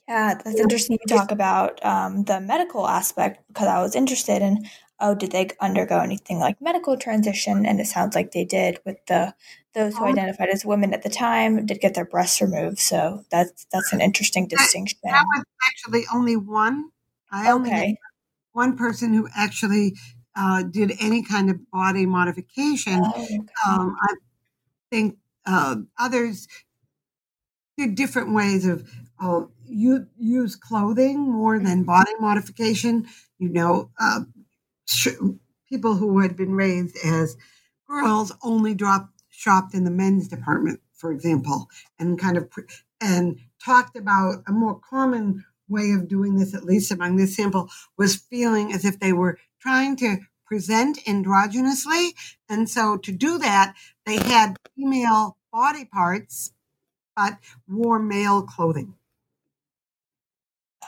Yeah, 0.10 0.34
that's 0.44 0.60
interesting 0.60 0.98
you 1.00 1.16
talk 1.16 1.32
about 1.32 1.86
um, 1.86 2.24
the 2.24 2.42
medical 2.42 2.88
aspect 2.88 3.48
because 3.48 3.68
I 3.68 3.80
was 3.80 3.96
interested 3.96 4.42
in 4.42 4.66
oh, 5.00 5.16
did 5.16 5.32
they 5.32 5.50
undergo 5.62 6.00
anything 6.00 6.40
like 6.40 6.62
medical 6.62 6.98
transition? 6.98 7.66
And 7.66 7.80
it 7.80 7.88
sounds 7.88 8.16
like 8.16 8.32
they 8.32 8.44
did 8.44 8.80
with 8.86 8.98
the 9.08 9.34
those 9.76 9.96
who 9.96 10.06
oh. 10.06 10.08
identified 10.08 10.50
as 10.50 10.66
women 10.66 10.96
at 10.96 11.04
the 11.04 11.10
time 11.10 11.66
did 11.68 11.80
get 11.80 11.94
their 11.94 12.06
breasts 12.06 12.42
removed. 12.42 12.80
So 12.80 13.24
that's 13.30 13.68
that's 13.72 13.94
an 13.94 14.02
interesting 14.02 14.48
distinction. 14.48 14.98
That, 15.04 15.12
that 15.12 15.26
was 15.26 15.46
actually 15.68 16.06
only 16.12 16.36
one. 16.36 16.90
I 17.32 17.52
only 17.52 17.70
okay. 17.70 17.98
one 18.54 18.78
person 18.78 19.14
who 19.14 19.28
actually 19.36 19.96
uh, 20.36 20.64
did 20.64 20.94
any 21.00 21.22
kind 21.22 21.52
of 21.52 21.70
body 21.70 22.08
modification. 22.08 23.02
Oh, 23.06 23.24
okay. 23.24 23.40
um, 23.68 23.96
I 24.02 24.16
think 24.90 25.18
uh, 25.46 25.76
others 26.00 26.48
did 27.78 27.94
different 27.96 28.34
ways 28.34 28.66
of 28.66 28.90
uh, 29.22 29.42
you 29.66 30.08
use 30.18 30.56
clothing 30.56 31.20
more 31.20 31.60
than 31.60 31.84
body 31.84 32.14
modification. 32.20 33.08
You 33.38 33.50
know, 33.50 33.92
uh, 34.00 34.22
people 35.70 35.96
who 35.96 36.20
had 36.20 36.36
been 36.36 36.54
raised 36.54 36.98
as 37.06 37.38
girls 37.88 38.32
only 38.44 38.74
dropped 38.74 39.14
shopped 39.30 39.74
in 39.74 39.86
the 39.86 39.92
men's 39.92 40.28
department, 40.28 40.82
for 40.94 41.12
example, 41.12 41.70
and 41.98 42.20
kind 42.20 42.38
of 42.38 42.50
and 43.02 43.40
talked 43.64 43.96
about 43.96 44.44
a 44.48 44.52
more 44.52 44.80
common 44.80 45.46
way 45.70 45.92
of 45.92 46.08
doing 46.08 46.38
this, 46.38 46.54
at 46.54 46.66
least 46.66 46.92
among 46.92 47.16
this 47.16 47.36
sample, 47.36 47.70
was 47.98 48.16
feeling 48.16 48.74
as 48.74 48.84
if 48.84 49.00
they 49.00 49.14
were 49.14 49.38
trying 49.62 49.96
to 49.98 50.18
present 50.46 50.98
androgynously. 51.06 52.10
And 52.50 52.70
so 52.70 52.98
to 52.98 53.12
do 53.12 53.38
that, 53.38 53.76
they 54.06 54.18
had 54.18 54.58
female 54.76 55.38
body 55.54 55.86
parts, 55.86 56.52
but 57.16 57.38
wore 57.68 58.00
male 58.00 58.42
clothing. 58.42 58.96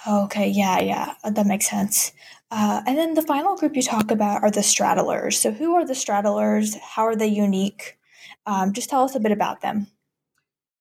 Okay, 0.07 0.49
yeah, 0.49 0.79
yeah, 0.79 1.13
that 1.23 1.45
makes 1.45 1.69
sense. 1.69 2.11
Uh, 2.49 2.81
and 2.85 2.97
then 2.97 3.13
the 3.13 3.21
final 3.21 3.55
group 3.55 3.75
you 3.75 3.81
talk 3.81 4.11
about 4.11 4.43
are 4.43 4.51
the 4.51 4.61
straddlers. 4.61 5.33
So, 5.35 5.51
who 5.51 5.75
are 5.75 5.85
the 5.85 5.93
straddlers? 5.93 6.77
How 6.79 7.03
are 7.03 7.15
they 7.15 7.27
unique? 7.27 7.97
Um, 8.45 8.73
just 8.73 8.89
tell 8.89 9.03
us 9.03 9.15
a 9.15 9.19
bit 9.19 9.31
about 9.31 9.61
them. 9.61 9.87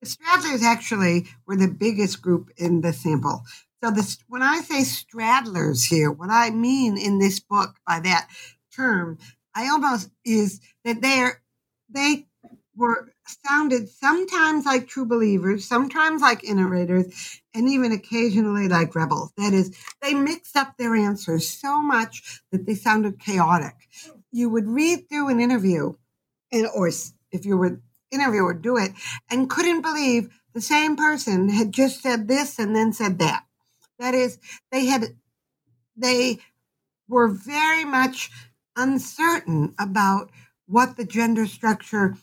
The 0.02 0.08
straddlers 0.08 0.62
actually 0.62 1.28
were 1.46 1.56
the 1.56 1.68
biggest 1.68 2.22
group 2.22 2.50
in 2.56 2.80
the 2.80 2.92
sample. 2.92 3.42
So, 3.84 3.90
this, 3.90 4.18
when 4.26 4.42
I 4.42 4.62
say 4.62 4.80
straddlers 4.80 5.86
here, 5.88 6.10
what 6.10 6.30
I 6.30 6.50
mean 6.50 6.96
in 6.96 7.18
this 7.18 7.40
book 7.40 7.76
by 7.86 8.00
that 8.00 8.28
term, 8.74 9.18
I 9.54 9.68
almost 9.68 10.10
is 10.24 10.60
that 10.84 11.02
they're 11.02 11.42
they 11.88 12.26
were 12.74 13.12
sounded 13.46 13.88
sometimes 13.88 14.66
like 14.66 14.88
true 14.88 15.04
believers, 15.06 15.64
sometimes 15.64 16.22
like 16.22 16.44
innovators, 16.44 17.40
and 17.54 17.68
even 17.68 17.92
occasionally 17.92 18.68
like 18.68 18.94
rebels. 18.94 19.32
That 19.36 19.52
is, 19.52 19.76
they 20.02 20.14
mixed 20.14 20.56
up 20.56 20.76
their 20.76 20.94
answers 20.94 21.48
so 21.48 21.80
much 21.80 22.40
that 22.52 22.66
they 22.66 22.74
sounded 22.74 23.18
chaotic. 23.18 23.74
You 24.32 24.48
would 24.50 24.66
read 24.66 25.08
through 25.08 25.28
an 25.28 25.40
interview, 25.40 25.94
and, 26.52 26.66
or 26.74 26.88
if 26.88 27.44
you 27.44 27.56
were 27.56 27.80
interviewer, 28.10 28.54
do 28.54 28.76
it, 28.76 28.92
and 29.30 29.48
couldn't 29.48 29.82
believe 29.82 30.28
the 30.52 30.60
same 30.60 30.96
person 30.96 31.48
had 31.48 31.72
just 31.72 32.02
said 32.02 32.28
this 32.28 32.58
and 32.58 32.74
then 32.74 32.92
said 32.92 33.18
that. 33.20 33.44
That 33.98 34.14
is, 34.14 34.38
they 34.72 34.86
had, 34.86 35.16
they 35.96 36.38
were 37.08 37.28
very 37.28 37.84
much 37.84 38.30
uncertain 38.76 39.74
about 39.78 40.30
what 40.66 40.96
the 40.96 41.04
gender 41.04 41.46
structure 41.46 42.16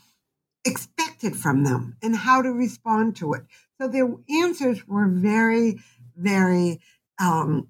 expected 0.68 1.36
from 1.36 1.64
them 1.64 1.98
and 2.04 2.16
how 2.16 2.42
to 2.42 2.50
respond 2.50 3.16
to 3.16 3.34
it. 3.34 3.44
So 3.80 3.88
their 3.88 4.08
answers 4.44 4.88
were 4.88 5.08
very, 5.08 5.80
very, 6.16 6.82
um, 7.20 7.70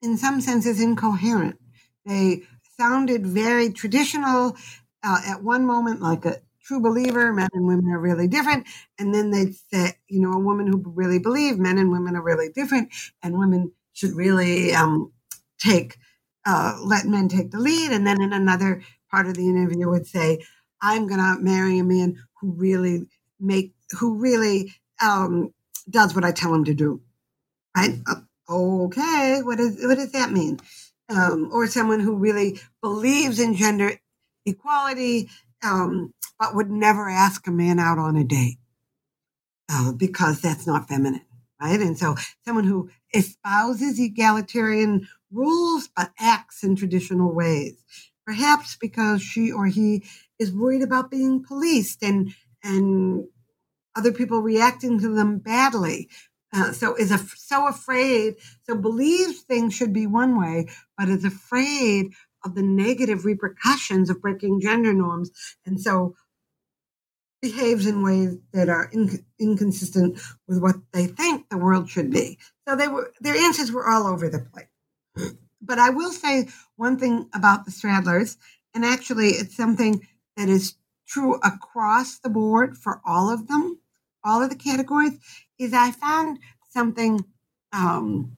in 0.00 0.16
some 0.16 0.40
senses, 0.40 0.80
incoherent. 0.80 1.58
They 2.06 2.42
sounded 2.78 3.26
very 3.26 3.70
traditional 3.72 4.56
uh, 5.04 5.20
at 5.26 5.42
one 5.42 5.66
moment, 5.66 6.00
like 6.00 6.24
a 6.24 6.40
true 6.64 6.80
believer, 6.80 7.32
men 7.32 7.48
and 7.52 7.66
women 7.66 7.92
are 7.92 7.98
really 7.98 8.28
different. 8.28 8.66
And 8.98 9.14
then 9.14 9.30
they'd 9.30 9.54
say, 9.54 9.98
you 10.08 10.20
know, 10.20 10.32
a 10.32 10.38
woman 10.38 10.66
who 10.66 10.82
really 10.84 11.18
believed 11.18 11.58
men 11.58 11.78
and 11.78 11.90
women 11.90 12.16
are 12.16 12.22
really 12.22 12.48
different, 12.48 12.92
and 13.22 13.38
women 13.38 13.72
should 13.92 14.14
really 14.14 14.72
um, 14.72 15.12
take, 15.58 15.96
uh, 16.46 16.78
let 16.82 17.04
men 17.06 17.28
take 17.28 17.50
the 17.50 17.58
lead. 17.58 17.92
And 17.92 18.06
then 18.06 18.22
in 18.22 18.32
another 18.32 18.82
part 19.10 19.26
of 19.26 19.34
the 19.34 19.48
interview 19.48 19.88
would 19.88 20.06
say, 20.06 20.44
I'm 20.82 21.06
going 21.06 21.20
to 21.20 21.40
marry 21.40 21.78
a 21.78 21.84
man 21.84 22.18
who 22.40 22.52
really 22.52 23.06
make 23.40 23.72
who 23.98 24.18
really 24.18 24.72
um, 25.00 25.54
does 25.88 26.14
what 26.14 26.24
I 26.24 26.32
tell 26.32 26.54
him 26.54 26.64
to 26.64 26.74
do. 26.74 27.00
Right? 27.76 27.98
Uh, 28.06 28.20
okay, 28.50 29.40
what 29.42 29.58
does 29.58 29.78
what 29.82 29.96
does 29.96 30.12
that 30.12 30.32
mean? 30.32 30.58
Um, 31.08 31.50
or 31.52 31.66
someone 31.66 32.00
who 32.00 32.16
really 32.16 32.58
believes 32.80 33.38
in 33.38 33.54
gender 33.54 33.92
equality, 34.46 35.30
um, 35.62 36.12
but 36.38 36.54
would 36.54 36.70
never 36.70 37.08
ask 37.08 37.46
a 37.46 37.50
man 37.50 37.78
out 37.78 37.98
on 37.98 38.16
a 38.16 38.24
date 38.24 38.58
uh, 39.70 39.92
because 39.92 40.40
that's 40.40 40.66
not 40.66 40.88
feminine, 40.88 41.24
right? 41.60 41.80
And 41.80 41.98
so, 41.98 42.16
someone 42.44 42.64
who 42.64 42.90
espouses 43.14 43.98
egalitarian 43.98 45.08
rules 45.30 45.88
but 45.96 46.12
acts 46.18 46.62
in 46.62 46.76
traditional 46.76 47.32
ways, 47.32 47.82
perhaps 48.26 48.76
because 48.80 49.22
she 49.22 49.50
or 49.50 49.66
he 49.66 50.04
is 50.42 50.52
worried 50.52 50.82
about 50.82 51.10
being 51.12 51.44
policed 51.44 52.02
and 52.04 52.34
and 52.64 53.26
other 53.96 54.12
people 54.12 54.42
reacting 54.42 55.00
to 55.00 55.14
them 55.14 55.38
badly. 55.38 56.08
Uh, 56.54 56.72
so 56.72 56.94
is 56.96 57.10
af- 57.10 57.34
so 57.38 57.66
afraid, 57.68 58.36
so 58.64 58.76
believes 58.76 59.40
things 59.42 59.74
should 59.74 59.92
be 59.92 60.06
one 60.06 60.38
way, 60.38 60.68
but 60.98 61.08
is 61.08 61.24
afraid 61.24 62.12
of 62.44 62.54
the 62.54 62.62
negative 62.62 63.24
repercussions 63.24 64.10
of 64.10 64.20
breaking 64.20 64.60
gender 64.60 64.92
norms, 64.92 65.30
and 65.66 65.80
so 65.80 66.14
behaves 67.42 67.86
in 67.86 68.02
ways 68.02 68.36
that 68.52 68.68
are 68.68 68.90
in- 68.92 69.24
inconsistent 69.40 70.20
with 70.48 70.60
what 70.60 70.76
they 70.92 71.06
think 71.06 71.48
the 71.48 71.58
world 71.58 71.88
should 71.90 72.10
be. 72.10 72.38
So 72.68 72.76
they 72.76 72.88
were 72.88 73.12
their 73.20 73.36
answers 73.36 73.72
were 73.72 73.88
all 73.88 74.06
over 74.06 74.28
the 74.28 74.40
place. 74.40 74.66
But 75.62 75.78
I 75.78 75.90
will 75.90 76.12
say 76.12 76.48
one 76.76 76.98
thing 76.98 77.28
about 77.34 77.64
the 77.64 77.70
straddlers, 77.72 78.36
and 78.74 78.84
actually 78.84 79.30
it's 79.30 79.56
something 79.56 80.06
that 80.36 80.48
is 80.48 80.74
true 81.06 81.34
across 81.42 82.18
the 82.18 82.30
board 82.30 82.76
for 82.76 83.00
all 83.04 83.30
of 83.30 83.48
them, 83.48 83.78
all 84.24 84.42
of 84.42 84.50
the 84.50 84.56
categories, 84.56 85.18
is 85.58 85.72
I 85.72 85.90
found 85.90 86.38
something, 86.70 87.24
um, 87.72 88.36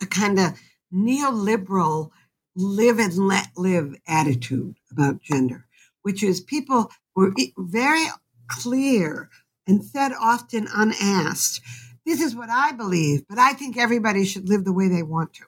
a 0.00 0.06
kind 0.06 0.38
of 0.38 0.58
neoliberal 0.92 2.10
live 2.54 2.98
and 2.98 3.14
let 3.14 3.48
live 3.56 3.94
attitude 4.06 4.76
about 4.90 5.22
gender, 5.22 5.66
which 6.02 6.22
is 6.22 6.40
people 6.40 6.90
were 7.14 7.32
very 7.56 8.06
clear 8.48 9.30
and 9.66 9.84
said 9.84 10.12
often 10.20 10.66
unasked, 10.74 11.60
this 12.04 12.20
is 12.20 12.34
what 12.34 12.50
I 12.50 12.72
believe, 12.72 13.24
but 13.28 13.38
I 13.38 13.52
think 13.52 13.76
everybody 13.76 14.24
should 14.24 14.48
live 14.48 14.64
the 14.64 14.72
way 14.72 14.88
they 14.88 15.02
want 15.02 15.34
to. 15.34 15.44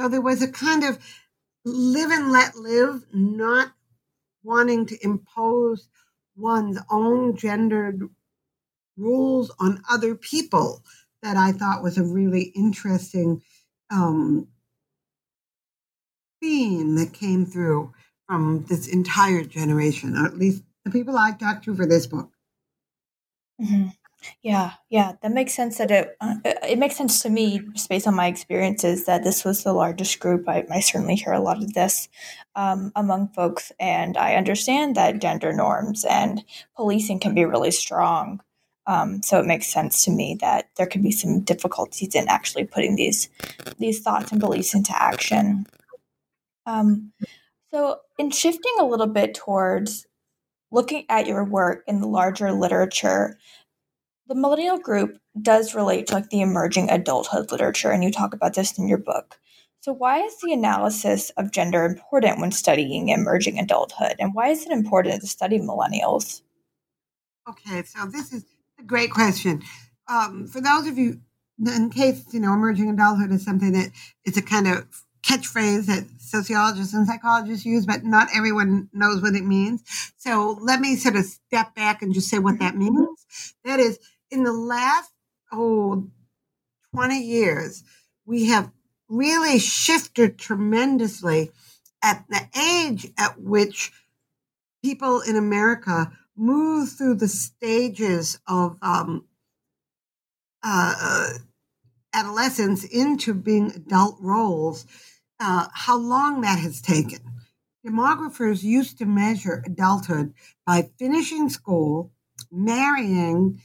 So 0.00 0.08
there 0.08 0.20
was 0.20 0.42
a 0.42 0.50
kind 0.50 0.84
of 0.84 0.98
live 1.64 2.10
and 2.10 2.32
let 2.32 2.56
live, 2.56 3.04
not 3.12 3.72
wanting 4.44 4.86
to 4.86 5.04
impose 5.04 5.88
one's 6.36 6.78
own 6.90 7.36
gendered 7.36 8.08
rules 8.96 9.50
on 9.58 9.82
other 9.90 10.14
people 10.14 10.82
that 11.22 11.36
I 11.36 11.52
thought 11.52 11.82
was 11.82 11.98
a 11.98 12.04
really 12.04 12.52
interesting 12.54 13.42
um, 13.90 14.48
theme 16.40 16.96
that 16.96 17.12
came 17.12 17.46
through 17.46 17.92
from 18.28 18.64
this 18.68 18.86
entire 18.86 19.44
generation, 19.44 20.16
or 20.16 20.26
at 20.26 20.38
least 20.38 20.62
the 20.84 20.90
people 20.90 21.16
I 21.16 21.32
talked 21.32 21.64
to 21.64 21.74
for 21.74 21.86
this 21.86 22.06
book. 22.06 22.30
Mm-hmm. 23.60 23.88
Yeah, 24.42 24.72
yeah, 24.90 25.12
that 25.22 25.32
makes 25.32 25.54
sense. 25.54 25.78
That 25.78 25.90
it 25.90 26.16
uh, 26.20 26.36
it 26.44 26.78
makes 26.78 26.96
sense 26.96 27.22
to 27.22 27.30
me, 27.30 27.60
just 27.72 27.88
based 27.88 28.06
on 28.06 28.14
my 28.14 28.26
experiences, 28.26 29.06
that 29.06 29.24
this 29.24 29.44
was 29.44 29.62
the 29.62 29.72
largest 29.72 30.20
group. 30.20 30.48
I, 30.48 30.64
I 30.70 30.80
certainly 30.80 31.16
hear 31.16 31.32
a 31.32 31.40
lot 31.40 31.62
of 31.62 31.74
this 31.74 32.08
um, 32.54 32.92
among 32.94 33.28
folks, 33.28 33.72
and 33.78 34.16
I 34.16 34.34
understand 34.34 34.96
that 34.96 35.20
gender 35.20 35.52
norms 35.52 36.04
and 36.04 36.44
policing 36.76 37.20
can 37.20 37.34
be 37.34 37.44
really 37.44 37.70
strong. 37.70 38.40
Um, 38.86 39.22
so 39.22 39.40
it 39.40 39.46
makes 39.46 39.72
sense 39.72 40.04
to 40.04 40.10
me 40.10 40.36
that 40.40 40.68
there 40.76 40.86
could 40.86 41.02
be 41.02 41.10
some 41.10 41.40
difficulties 41.40 42.14
in 42.14 42.28
actually 42.28 42.64
putting 42.64 42.96
these 42.96 43.28
these 43.78 44.00
thoughts 44.00 44.30
and 44.30 44.40
beliefs 44.40 44.74
into 44.74 44.92
action. 45.00 45.66
Um, 46.66 47.12
so, 47.72 48.00
in 48.18 48.30
shifting 48.30 48.74
a 48.78 48.84
little 48.84 49.06
bit 49.06 49.34
towards 49.34 50.06
looking 50.70 51.04
at 51.08 51.26
your 51.26 51.44
work 51.44 51.84
in 51.86 52.00
the 52.00 52.06
larger 52.06 52.52
literature, 52.52 53.38
the 54.26 54.34
millennial 54.34 54.78
group 54.78 55.18
does 55.40 55.74
relate 55.74 56.06
to 56.06 56.14
like 56.14 56.30
the 56.30 56.40
emerging 56.40 56.90
adulthood 56.90 57.50
literature, 57.50 57.90
and 57.90 58.02
you 58.02 58.10
talk 58.10 58.34
about 58.34 58.54
this 58.54 58.78
in 58.78 58.88
your 58.88 58.98
book. 58.98 59.38
So, 59.80 59.92
why 59.92 60.20
is 60.20 60.40
the 60.40 60.52
analysis 60.52 61.30
of 61.36 61.50
gender 61.50 61.84
important 61.84 62.40
when 62.40 62.52
studying 62.52 63.10
emerging 63.10 63.58
adulthood, 63.58 64.16
and 64.18 64.34
why 64.34 64.48
is 64.48 64.64
it 64.64 64.72
important 64.72 65.20
to 65.20 65.26
study 65.26 65.58
millennials? 65.58 66.42
Okay, 67.48 67.82
so 67.82 68.06
this 68.06 68.32
is 68.32 68.44
a 68.78 68.82
great 68.82 69.10
question. 69.10 69.62
Um, 70.08 70.46
for 70.46 70.60
those 70.60 70.86
of 70.86 70.96
you, 70.96 71.20
in 71.66 71.90
case 71.90 72.24
you 72.32 72.40
know, 72.40 72.54
emerging 72.54 72.90
adulthood 72.90 73.30
is 73.32 73.44
something 73.44 73.72
that 73.72 73.90
it's 74.24 74.38
a 74.38 74.42
kind 74.42 74.68
of 74.68 74.86
catchphrase 75.24 75.86
that 75.86 76.04
sociologists 76.18 76.94
and 76.94 77.06
psychologists 77.06 77.64
use, 77.64 77.86
but 77.86 78.04
not 78.04 78.28
everyone 78.34 78.88
knows 78.92 79.22
what 79.22 79.34
it 79.34 79.44
means. 79.44 79.82
So 80.16 80.58
let 80.60 80.80
me 80.80 80.96
sort 80.96 81.16
of 81.16 81.24
step 81.24 81.74
back 81.74 82.02
and 82.02 82.12
just 82.12 82.28
say 82.28 82.38
what 82.38 82.58
that 82.58 82.74
mm-hmm. 82.74 82.94
means. 82.94 83.26
That 83.64 83.80
is, 83.80 83.98
in 84.34 84.42
the 84.42 84.52
last 84.52 85.12
oh 85.52 86.10
20 86.92 87.18
years, 87.18 87.84
we 88.26 88.46
have 88.46 88.70
really 89.08 89.58
shifted 89.58 90.38
tremendously 90.38 91.50
at 92.02 92.24
the 92.28 92.40
age 92.60 93.06
at 93.16 93.40
which 93.40 93.92
people 94.82 95.20
in 95.20 95.36
America 95.36 96.12
move 96.36 96.90
through 96.90 97.14
the 97.14 97.28
stages 97.28 98.38
of 98.48 98.76
um, 98.82 99.24
uh, 100.64 101.28
adolescence 102.12 102.84
into 102.84 103.34
being 103.34 103.70
adult 103.70 104.16
roles, 104.20 104.84
uh, 105.38 105.68
how 105.72 105.96
long 105.96 106.40
that 106.40 106.58
has 106.58 106.80
taken. 106.80 107.20
Demographers 107.86 108.62
used 108.64 108.98
to 108.98 109.04
measure 109.04 109.62
adulthood 109.64 110.32
by 110.66 110.90
finishing 110.98 111.48
school, 111.48 112.12
marrying, 112.50 113.60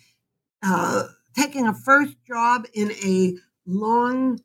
uh, 0.64 1.08
taking 1.36 1.68
a 1.68 1.74
first 1.74 2.16
job 2.28 2.66
in 2.74 2.92
a 2.92 3.36
long 3.66 4.40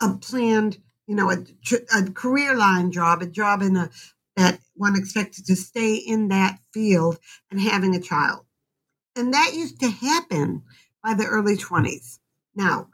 uh, 0.00 0.16
planned, 0.20 0.78
you 1.06 1.14
know, 1.14 1.30
a, 1.30 1.44
a 1.96 2.10
career 2.10 2.54
line 2.54 2.92
job, 2.92 3.22
a 3.22 3.26
job 3.26 3.62
in 3.62 3.76
a 3.76 3.90
that 4.36 4.60
one 4.74 4.96
expected 4.96 5.44
to 5.46 5.56
stay 5.56 5.96
in 5.96 6.28
that 6.28 6.60
field 6.72 7.18
and 7.50 7.60
having 7.60 7.94
a 7.96 8.00
child. 8.00 8.44
And 9.16 9.34
that 9.34 9.52
used 9.52 9.80
to 9.80 9.90
happen 9.90 10.62
by 11.02 11.14
the 11.14 11.26
early 11.26 11.56
20s. 11.56 12.20
Now, 12.54 12.88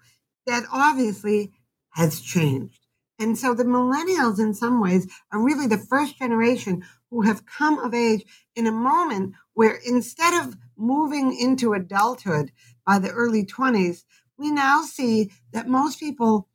that 0.47 0.65
obviously 0.73 1.53
has 1.91 2.21
changed. 2.21 2.81
And 3.19 3.39
so 3.39 3.53
the 3.55 3.65
millennials, 3.65 4.41
in 4.41 4.55
some 4.55 4.81
ways, 4.81 5.07
are 5.31 5.45
really 5.45 5.67
the 5.67 5.79
first 5.79 6.19
generation 6.19 6.83
who 7.11 7.23
have 7.23 7.47
come 7.47 7.79
of 7.79 7.93
age 7.93 8.25
in 8.57 8.67
a 8.67 8.73
moment 8.73 9.35
where 9.53 9.79
instead 9.87 10.43
of 10.43 10.57
moving 10.77 11.37
into 11.39 11.73
adulthood 11.73 12.53
by 12.87 12.99
the 12.99 13.11
early 13.11 13.45
20s, 13.45 14.05
we 14.37 14.51
now 14.51 14.83
see 14.83 15.31
that 15.53 15.69
most 15.69 16.01
people 16.01 16.49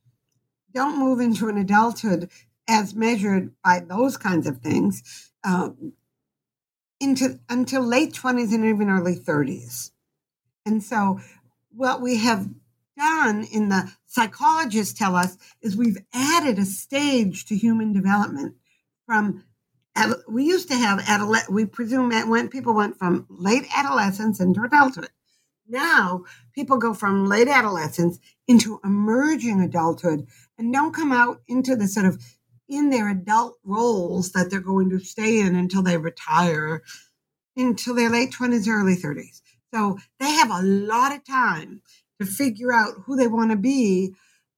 don't 0.74 0.99
move 0.99 1.20
into 1.20 1.47
an 1.47 1.57
adulthood 1.57 2.30
as 2.67 2.93
measured 2.93 3.51
by 3.63 3.80
those 3.80 4.17
kinds 4.17 4.45
of 4.45 4.59
things 4.59 5.32
um, 5.43 5.93
into 6.99 7.39
until 7.49 7.82
late 7.82 8.13
20s 8.13 8.53
and 8.53 8.65
even 8.65 8.89
early 8.89 9.15
30s. 9.15 9.91
And 10.65 10.84
so 10.84 11.20
what 11.72 12.01
we 12.01 12.17
have 12.17 12.49
done 12.97 13.47
in 13.51 13.70
the 13.70 13.91
psychologists 14.05 14.97
tell 14.97 15.15
us 15.15 15.38
is 15.61 15.78
we've 15.78 15.97
added 16.13 16.59
a 16.59 16.65
stage 16.65 17.45
to 17.45 17.55
human 17.55 17.93
development 17.93 18.55
from 19.05 19.45
we 20.27 20.45
used 20.45 20.67
to 20.69 20.75
have 20.75 21.03
adolescent 21.07 21.53
we 21.53 21.65
presume 21.65 22.09
that 22.09 22.27
when 22.27 22.49
people 22.49 22.73
went 22.73 22.97
from 22.97 23.25
late 23.29 23.65
adolescence 23.75 24.39
into 24.39 24.63
adulthood. 24.63 25.09
Now 25.67 26.23
people 26.53 26.77
go 26.77 26.93
from 26.93 27.27
late 27.27 27.47
adolescence 27.47 28.19
into 28.47 28.79
emerging 28.83 29.61
adulthood 29.61 30.27
and 30.57 30.73
don't 30.73 30.93
come 30.93 31.11
out 31.11 31.41
into 31.47 31.75
the 31.75 31.87
sort 31.87 32.05
of 32.05 32.21
in 32.67 32.89
their 32.89 33.09
adult 33.09 33.57
roles 33.63 34.31
that 34.31 34.49
they're 34.49 34.59
going 34.59 34.89
to 34.91 34.99
stay 34.99 35.39
in 35.39 35.55
until 35.55 35.81
they 35.81 35.97
retire 35.97 36.83
until 37.55 37.95
their 37.95 38.09
late 38.09 38.31
20s 38.31 38.67
early 38.67 38.95
30s 38.95 39.41
so 39.73 39.97
they 40.19 40.31
have 40.31 40.49
a 40.51 40.61
lot 40.63 41.13
of 41.13 41.23
time 41.23 41.81
to 42.19 42.25
figure 42.25 42.73
out 42.73 42.93
who 43.05 43.15
they 43.15 43.27
want 43.27 43.51
to 43.51 43.57
be 43.57 44.13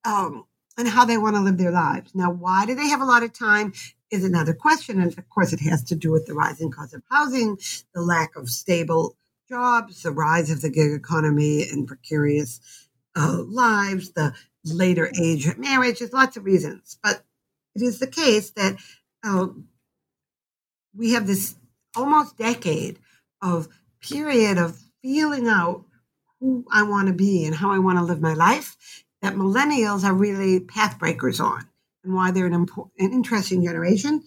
um, 0.05 0.45
and 0.77 0.87
how 0.87 1.05
they 1.05 1.17
want 1.17 1.35
to 1.35 1.41
live 1.41 1.57
their 1.57 1.71
lives. 1.71 2.15
Now, 2.15 2.31
why 2.31 2.65
do 2.65 2.75
they 2.75 2.87
have 2.87 3.01
a 3.01 3.05
lot 3.05 3.23
of 3.23 3.33
time 3.33 3.73
is 4.12 4.24
another 4.24 4.53
question. 4.53 5.01
And 5.01 5.18
of 5.18 5.30
course, 5.30 5.53
it 5.53 5.62
has 5.62 5.84
to 5.86 5.95
do 5.95 6.12
with 6.12 6.28
the 6.28 6.34
rising 6.34 6.70
cost 6.70 6.93
of 6.93 7.01
housing, 7.09 7.57
the 7.95 8.01
lack 8.01 8.36
of 8.36 8.49
stable 8.49 9.18
jobs, 9.49 10.03
the 10.03 10.12
rise 10.12 10.51
of 10.51 10.62
the 10.62 10.70
gig 10.70 10.91
economy 10.91 11.68
and 11.70 11.88
precarious 11.88 12.59
uh, 13.16 13.43
lives, 13.47 14.12
the 14.12 14.34
later 14.66 15.12
age 15.20 15.47
of 15.47 15.57
marriage. 15.57 15.99
There's 15.99 16.14
lots 16.14 16.38
of 16.38 16.45
reasons. 16.45 16.97
But 17.01 17.24
it 17.76 17.82
is 17.82 17.99
the 17.99 18.07
case 18.07 18.51
that 18.51 18.78
uh, 19.24 19.47
we 20.95 21.14
have 21.14 21.28
this 21.28 21.55
almost 21.95 22.38
decade 22.38 22.99
of 23.41 23.68
period 24.01 24.57
of 24.57 24.82
feeling 25.01 25.47
out 25.47 25.86
who 26.39 26.66
I 26.72 26.84
want 26.84 27.07
to 27.07 27.14
be 27.14 27.45
and 27.45 27.55
how 27.55 27.72
I 27.72 27.80
want 27.80 27.97
to 27.97 28.03
live 28.03 28.22
my 28.22 28.34
life 28.34 29.03
that 29.22 29.36
millennials 29.36 30.03
are 30.03 30.14
really 30.14 30.59
path 30.59 30.97
breakers 30.97 31.39
on 31.39 31.68
and 32.04 32.14
why 32.14 32.32
they're 32.32 32.47
an, 32.47 32.54
important, 32.54 32.93
an 32.99 33.14
interesting 33.14 33.64
generation. 33.64 34.24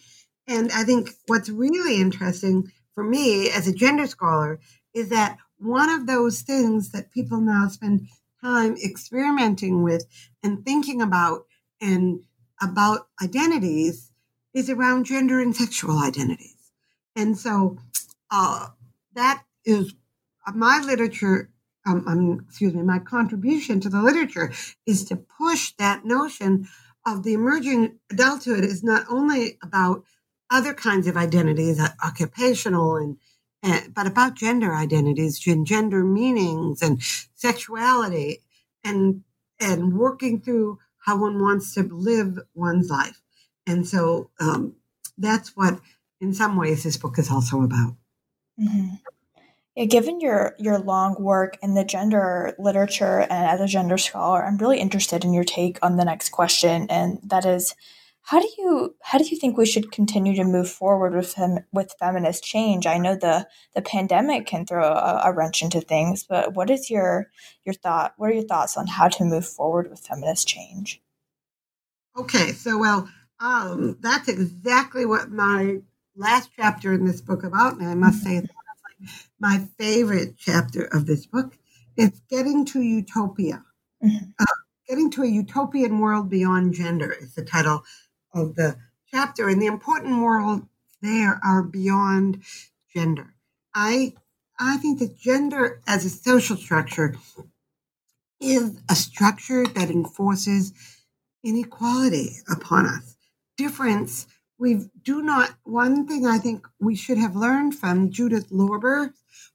And 0.46 0.70
I 0.72 0.84
think 0.84 1.10
what's 1.26 1.48
really 1.48 2.00
interesting 2.00 2.70
for 2.94 3.04
me 3.04 3.50
as 3.50 3.66
a 3.66 3.74
gender 3.74 4.06
scholar 4.06 4.60
is 4.94 5.08
that 5.08 5.38
one 5.58 5.90
of 5.90 6.06
those 6.06 6.42
things 6.42 6.90
that 6.92 7.10
people 7.10 7.40
now 7.40 7.68
spend 7.68 8.08
time 8.42 8.76
experimenting 8.84 9.82
with 9.82 10.06
and 10.42 10.64
thinking 10.64 11.00
about 11.00 11.46
and 11.80 12.20
about 12.62 13.08
identities 13.22 14.12
is 14.52 14.70
around 14.70 15.06
gender 15.06 15.40
and 15.40 15.56
sexual 15.56 15.98
identities. 15.98 16.70
And 17.16 17.36
so 17.36 17.78
uh, 18.30 18.68
that 19.14 19.44
is 19.64 19.94
uh, 20.46 20.52
my 20.52 20.80
literature 20.80 21.50
um, 21.86 22.04
um, 22.06 22.46
excuse 22.48 22.74
me, 22.74 22.82
my 22.82 22.98
contribution 22.98 23.80
to 23.80 23.90
the 23.90 24.00
literature 24.00 24.52
is 24.86 25.04
to 25.06 25.16
push 25.16 25.72
that 25.78 26.04
notion 26.04 26.66
of 27.06 27.22
the 27.22 27.34
emerging 27.34 27.98
adulthood 28.10 28.64
is 28.64 28.82
not 28.82 29.04
only 29.10 29.58
about 29.62 30.04
other 30.50 30.74
kinds 30.74 31.06
of 31.06 31.16
identities, 31.16 31.80
uh, 31.80 31.88
occupational 32.04 32.96
and, 32.96 33.16
and, 33.62 33.94
but 33.94 34.06
about 34.06 34.34
gender 34.34 34.74
identities 34.74 35.46
and 35.46 35.66
gender 35.66 36.04
meanings 36.04 36.82
and 36.82 37.02
sexuality 37.34 38.40
and 38.82 39.22
and 39.60 39.96
working 39.96 40.40
through 40.40 40.78
how 40.98 41.20
one 41.20 41.40
wants 41.40 41.74
to 41.74 41.82
live 41.82 42.38
one's 42.54 42.90
life. 42.90 43.20
And 43.66 43.86
so 43.86 44.30
um, 44.40 44.74
that's 45.16 45.56
what, 45.56 45.80
in 46.20 46.34
some 46.34 46.56
ways, 46.56 46.82
this 46.82 46.96
book 46.96 47.18
is 47.18 47.30
also 47.30 47.62
about. 47.62 47.94
Mm-hmm. 48.60 48.94
Yeah, 49.76 49.86
given 49.86 50.20
your 50.20 50.54
your 50.58 50.78
long 50.78 51.16
work 51.20 51.58
in 51.60 51.74
the 51.74 51.84
gender 51.84 52.54
literature 52.58 53.20
and 53.20 53.32
as 53.32 53.60
a 53.60 53.66
gender 53.66 53.98
scholar, 53.98 54.44
I'm 54.44 54.58
really 54.58 54.78
interested 54.78 55.24
in 55.24 55.32
your 55.32 55.44
take 55.44 55.78
on 55.82 55.96
the 55.96 56.04
next 56.04 56.30
question, 56.30 56.86
and 56.90 57.18
that 57.24 57.44
is, 57.44 57.74
how 58.22 58.40
do 58.40 58.48
you 58.56 58.94
how 59.02 59.18
do 59.18 59.24
you 59.24 59.36
think 59.36 59.56
we 59.56 59.66
should 59.66 59.90
continue 59.90 60.34
to 60.36 60.44
move 60.44 60.70
forward 60.70 61.14
with 61.14 61.32
fem- 61.34 61.64
with 61.72 61.94
feminist 61.98 62.44
change? 62.44 62.86
I 62.86 62.98
know 62.98 63.16
the 63.16 63.48
the 63.74 63.82
pandemic 63.82 64.46
can 64.46 64.64
throw 64.64 64.84
a, 64.84 65.22
a 65.24 65.32
wrench 65.32 65.60
into 65.60 65.80
things, 65.80 66.24
but 66.24 66.54
what 66.54 66.70
is 66.70 66.88
your 66.88 67.30
your 67.64 67.74
thought? 67.74 68.14
What 68.16 68.30
are 68.30 68.34
your 68.34 68.44
thoughts 68.44 68.76
on 68.76 68.86
how 68.86 69.08
to 69.08 69.24
move 69.24 69.46
forward 69.46 69.90
with 69.90 70.06
feminist 70.06 70.46
change? 70.46 71.02
Okay, 72.16 72.52
so 72.52 72.78
well, 72.78 73.08
um, 73.40 73.98
that's 74.00 74.28
exactly 74.28 75.04
what 75.04 75.30
my 75.30 75.80
last 76.16 76.50
chapter 76.56 76.92
in 76.92 77.04
this 77.04 77.20
book 77.20 77.42
about, 77.42 77.78
and 77.78 77.88
I 77.88 77.94
must 77.94 78.22
say 78.22 78.40
my 79.38 79.66
favorite 79.78 80.36
chapter 80.38 80.84
of 80.84 81.06
this 81.06 81.26
book. 81.26 81.56
It's 81.96 82.20
Getting 82.28 82.64
to 82.66 82.80
Utopia. 82.80 83.64
Mm-hmm. 84.02 84.30
Uh, 84.38 84.44
Getting 84.88 85.10
to 85.12 85.22
a 85.22 85.26
Utopian 85.26 85.98
World 85.98 86.28
Beyond 86.28 86.74
Gender 86.74 87.10
is 87.12 87.34
the 87.34 87.44
title 87.44 87.84
of 88.34 88.54
the 88.54 88.76
chapter. 89.10 89.48
And 89.48 89.60
the 89.60 89.66
important 89.66 90.22
world 90.22 90.66
there 91.00 91.38
are 91.44 91.62
beyond 91.62 92.42
gender. 92.92 93.34
I 93.74 94.14
I 94.58 94.76
think 94.78 94.98
that 95.00 95.18
gender 95.18 95.80
as 95.86 96.04
a 96.04 96.10
social 96.10 96.56
structure 96.56 97.16
is 98.40 98.80
a 98.90 98.94
structure 98.94 99.66
that 99.66 99.90
enforces 99.90 100.72
inequality 101.42 102.36
upon 102.50 102.86
us. 102.86 103.16
Difference, 103.56 104.26
we 104.58 104.88
do 105.02 105.22
not, 105.22 105.54
one 105.64 106.06
thing 106.06 106.26
I 106.26 106.38
think 106.38 106.66
we 106.80 106.94
should 106.94 107.18
have 107.18 107.36
learned 107.36 107.74
from 107.74 108.10
Judith 108.10 108.46
Lorber's 108.50 109.10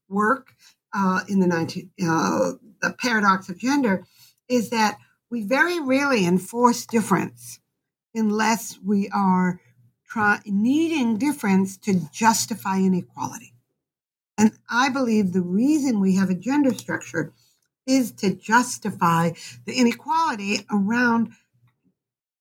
work 0.07 0.53
uh, 0.93 1.21
in 1.27 1.39
the 1.39 1.47
19, 1.47 1.89
uh, 2.01 2.51
the 2.81 2.93
paradox 2.97 3.49
of 3.49 3.57
gender 3.57 4.05
is 4.47 4.69
that 4.71 4.97
we 5.29 5.43
very 5.43 5.79
rarely 5.79 6.25
enforce 6.25 6.85
difference 6.85 7.59
unless 8.15 8.79
we 8.83 9.09
are 9.09 9.61
try, 10.07 10.39
needing 10.45 11.17
difference 11.17 11.77
to 11.77 12.01
justify 12.11 12.77
inequality. 12.77 13.53
And 14.37 14.51
I 14.69 14.89
believe 14.89 15.33
the 15.33 15.41
reason 15.41 15.99
we 15.99 16.15
have 16.15 16.29
a 16.29 16.35
gender 16.35 16.73
structure 16.73 17.33
is 17.85 18.11
to 18.13 18.33
justify 18.33 19.31
the 19.65 19.73
inequality 19.73 20.65
around 20.71 21.33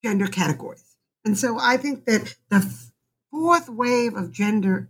gender 0.02 0.26
categories. 0.26 0.87
And 1.24 1.36
so 1.36 1.58
I 1.60 1.76
think 1.76 2.04
that 2.06 2.36
the 2.48 2.90
fourth 3.30 3.68
wave 3.68 4.14
of 4.14 4.32
gender, 4.32 4.88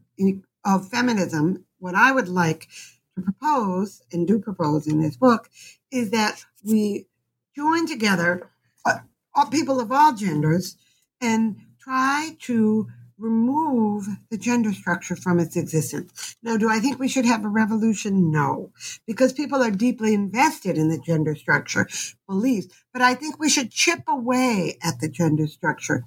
of 0.65 0.89
feminism, 0.89 1.65
what 1.79 1.95
I 1.95 2.13
would 2.13 2.29
like 2.29 2.69
to 3.17 3.23
propose 3.23 4.03
and 4.13 4.27
do 4.27 4.39
propose 4.39 4.87
in 4.87 5.01
this 5.01 5.17
book 5.17 5.51
is 5.91 6.11
that 6.11 6.45
we 6.65 7.07
join 7.57 7.87
together 7.87 8.51
uh, 8.85 8.99
people 9.51 9.81
of 9.81 9.91
all 9.91 10.15
genders 10.15 10.77
and 11.21 11.57
try 11.81 12.37
to 12.41 12.89
remove 13.19 14.07
the 14.31 14.39
gender 14.39 14.73
structure 14.73 15.17
from 15.17 15.41
its 15.41 15.57
existence. 15.57 16.37
Now, 16.43 16.57
do 16.57 16.71
I 16.71 16.79
think 16.79 16.99
we 16.99 17.09
should 17.09 17.25
have 17.27 17.45
a 17.45 17.49
revolution? 17.49 18.31
No, 18.31 18.71
because 19.07 19.33
people 19.33 19.61
are 19.63 19.73
deeply 19.73 20.15
invested 20.15 20.79
in 20.79 20.89
the 20.89 20.99
gender 20.99 21.35
structure 21.35 21.89
beliefs. 22.29 22.69
But 22.93 23.03
I 23.03 23.15
think 23.15 23.39
we 23.39 23.49
should 23.49 23.73
chip 23.73 24.03
away 24.07 24.79
at 24.83 25.01
the 25.01 25.09
gender 25.09 25.49
structure 25.49 26.05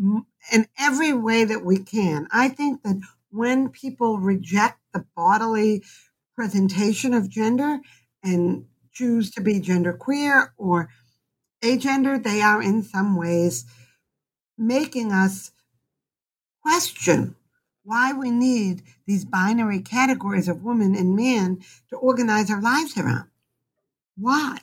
in 0.00 0.66
every 0.78 1.14
way 1.14 1.44
that 1.44 1.64
we 1.64 1.78
can. 1.78 2.28
I 2.32 2.48
think 2.50 2.82
that 2.84 3.00
when 3.30 3.70
people 3.70 4.18
reject 4.18 4.80
the 4.94 5.06
bodily 5.16 5.84
presentation 6.36 7.14
of 7.14 7.30
gender 7.30 7.80
and 8.24 8.66
choose 8.92 9.30
to 9.32 9.42
be 9.42 9.60
genderqueer 9.60 10.50
or 10.58 10.90
agender, 11.62 12.22
they 12.22 12.42
are 12.42 12.62
in 12.62 12.82
some 12.82 13.16
ways 13.16 13.66
making 14.58 15.12
us 15.12 15.52
question 16.62 17.36
why 17.84 18.12
we 18.12 18.30
need 18.30 18.82
these 19.06 19.24
binary 19.24 19.80
categories 19.80 20.48
of 20.48 20.64
woman 20.64 20.94
and 20.96 21.16
man 21.16 21.60
to 21.90 21.96
organize 21.96 22.50
our 22.50 22.62
lives 22.62 22.96
around. 22.98 23.28
Why? 24.16 24.58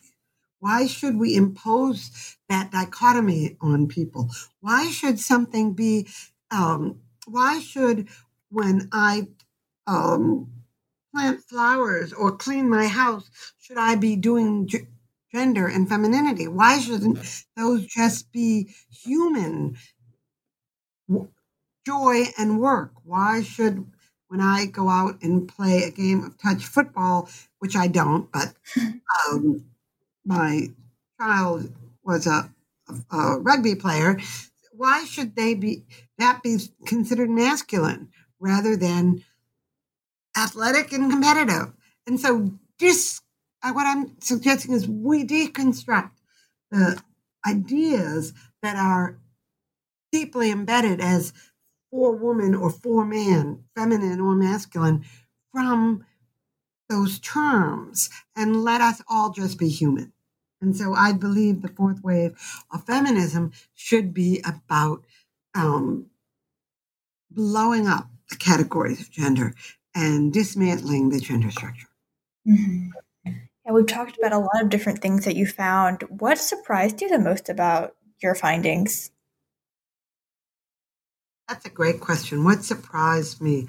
Why 0.60 0.88
should 0.88 1.18
we 1.18 1.36
impose 1.36 2.38
that 2.49 2.72
dichotomy 2.72 3.58
on 3.62 3.88
people? 3.88 4.30
Why 4.60 4.89
should 4.89 5.20
something 5.20 5.74
be, 5.74 6.08
um, 6.51 6.99
why 7.28 7.60
should 7.60 8.08
when 8.49 8.89
I 8.91 9.28
um, 9.88 10.51
plant 11.14 11.41
flowers 11.43 12.14
or 12.14 12.36
clean 12.38 12.70
my 12.70 12.88
house, 12.88 13.30
should 13.60 13.78
I 13.78 13.95
be 13.95 14.16
doing 14.16 14.68
g- 14.68 14.88
gender 15.34 15.68
and 15.68 15.88
femininity? 15.89 16.47
Why 16.47 16.80
shouldn't 16.80 17.20
those 17.55 17.86
just 17.86 18.32
be 18.32 18.74
human 18.91 19.78
w- 21.10 21.30
joy 21.86 22.26
and 22.38 22.60
work? 22.62 22.93
Why 23.03 23.41
should, 23.43 23.91
when 24.28 24.41
I 24.41 24.66
go 24.68 24.89
out 24.89 25.22
and 25.24 25.47
play 25.47 25.84
a 25.84 25.91
game 25.91 26.24
of 26.24 26.38
touch 26.38 26.66
football, 26.66 27.30
which 27.60 27.76
I 27.76 27.88
don't, 27.88 28.32
but 28.32 28.55
um, 29.32 29.66
my 30.28 30.67
child 31.19 31.73
was 32.03 32.28
a, 32.28 32.51
a, 33.11 33.39
rugby 33.39 33.75
player, 33.75 34.19
why 34.73 35.05
should 35.05 35.36
they 35.36 35.55
be 35.55 35.84
that 36.17 36.43
be 36.43 36.59
considered 36.86 37.30
masculine 37.30 38.09
rather 38.39 38.75
than 38.75 39.23
athletic 40.38 40.91
and 40.91 41.09
competitive? 41.09 41.73
And 42.05 42.19
so 42.19 42.51
this 42.80 43.21
uh, 43.63 43.71
what 43.71 43.88
I'm 43.88 44.19
suggesting 44.21 44.73
is 44.73 44.88
we 44.88 45.25
deconstruct 45.25 46.11
the 46.69 47.01
ideas 47.47 48.34
that 48.61 48.75
are 48.75 49.17
deeply 50.11 50.51
embedded 50.51 51.01
as 51.01 51.34
for 51.89 52.15
woman 52.15 52.53
or 52.53 52.69
for 52.69 53.05
man, 53.05 53.63
feminine 53.75 54.19
or 54.19 54.36
masculine, 54.36 55.05
from 55.51 56.05
those 56.89 57.19
terms 57.19 58.09
and 58.36 58.63
let 58.63 58.82
us 58.82 59.01
all 59.09 59.32
just 59.32 59.57
be 59.57 59.69
human. 59.69 60.13
And 60.62 60.76
so 60.76 60.93
I 60.93 61.14
believe 61.14 61.62
the 61.62 61.68
fourth 61.68 62.03
wave 62.03 62.38
of 62.72 62.86
feminism 62.86 63.51
should 63.76 64.14
be 64.14 64.41
about 64.45 65.03
um, 65.53 66.08
blowing 67.30 67.88
up 67.88 68.10
the 68.30 68.36
categories 68.36 69.01
of 69.01 69.12
gender 69.12 69.53
and 69.93 70.34
dismantling 70.34 71.10
the 71.10 71.20
gender 71.20 71.51
structure. 71.51 71.88
Mm-hmm. 72.47 72.89
Yeah, 73.26 73.72
we've 73.72 73.86
talked 73.86 74.18
about 74.18 74.34
a 74.34 74.39
lot 74.39 74.62
of 74.62 74.70
different 74.70 74.99
things 74.99 75.26
that 75.26 75.36
you 75.36 75.45
found. 75.45 76.03
What 76.10 76.38
surprised 76.38 77.01
you 77.01 77.10
the 77.10 77.20
most 77.20 77.49
about 77.49 77.95
your 78.22 78.34
findings? 78.34 79.12
That's 81.47 81.66
a 81.66 81.70
great 81.70 81.99
question. 81.99 82.43
What 82.43 82.64
surprised 82.64 83.41
me 83.41 83.68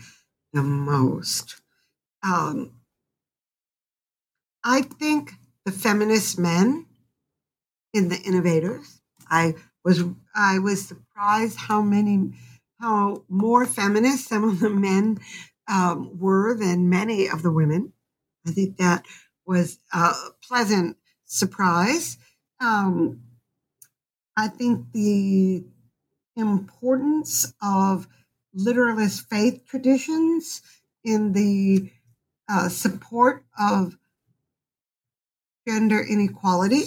the 0.52 0.62
most? 0.62 1.60
Um, 2.22 2.72
I 4.64 4.82
think 4.82 5.32
the 5.68 5.78
feminist 5.78 6.38
men 6.38 6.86
in 7.92 8.08
the 8.08 8.16
innovators. 8.16 9.02
I 9.28 9.54
was 9.84 10.02
I 10.34 10.60
was 10.60 10.88
surprised 10.88 11.58
how 11.58 11.82
many 11.82 12.32
how 12.80 13.24
more 13.28 13.66
feminist 13.66 14.28
some 14.28 14.44
of 14.44 14.60
the 14.60 14.70
men 14.70 15.18
um, 15.70 16.18
were 16.18 16.56
than 16.56 16.88
many 16.88 17.28
of 17.28 17.42
the 17.42 17.50
women. 17.50 17.92
I 18.46 18.52
think 18.52 18.78
that 18.78 19.04
was 19.46 19.78
a 19.92 20.14
pleasant 20.42 20.96
surprise. 21.26 22.16
Um, 22.60 23.20
I 24.38 24.48
think 24.48 24.92
the 24.92 25.64
importance 26.34 27.52
of 27.60 28.08
literalist 28.54 29.28
faith 29.28 29.66
traditions 29.68 30.62
in 31.04 31.34
the 31.34 31.90
uh, 32.48 32.70
support 32.70 33.44
of 33.58 33.98
gender 35.68 36.00
inequality 36.00 36.84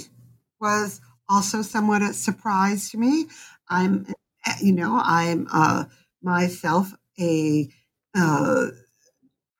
was 0.60 1.02
also 1.30 1.62
somewhat 1.62 2.02
a 2.02 2.14
surprise 2.14 2.90
to 2.90 2.98
me. 2.98 3.28
I'm, 3.70 4.08
you 4.60 4.74
know, 4.74 5.00
I'm 5.02 5.48
uh, 5.54 5.86
myself 6.24 6.92
a 7.20 7.70
uh, 8.16 8.68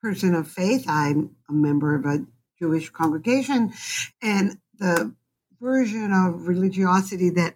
person 0.02 0.34
of 0.34 0.48
faith. 0.48 0.86
I'm 0.88 1.36
a 1.48 1.52
member 1.52 1.94
of 1.94 2.04
a 2.04 2.26
Jewish 2.58 2.90
congregation, 2.90 3.72
and 4.20 4.58
the 4.78 5.14
version 5.60 6.12
of 6.12 6.48
religiosity 6.48 7.30
that 7.30 7.54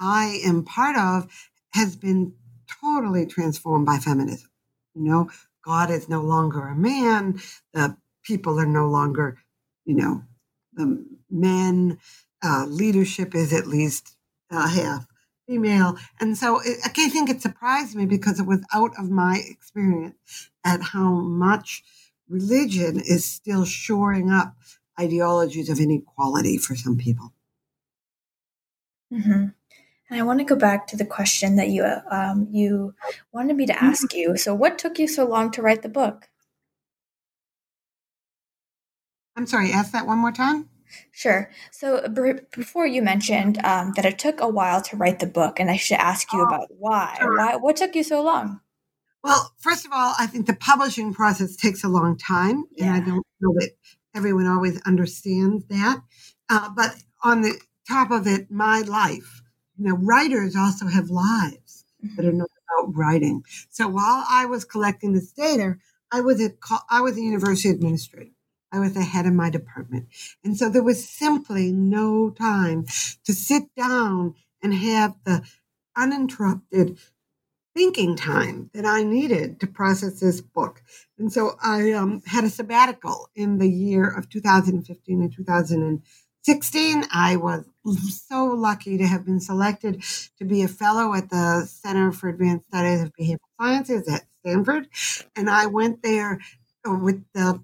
I 0.00 0.40
am 0.44 0.64
part 0.64 0.96
of 0.96 1.30
has 1.72 1.96
been 1.96 2.34
totally 2.82 3.26
transformed 3.26 3.86
by 3.86 3.98
feminism. 3.98 4.50
You 4.94 5.04
know, 5.04 5.30
God 5.64 5.90
is 5.90 6.08
no 6.08 6.20
longer 6.20 6.66
a 6.66 6.74
man. 6.74 7.40
The 7.72 7.96
people 8.24 8.58
are 8.58 8.66
no 8.66 8.86
longer, 8.86 9.38
you 9.84 9.94
know, 9.94 10.22
the 10.74 11.04
men. 11.30 11.98
Uh, 12.42 12.66
leadership 12.68 13.34
is 13.34 13.54
at 13.54 13.66
least 13.66 14.16
uh, 14.50 14.68
half 14.68 15.06
female. 15.46 15.96
And 16.20 16.36
so 16.36 16.60
it, 16.60 16.78
I 16.84 16.88
can't 16.88 17.12
think 17.12 17.30
it 17.30 17.42
surprised 17.42 17.94
me 17.94 18.06
because 18.06 18.40
it 18.40 18.46
was 18.46 18.64
out 18.72 18.92
of 18.98 19.10
my 19.10 19.42
experience 19.46 20.50
at 20.64 20.82
how 20.82 21.10
much 21.10 21.82
religion 22.28 23.00
is 23.00 23.24
still 23.24 23.64
shoring 23.64 24.30
up 24.30 24.54
ideologies 24.98 25.68
of 25.68 25.80
inequality 25.80 26.58
for 26.58 26.74
some 26.74 26.96
people. 26.96 27.32
Mm-hmm. 29.12 29.46
And 30.10 30.20
I 30.20 30.22
want 30.22 30.38
to 30.40 30.44
go 30.44 30.56
back 30.56 30.86
to 30.88 30.96
the 30.96 31.04
question 31.04 31.56
that 31.56 31.68
you 31.68 31.84
um, 32.10 32.48
you 32.50 32.94
wanted 33.32 33.56
me 33.56 33.66
to 33.66 33.72
mm-hmm. 33.72 33.86
ask 33.86 34.14
you. 34.14 34.36
So, 34.36 34.54
what 34.54 34.78
took 34.78 34.98
you 34.98 35.08
so 35.08 35.26
long 35.26 35.50
to 35.52 35.62
write 35.62 35.82
the 35.82 35.88
book? 35.88 36.28
I'm 39.36 39.46
sorry. 39.46 39.72
Ask 39.72 39.92
that 39.92 40.06
one 40.06 40.18
more 40.18 40.32
time. 40.32 40.68
Sure. 41.10 41.50
So 41.72 42.08
b- 42.08 42.40
before 42.54 42.86
you 42.86 43.02
mentioned 43.02 43.58
um, 43.64 43.92
that 43.96 44.04
it 44.04 44.18
took 44.18 44.40
a 44.40 44.48
while 44.48 44.80
to 44.82 44.96
write 44.96 45.18
the 45.18 45.26
book, 45.26 45.58
and 45.58 45.70
I 45.70 45.76
should 45.76 45.98
ask 45.98 46.32
you 46.32 46.40
oh, 46.40 46.44
about 46.44 46.68
why. 46.78 47.16
Sure. 47.18 47.36
Why? 47.36 47.56
What 47.56 47.76
took 47.76 47.94
you 47.94 48.04
so 48.04 48.22
long? 48.22 48.60
Well, 49.22 49.52
first 49.58 49.86
of 49.86 49.92
all, 49.92 50.14
I 50.18 50.26
think 50.26 50.46
the 50.46 50.54
publishing 50.54 51.14
process 51.14 51.56
takes 51.56 51.82
a 51.82 51.88
long 51.88 52.18
time, 52.18 52.64
yeah. 52.76 52.94
and 52.94 52.96
I 52.96 53.00
don't 53.00 53.26
know 53.40 53.54
that 53.58 53.70
everyone 54.14 54.46
always 54.46 54.80
understands 54.82 55.64
that. 55.66 56.02
Uh, 56.48 56.68
but 56.76 56.94
on 57.22 57.40
the 57.40 57.58
top 57.88 58.10
of 58.10 58.26
it, 58.26 58.50
my 58.50 58.80
life. 58.80 59.42
You 59.76 59.88
know, 59.88 59.96
writers 59.96 60.54
also 60.54 60.86
have 60.86 61.10
lives 61.10 61.84
mm-hmm. 62.04 62.16
that 62.16 62.24
are 62.26 62.32
not 62.32 62.50
about 62.78 62.94
writing. 62.94 63.42
So 63.70 63.88
while 63.88 64.24
I 64.28 64.46
was 64.46 64.64
collecting 64.64 65.12
this 65.12 65.32
data, 65.32 65.76
I 66.12 66.20
was 66.20 66.40
a 66.40 66.50
I 66.90 67.00
was 67.00 67.16
a 67.16 67.22
university 67.22 67.70
administrator. 67.70 68.30
I 68.74 68.80
was 68.80 68.94
the 68.94 69.04
head 69.04 69.26
of 69.26 69.32
my 69.32 69.50
department, 69.50 70.08
and 70.42 70.58
so 70.58 70.68
there 70.68 70.82
was 70.82 71.08
simply 71.08 71.70
no 71.70 72.30
time 72.30 72.86
to 73.24 73.32
sit 73.32 73.72
down 73.76 74.34
and 74.62 74.74
have 74.74 75.14
the 75.24 75.42
uninterrupted 75.96 76.98
thinking 77.74 78.16
time 78.16 78.70
that 78.72 78.86
I 78.86 79.02
needed 79.02 79.60
to 79.60 79.66
process 79.66 80.20
this 80.20 80.40
book. 80.40 80.82
And 81.18 81.32
so 81.32 81.56
I 81.62 81.92
um, 81.92 82.22
had 82.26 82.44
a 82.44 82.50
sabbatical 82.50 83.28
in 83.34 83.58
the 83.58 83.68
year 83.68 84.08
of 84.08 84.28
2015 84.28 85.20
and 85.20 85.32
2016. 85.32 87.04
I 87.12 87.36
was 87.36 87.64
so 88.28 88.46
lucky 88.46 88.96
to 88.98 89.06
have 89.06 89.24
been 89.24 89.40
selected 89.40 90.02
to 90.38 90.44
be 90.44 90.62
a 90.62 90.68
fellow 90.68 91.14
at 91.14 91.30
the 91.30 91.68
Center 91.68 92.12
for 92.12 92.28
Advanced 92.28 92.66
Studies 92.68 93.02
of 93.02 93.12
Behavioral 93.18 93.38
Sciences 93.60 94.08
at 94.08 94.24
Stanford. 94.40 94.88
And 95.34 95.50
I 95.50 95.66
went 95.66 96.02
there 96.02 96.40
with 96.84 97.24
the 97.34 97.60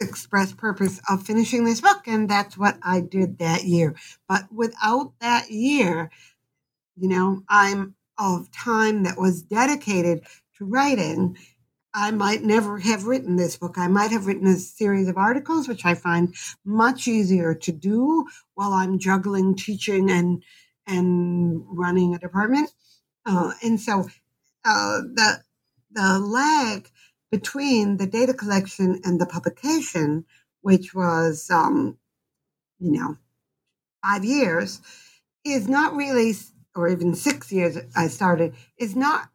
express 0.00 0.52
purpose 0.52 1.00
of 1.08 1.24
finishing 1.24 1.64
this 1.64 1.80
book. 1.80 2.06
And 2.06 2.28
that's 2.28 2.56
what 2.56 2.78
I 2.82 3.00
did 3.00 3.38
that 3.38 3.64
year. 3.64 3.96
But 4.28 4.52
without 4.52 5.12
that 5.20 5.50
year, 5.50 6.10
you 6.96 7.08
know, 7.08 7.42
I'm 7.48 7.94
of 8.18 8.50
time 8.50 9.04
that 9.04 9.18
was 9.18 9.42
dedicated 9.42 10.24
to 10.56 10.64
writing, 10.64 11.36
I 11.94 12.10
might 12.10 12.42
never 12.42 12.78
have 12.78 13.06
written 13.06 13.36
this 13.36 13.56
book. 13.56 13.78
I 13.78 13.88
might 13.88 14.10
have 14.10 14.26
written 14.26 14.46
a 14.46 14.56
series 14.56 15.08
of 15.08 15.16
articles, 15.16 15.68
which 15.68 15.84
I 15.84 15.94
find 15.94 16.34
much 16.64 17.08
easier 17.08 17.54
to 17.54 17.72
do 17.72 18.26
while 18.54 18.72
I'm 18.72 18.98
juggling 18.98 19.56
teaching 19.56 20.10
and 20.10 20.42
and 20.86 21.62
running 21.66 22.14
a 22.14 22.18
department. 22.18 22.70
Uh, 23.26 23.52
and 23.62 23.80
so 23.80 24.08
uh, 24.64 25.00
the 25.14 25.42
the 25.92 26.18
lag 26.18 26.88
between 27.30 27.96
the 27.96 28.06
data 28.06 28.34
collection 28.34 29.00
and 29.04 29.20
the 29.20 29.26
publication, 29.26 30.24
which 30.62 30.94
was 30.94 31.50
um, 31.50 31.98
you 32.78 32.92
know 32.92 33.16
five 34.02 34.24
years, 34.24 34.80
is 35.44 35.68
not 35.68 35.94
really 35.94 36.34
or 36.78 36.88
even 36.88 37.14
six 37.14 37.50
years 37.50 37.76
I 37.96 38.06
started, 38.06 38.54
is 38.78 38.94
not, 38.94 39.28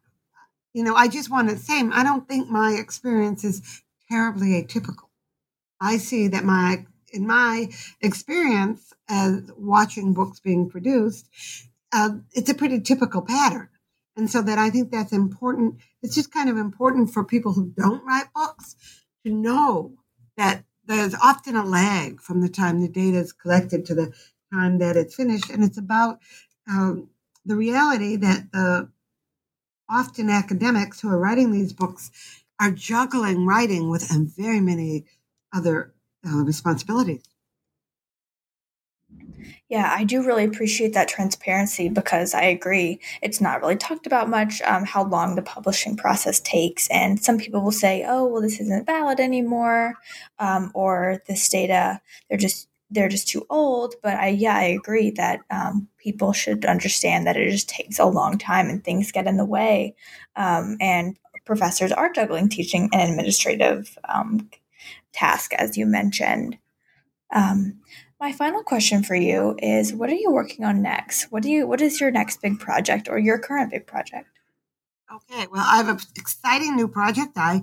you 0.72 0.82
know, 0.82 0.94
I 0.94 1.08
just 1.08 1.30
want 1.30 1.50
to 1.50 1.58
say, 1.58 1.82
I 1.92 2.02
don't 2.02 2.26
think 2.26 2.48
my 2.48 2.72
experience 2.72 3.44
is 3.44 3.82
terribly 4.10 4.62
atypical. 4.62 5.08
I 5.80 5.98
see 5.98 6.28
that 6.28 6.44
my, 6.44 6.86
in 7.12 7.26
my 7.26 7.68
experience 8.00 8.92
as 9.08 9.42
watching 9.58 10.14
books 10.14 10.40
being 10.40 10.70
produced, 10.70 11.28
uh, 11.92 12.10
it's 12.32 12.50
a 12.50 12.54
pretty 12.54 12.80
typical 12.80 13.22
pattern. 13.22 13.68
And 14.16 14.30
so 14.30 14.42
that 14.42 14.58
I 14.58 14.70
think 14.70 14.90
that's 14.90 15.12
important. 15.12 15.76
It's 16.02 16.14
just 16.14 16.32
kind 16.32 16.48
of 16.50 16.56
important 16.56 17.12
for 17.12 17.24
people 17.24 17.52
who 17.52 17.72
don't 17.76 18.04
write 18.04 18.32
books 18.34 18.76
to 19.26 19.32
know 19.32 19.94
that 20.36 20.64
there's 20.86 21.14
often 21.14 21.56
a 21.56 21.64
lag 21.64 22.20
from 22.20 22.40
the 22.40 22.48
time 22.48 22.80
the 22.80 22.88
data 22.88 23.18
is 23.18 23.32
collected 23.32 23.86
to 23.86 23.94
the 23.94 24.12
time 24.52 24.78
that 24.78 24.96
it's 24.96 25.14
finished. 25.14 25.50
And 25.50 25.64
it's 25.64 25.78
about 25.78 26.18
um, 26.68 27.08
the 27.44 27.56
reality 27.56 28.16
that 28.16 28.52
the 28.52 28.88
often 29.88 30.30
academics 30.30 31.00
who 31.00 31.08
are 31.08 31.18
writing 31.18 31.52
these 31.52 31.72
books 31.72 32.10
are 32.60 32.70
juggling 32.70 33.46
writing 33.46 33.90
with 33.90 34.08
very 34.36 34.60
many 34.60 35.06
other 35.54 35.94
uh, 36.26 36.38
responsibilities. 36.44 37.24
Yeah, 39.68 39.92
I 39.96 40.04
do 40.04 40.24
really 40.24 40.44
appreciate 40.44 40.92
that 40.94 41.08
transparency 41.08 41.88
because 41.88 42.34
I 42.34 42.42
agree. 42.42 43.00
It's 43.22 43.40
not 43.40 43.60
really 43.60 43.76
talked 43.76 44.06
about 44.06 44.28
much 44.28 44.60
um, 44.62 44.84
how 44.84 45.04
long 45.04 45.34
the 45.34 45.42
publishing 45.42 45.96
process 45.96 46.40
takes. 46.40 46.88
And 46.90 47.22
some 47.22 47.38
people 47.38 47.62
will 47.62 47.72
say, 47.72 48.04
oh, 48.06 48.26
well, 48.26 48.42
this 48.42 48.60
isn't 48.60 48.86
valid 48.86 49.20
anymore, 49.20 49.94
um, 50.38 50.70
or 50.74 51.22
this 51.26 51.48
data, 51.48 52.00
they're 52.28 52.38
just 52.38 52.68
they're 52.90 53.08
just 53.08 53.28
too 53.28 53.44
old. 53.50 53.94
But 54.02 54.14
I, 54.14 54.28
yeah, 54.28 54.56
I 54.56 54.64
agree 54.64 55.10
that 55.12 55.40
um, 55.50 55.88
people 55.98 56.32
should 56.32 56.64
understand 56.64 57.26
that 57.26 57.36
it 57.36 57.50
just 57.50 57.68
takes 57.68 57.98
a 57.98 58.04
long 58.04 58.38
time 58.38 58.68
and 58.68 58.84
things 58.84 59.10
get 59.10 59.26
in 59.26 59.36
the 59.36 59.44
way. 59.44 59.94
Um, 60.36 60.76
and 60.80 61.18
professors 61.44 61.92
are 61.92 62.12
juggling 62.12 62.48
teaching 62.48 62.88
and 62.92 63.10
administrative 63.10 63.98
um, 64.08 64.48
task, 65.12 65.52
as 65.54 65.76
you 65.76 65.86
mentioned. 65.86 66.58
Um, 67.32 67.80
my 68.24 68.32
final 68.32 68.62
question 68.62 69.02
for 69.02 69.14
you 69.14 69.54
is: 69.58 69.92
What 69.92 70.08
are 70.08 70.14
you 70.14 70.30
working 70.30 70.64
on 70.64 70.80
next? 70.80 71.24
What 71.24 71.42
do 71.42 71.50
you? 71.50 71.66
What 71.66 71.82
is 71.82 72.00
your 72.00 72.10
next 72.10 72.40
big 72.40 72.58
project 72.58 73.06
or 73.06 73.18
your 73.18 73.38
current 73.38 73.70
big 73.70 73.86
project? 73.86 74.28
Okay, 75.14 75.46
well, 75.52 75.62
I 75.62 75.76
have 75.76 75.90
an 75.90 75.98
exciting 76.16 76.74
new 76.74 76.88
project. 76.88 77.32
I 77.36 77.60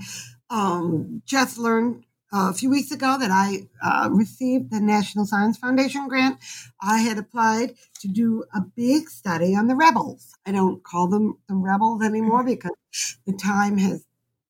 um, 0.51 1.24
just 1.26 1.57
learned 1.57 2.03
a 2.32 2.53
few 2.53 2.70
weeks 2.70 2.91
ago 2.91 3.18
that 3.20 3.32
I 3.32 3.70
uh, 3.84 4.09
received 4.12 4.70
the 4.70 4.80
National 4.80 5.26
Science 5.26 5.57
Foundation 5.57 6.07
grant. 6.07 6.38
I 6.80 6.99
had 6.99 7.18
applied 7.18 7.74
to 8.01 8.07
do 8.07 8.43
a 8.53 8.62
big 8.62 9.09
study 9.09 9.55
on 9.55 9.66
the 9.66 9.76
rebels. 9.76 10.36
I 10.45 10.51
don't 10.51 10.84
call 10.84 11.07
them 11.07 11.39
the 11.49 11.55
rebels 11.55 12.03
anymore 12.03 12.41
mm-hmm. 12.41 12.53
because 12.53 13.18
the 13.26 13.34
time 13.34 13.80
has 13.80 14.05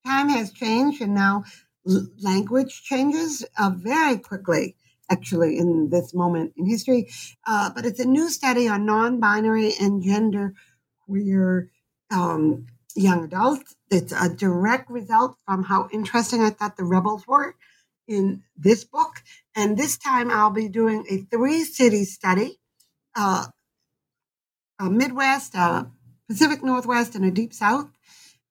time 0.05 0.28
has 0.28 0.51
changed 0.51 1.01
and 1.01 1.16
now 1.16 1.45
language 2.22 2.84
changes 2.84 3.45
uh, 3.57 3.72
very 3.74 4.18
quickly. 4.18 4.76
Actually, 5.12 5.57
in 5.57 5.89
this 5.89 6.14
moment 6.14 6.53
in 6.57 6.66
history, 6.66 7.09
uh, 7.45 7.72
but 7.76 7.86
it's 7.86 7.99
a 7.99 8.05
new 8.05 8.30
study 8.30 8.70
on 8.70 8.86
non-binary 8.86 9.74
and 9.82 10.01
gender 10.03 10.53
queer 11.05 11.70
um, 12.12 12.68
young 12.95 13.26
adults. 13.26 13.76
It's 13.91 14.14
a 14.14 14.30
direct 14.30 14.89
result 14.89 15.36
from 15.45 15.64
how 15.64 15.89
interesting 15.91 16.41
I 16.41 16.51
thought 16.51 16.78
the 16.78 16.86
rebels 16.86 17.28
were 17.28 17.55
in 18.07 18.43
this 18.57 18.86
book. 18.86 19.22
And 19.55 19.78
this 19.78 19.97
time 19.97 20.32
I'll 20.32 20.51
be 20.51 20.70
doing 20.70 21.05
a 21.09 21.18
three 21.36 21.66
city 21.66 22.05
study 22.05 22.59
uh, 23.16 23.47
a 24.80 24.89
Midwest, 24.89 25.55
a 25.55 25.91
Pacific 26.28 26.64
Northwest, 26.64 27.16
and 27.16 27.26
a 27.26 27.32
Deep 27.32 27.53
South 27.53 27.89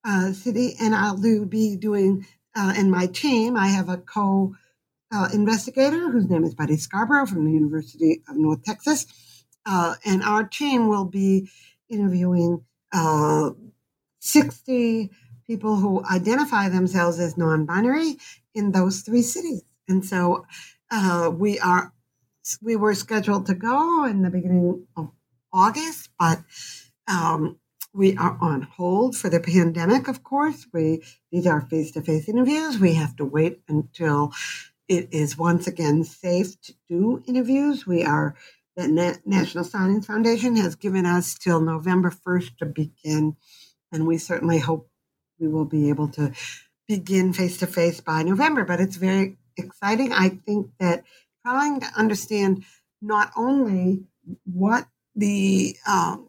uh, 0.05 0.31
city. 0.33 0.75
And 0.81 0.95
I'll 0.95 1.17
do, 1.17 1.45
be 1.45 1.75
doing, 1.75 2.25
uh, 2.55 2.73
in 2.77 2.89
my 2.89 3.07
team, 3.07 3.57
I 3.57 3.67
have 3.67 3.89
a 3.89 3.97
co 3.97 4.55
uh, 5.11 5.29
investigator 5.33 6.09
whose 6.09 6.29
name 6.29 6.43
is 6.43 6.55
Buddy 6.55 6.77
Scarborough 6.77 7.25
from 7.25 7.45
the 7.45 7.51
University 7.51 8.21
of 8.27 8.37
North 8.37 8.63
Texas. 8.63 9.05
Uh, 9.65 9.95
and 10.05 10.23
our 10.23 10.43
team 10.43 10.87
will 10.87 11.05
be 11.05 11.49
interviewing 11.89 12.63
uh, 12.93 13.51
60 14.19 15.11
people 15.45 15.75
who 15.75 16.03
identify 16.05 16.69
themselves 16.69 17.19
as 17.19 17.37
non 17.37 17.65
binary 17.65 18.17
in 18.55 18.71
those 18.71 19.01
three 19.01 19.21
cities. 19.21 19.63
And 19.87 20.05
so 20.05 20.45
uh, 20.89 21.31
we 21.33 21.59
are 21.59 21.93
we 22.61 22.75
were 22.75 22.95
scheduled 22.95 23.45
to 23.47 23.53
go 23.53 24.05
in 24.05 24.23
the 24.23 24.29
beginning 24.29 24.87
of 24.97 25.11
August, 25.53 26.09
but 26.17 26.39
um, 27.07 27.59
we 27.93 28.15
are 28.17 28.37
on 28.41 28.61
hold 28.63 29.15
for 29.15 29.29
the 29.29 29.39
pandemic. 29.39 30.07
Of 30.07 30.23
course, 30.23 30.65
we 30.73 31.03
these 31.31 31.45
are 31.45 31.61
face 31.61 31.91
to 31.91 32.01
face 32.01 32.29
interviews. 32.29 32.79
We 32.79 32.93
have 32.95 33.15
to 33.17 33.25
wait 33.25 33.61
until 33.67 34.31
it 34.91 35.07
is 35.13 35.37
once 35.37 35.67
again 35.67 36.03
safe 36.03 36.59
to 36.63 36.73
do 36.89 37.23
interviews. 37.25 37.87
We 37.87 38.03
are 38.03 38.35
the 38.75 38.89
Na- 38.89 39.15
National 39.25 39.63
Science 39.63 40.05
Foundation 40.05 40.57
has 40.57 40.75
given 40.75 41.05
us 41.05 41.33
till 41.33 41.61
November 41.61 42.11
first 42.11 42.57
to 42.57 42.65
begin, 42.65 43.37
and 43.93 44.05
we 44.05 44.17
certainly 44.17 44.59
hope 44.59 44.89
we 45.39 45.47
will 45.47 45.63
be 45.63 45.87
able 45.87 46.09
to 46.09 46.33
begin 46.89 47.31
face 47.31 47.57
to 47.59 47.67
face 47.67 48.01
by 48.01 48.21
November, 48.23 48.65
but 48.65 48.81
it's 48.81 48.97
very 48.97 49.37
exciting. 49.57 50.11
I 50.11 50.27
think 50.27 50.67
that 50.81 51.05
trying 51.45 51.79
to 51.79 51.87
understand 51.95 52.65
not 53.01 53.31
only 53.37 54.03
what 54.43 54.87
the 55.15 55.77
um, 55.87 56.27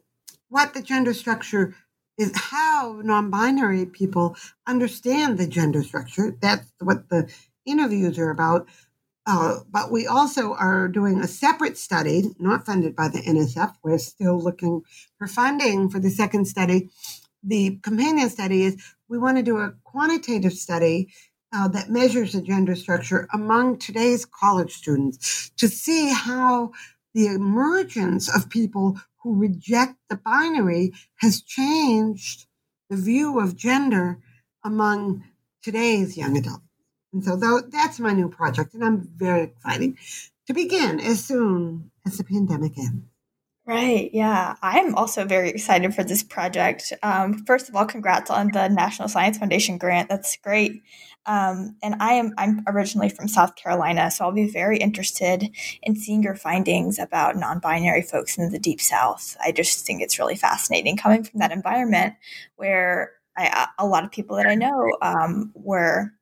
what 0.50 0.72
the 0.72 0.82
gender 0.82 1.14
structure 1.14 1.74
is, 2.16 2.30
how 2.36 3.00
non-binary 3.02 3.86
people 3.86 4.36
understand 4.68 5.36
the 5.36 5.48
gender 5.48 5.82
structure. 5.82 6.36
That's 6.40 6.72
what 6.78 7.08
the 7.08 7.28
interviews 7.66 8.18
are 8.18 8.30
about. 8.30 8.68
Uh, 9.24 9.60
but 9.70 9.92
we 9.92 10.06
also 10.06 10.54
are 10.54 10.88
doing 10.88 11.20
a 11.20 11.28
separate 11.28 11.78
study, 11.78 12.24
not 12.38 12.66
funded 12.66 12.96
by 12.96 13.08
the 13.08 13.20
NSF. 13.20 13.72
We're 13.82 13.98
still 13.98 14.40
looking 14.40 14.82
for 15.16 15.28
funding 15.28 15.88
for 15.88 16.00
the 16.00 16.10
second 16.10 16.46
study. 16.46 16.90
The 17.44 17.78
companion 17.82 18.28
study 18.30 18.64
is 18.64 18.82
we 19.08 19.18
want 19.18 19.36
to 19.36 19.42
do 19.42 19.58
a 19.58 19.74
quantitative 19.84 20.52
study 20.52 21.08
uh, 21.52 21.68
that 21.68 21.90
measures 21.90 22.32
the 22.32 22.42
gender 22.42 22.74
structure 22.74 23.28
among 23.32 23.78
today's 23.78 24.24
college 24.24 24.72
students 24.72 25.50
to 25.56 25.68
see 25.68 26.12
how 26.12 26.72
the 27.14 27.26
emergence 27.26 28.34
of 28.34 28.48
people 28.48 28.98
who 29.22 29.38
reject 29.38 29.94
the 30.08 30.16
binary 30.16 30.92
has 31.16 31.42
changed 31.42 32.46
the 32.90 32.96
view 32.96 33.38
of 33.38 33.56
gender 33.56 34.18
among 34.64 35.22
today's 35.62 36.16
young 36.16 36.36
adults. 36.36 36.71
And 37.12 37.24
so 37.24 37.36
that's 37.36 38.00
my 38.00 38.12
new 38.12 38.28
project, 38.28 38.74
and 38.74 38.84
I'm 38.84 39.08
very 39.16 39.42
excited 39.42 39.96
to 40.46 40.54
begin 40.54 40.98
as 41.00 41.24
soon 41.24 41.90
as 42.06 42.18
the 42.18 42.24
pandemic 42.24 42.78
ends. 42.78 43.04
Right. 43.64 44.10
Yeah. 44.12 44.56
I'm 44.60 44.96
also 44.96 45.24
very 45.24 45.50
excited 45.50 45.94
for 45.94 46.02
this 46.02 46.24
project. 46.24 46.92
Um, 47.00 47.44
first 47.46 47.68
of 47.68 47.76
all, 47.76 47.86
congrats 47.86 48.28
on 48.28 48.48
the 48.48 48.66
National 48.66 49.06
Science 49.06 49.38
Foundation 49.38 49.78
grant. 49.78 50.08
That's 50.08 50.36
great. 50.36 50.82
Um, 51.26 51.76
and 51.80 51.94
I 52.00 52.14
am 52.14 52.32
I'm 52.36 52.64
originally 52.66 53.08
from 53.08 53.28
South 53.28 53.54
Carolina, 53.54 54.10
so 54.10 54.24
I'll 54.24 54.32
be 54.32 54.50
very 54.50 54.78
interested 54.78 55.48
in 55.80 55.94
seeing 55.94 56.24
your 56.24 56.34
findings 56.34 56.98
about 56.98 57.36
non-binary 57.36 58.02
folks 58.02 58.36
in 58.36 58.50
the 58.50 58.58
Deep 58.58 58.80
South. 58.80 59.36
I 59.40 59.52
just 59.52 59.86
think 59.86 60.02
it's 60.02 60.18
really 60.18 60.34
fascinating 60.34 60.96
coming 60.96 61.22
from 61.22 61.38
that 61.38 61.52
environment 61.52 62.14
where 62.56 63.12
I, 63.36 63.68
a 63.78 63.86
lot 63.86 64.02
of 64.02 64.10
people 64.10 64.36
that 64.38 64.46
I 64.46 64.56
know 64.56 64.90
um, 65.00 65.52
were 65.54 66.12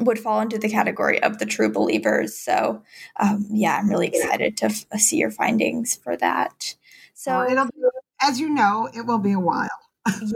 would 0.00 0.18
fall 0.18 0.40
into 0.40 0.58
the 0.58 0.68
category 0.68 1.22
of 1.22 1.38
the 1.38 1.46
true 1.46 1.70
believers. 1.70 2.36
So, 2.36 2.82
um, 3.20 3.46
yeah, 3.50 3.76
I'm 3.76 3.90
really 3.90 4.08
excited 4.08 4.56
to 4.58 4.66
f- 4.66 4.86
see 4.98 5.18
your 5.18 5.30
findings 5.30 5.96
for 5.96 6.16
that. 6.16 6.76
So, 7.14 7.48
it'll 7.48 7.66
be, 7.66 7.82
as 8.20 8.40
you 8.40 8.48
know, 8.48 8.88
it 8.94 9.02
will 9.06 9.18
be 9.18 9.32
a 9.32 9.40
while. 9.40 9.68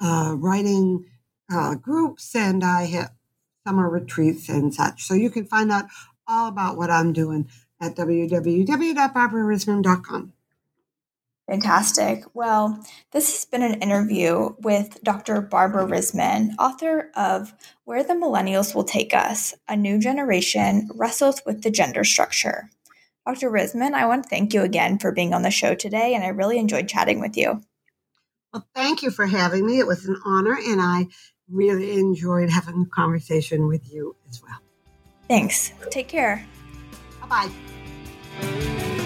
uh, 0.02 0.36
writing 0.38 1.04
uh, 1.52 1.76
groups 1.76 2.34
and 2.36 2.64
I 2.64 2.86
have 2.86 3.12
summer 3.68 3.90
retreats 3.90 4.48
and 4.50 4.74
such. 4.74 5.04
So 5.04 5.14
you 5.14 5.30
can 5.30 5.46
find 5.46 5.72
out 5.72 5.86
all 6.28 6.48
about 6.48 6.78
what 6.78 6.90
I'm 6.90 7.14
doing 7.14 7.48
at 7.82 7.96
www.barbararisman.com. 7.96 10.34
Fantastic. 11.48 12.24
Well, 12.36 12.84
this 13.12 13.32
has 13.32 13.46
been 13.46 13.64
an 13.64 13.82
interview 13.82 14.50
with 14.60 15.00
Dr. 15.04 15.42
Barbara 15.42 15.88
Risman, 15.88 16.52
author 16.60 17.10
of 17.16 17.56
Where 17.86 18.04
the 18.04 18.14
Millennials 18.14 18.76
Will 18.76 18.84
Take 18.84 19.16
Us 19.16 19.56
A 19.68 19.76
New 19.76 19.98
Generation 19.98 20.90
Wrestles 20.94 21.42
with 21.48 21.64
the 21.64 21.72
Gender 21.72 22.04
Structure. 22.04 22.70
Dr. 23.26 23.50
Risman, 23.52 23.94
I 23.94 24.06
want 24.06 24.24
to 24.24 24.30
thank 24.30 24.54
you 24.54 24.62
again 24.62 24.98
for 24.98 25.12
being 25.12 25.34
on 25.34 25.44
the 25.44 25.52
show 25.52 25.76
today, 25.76 26.16
and 26.16 26.24
I 26.24 26.30
really 26.30 26.58
enjoyed 26.58 26.88
chatting 26.88 27.20
with 27.20 27.38
you. 27.38 27.62
Well, 28.54 28.68
thank 28.74 29.04
you 29.04 29.12
for 29.12 29.28
having 29.28 29.66
me. 29.66 29.80
It 29.80 29.88
was 29.88 30.06
an 30.06 30.20
honor, 30.26 30.58
and 30.68 30.82
I 30.82 31.08
really 31.50 32.00
enjoyed 32.00 32.50
having 32.50 32.82
a 32.82 32.86
conversation 32.86 33.68
with 33.68 33.92
you 33.92 34.16
as 34.30 34.42
well. 34.42 34.60
Thanks. 35.28 35.72
Take 35.92 36.08
care. 36.08 36.46
Bye 37.22 37.52
bye. 38.42 39.06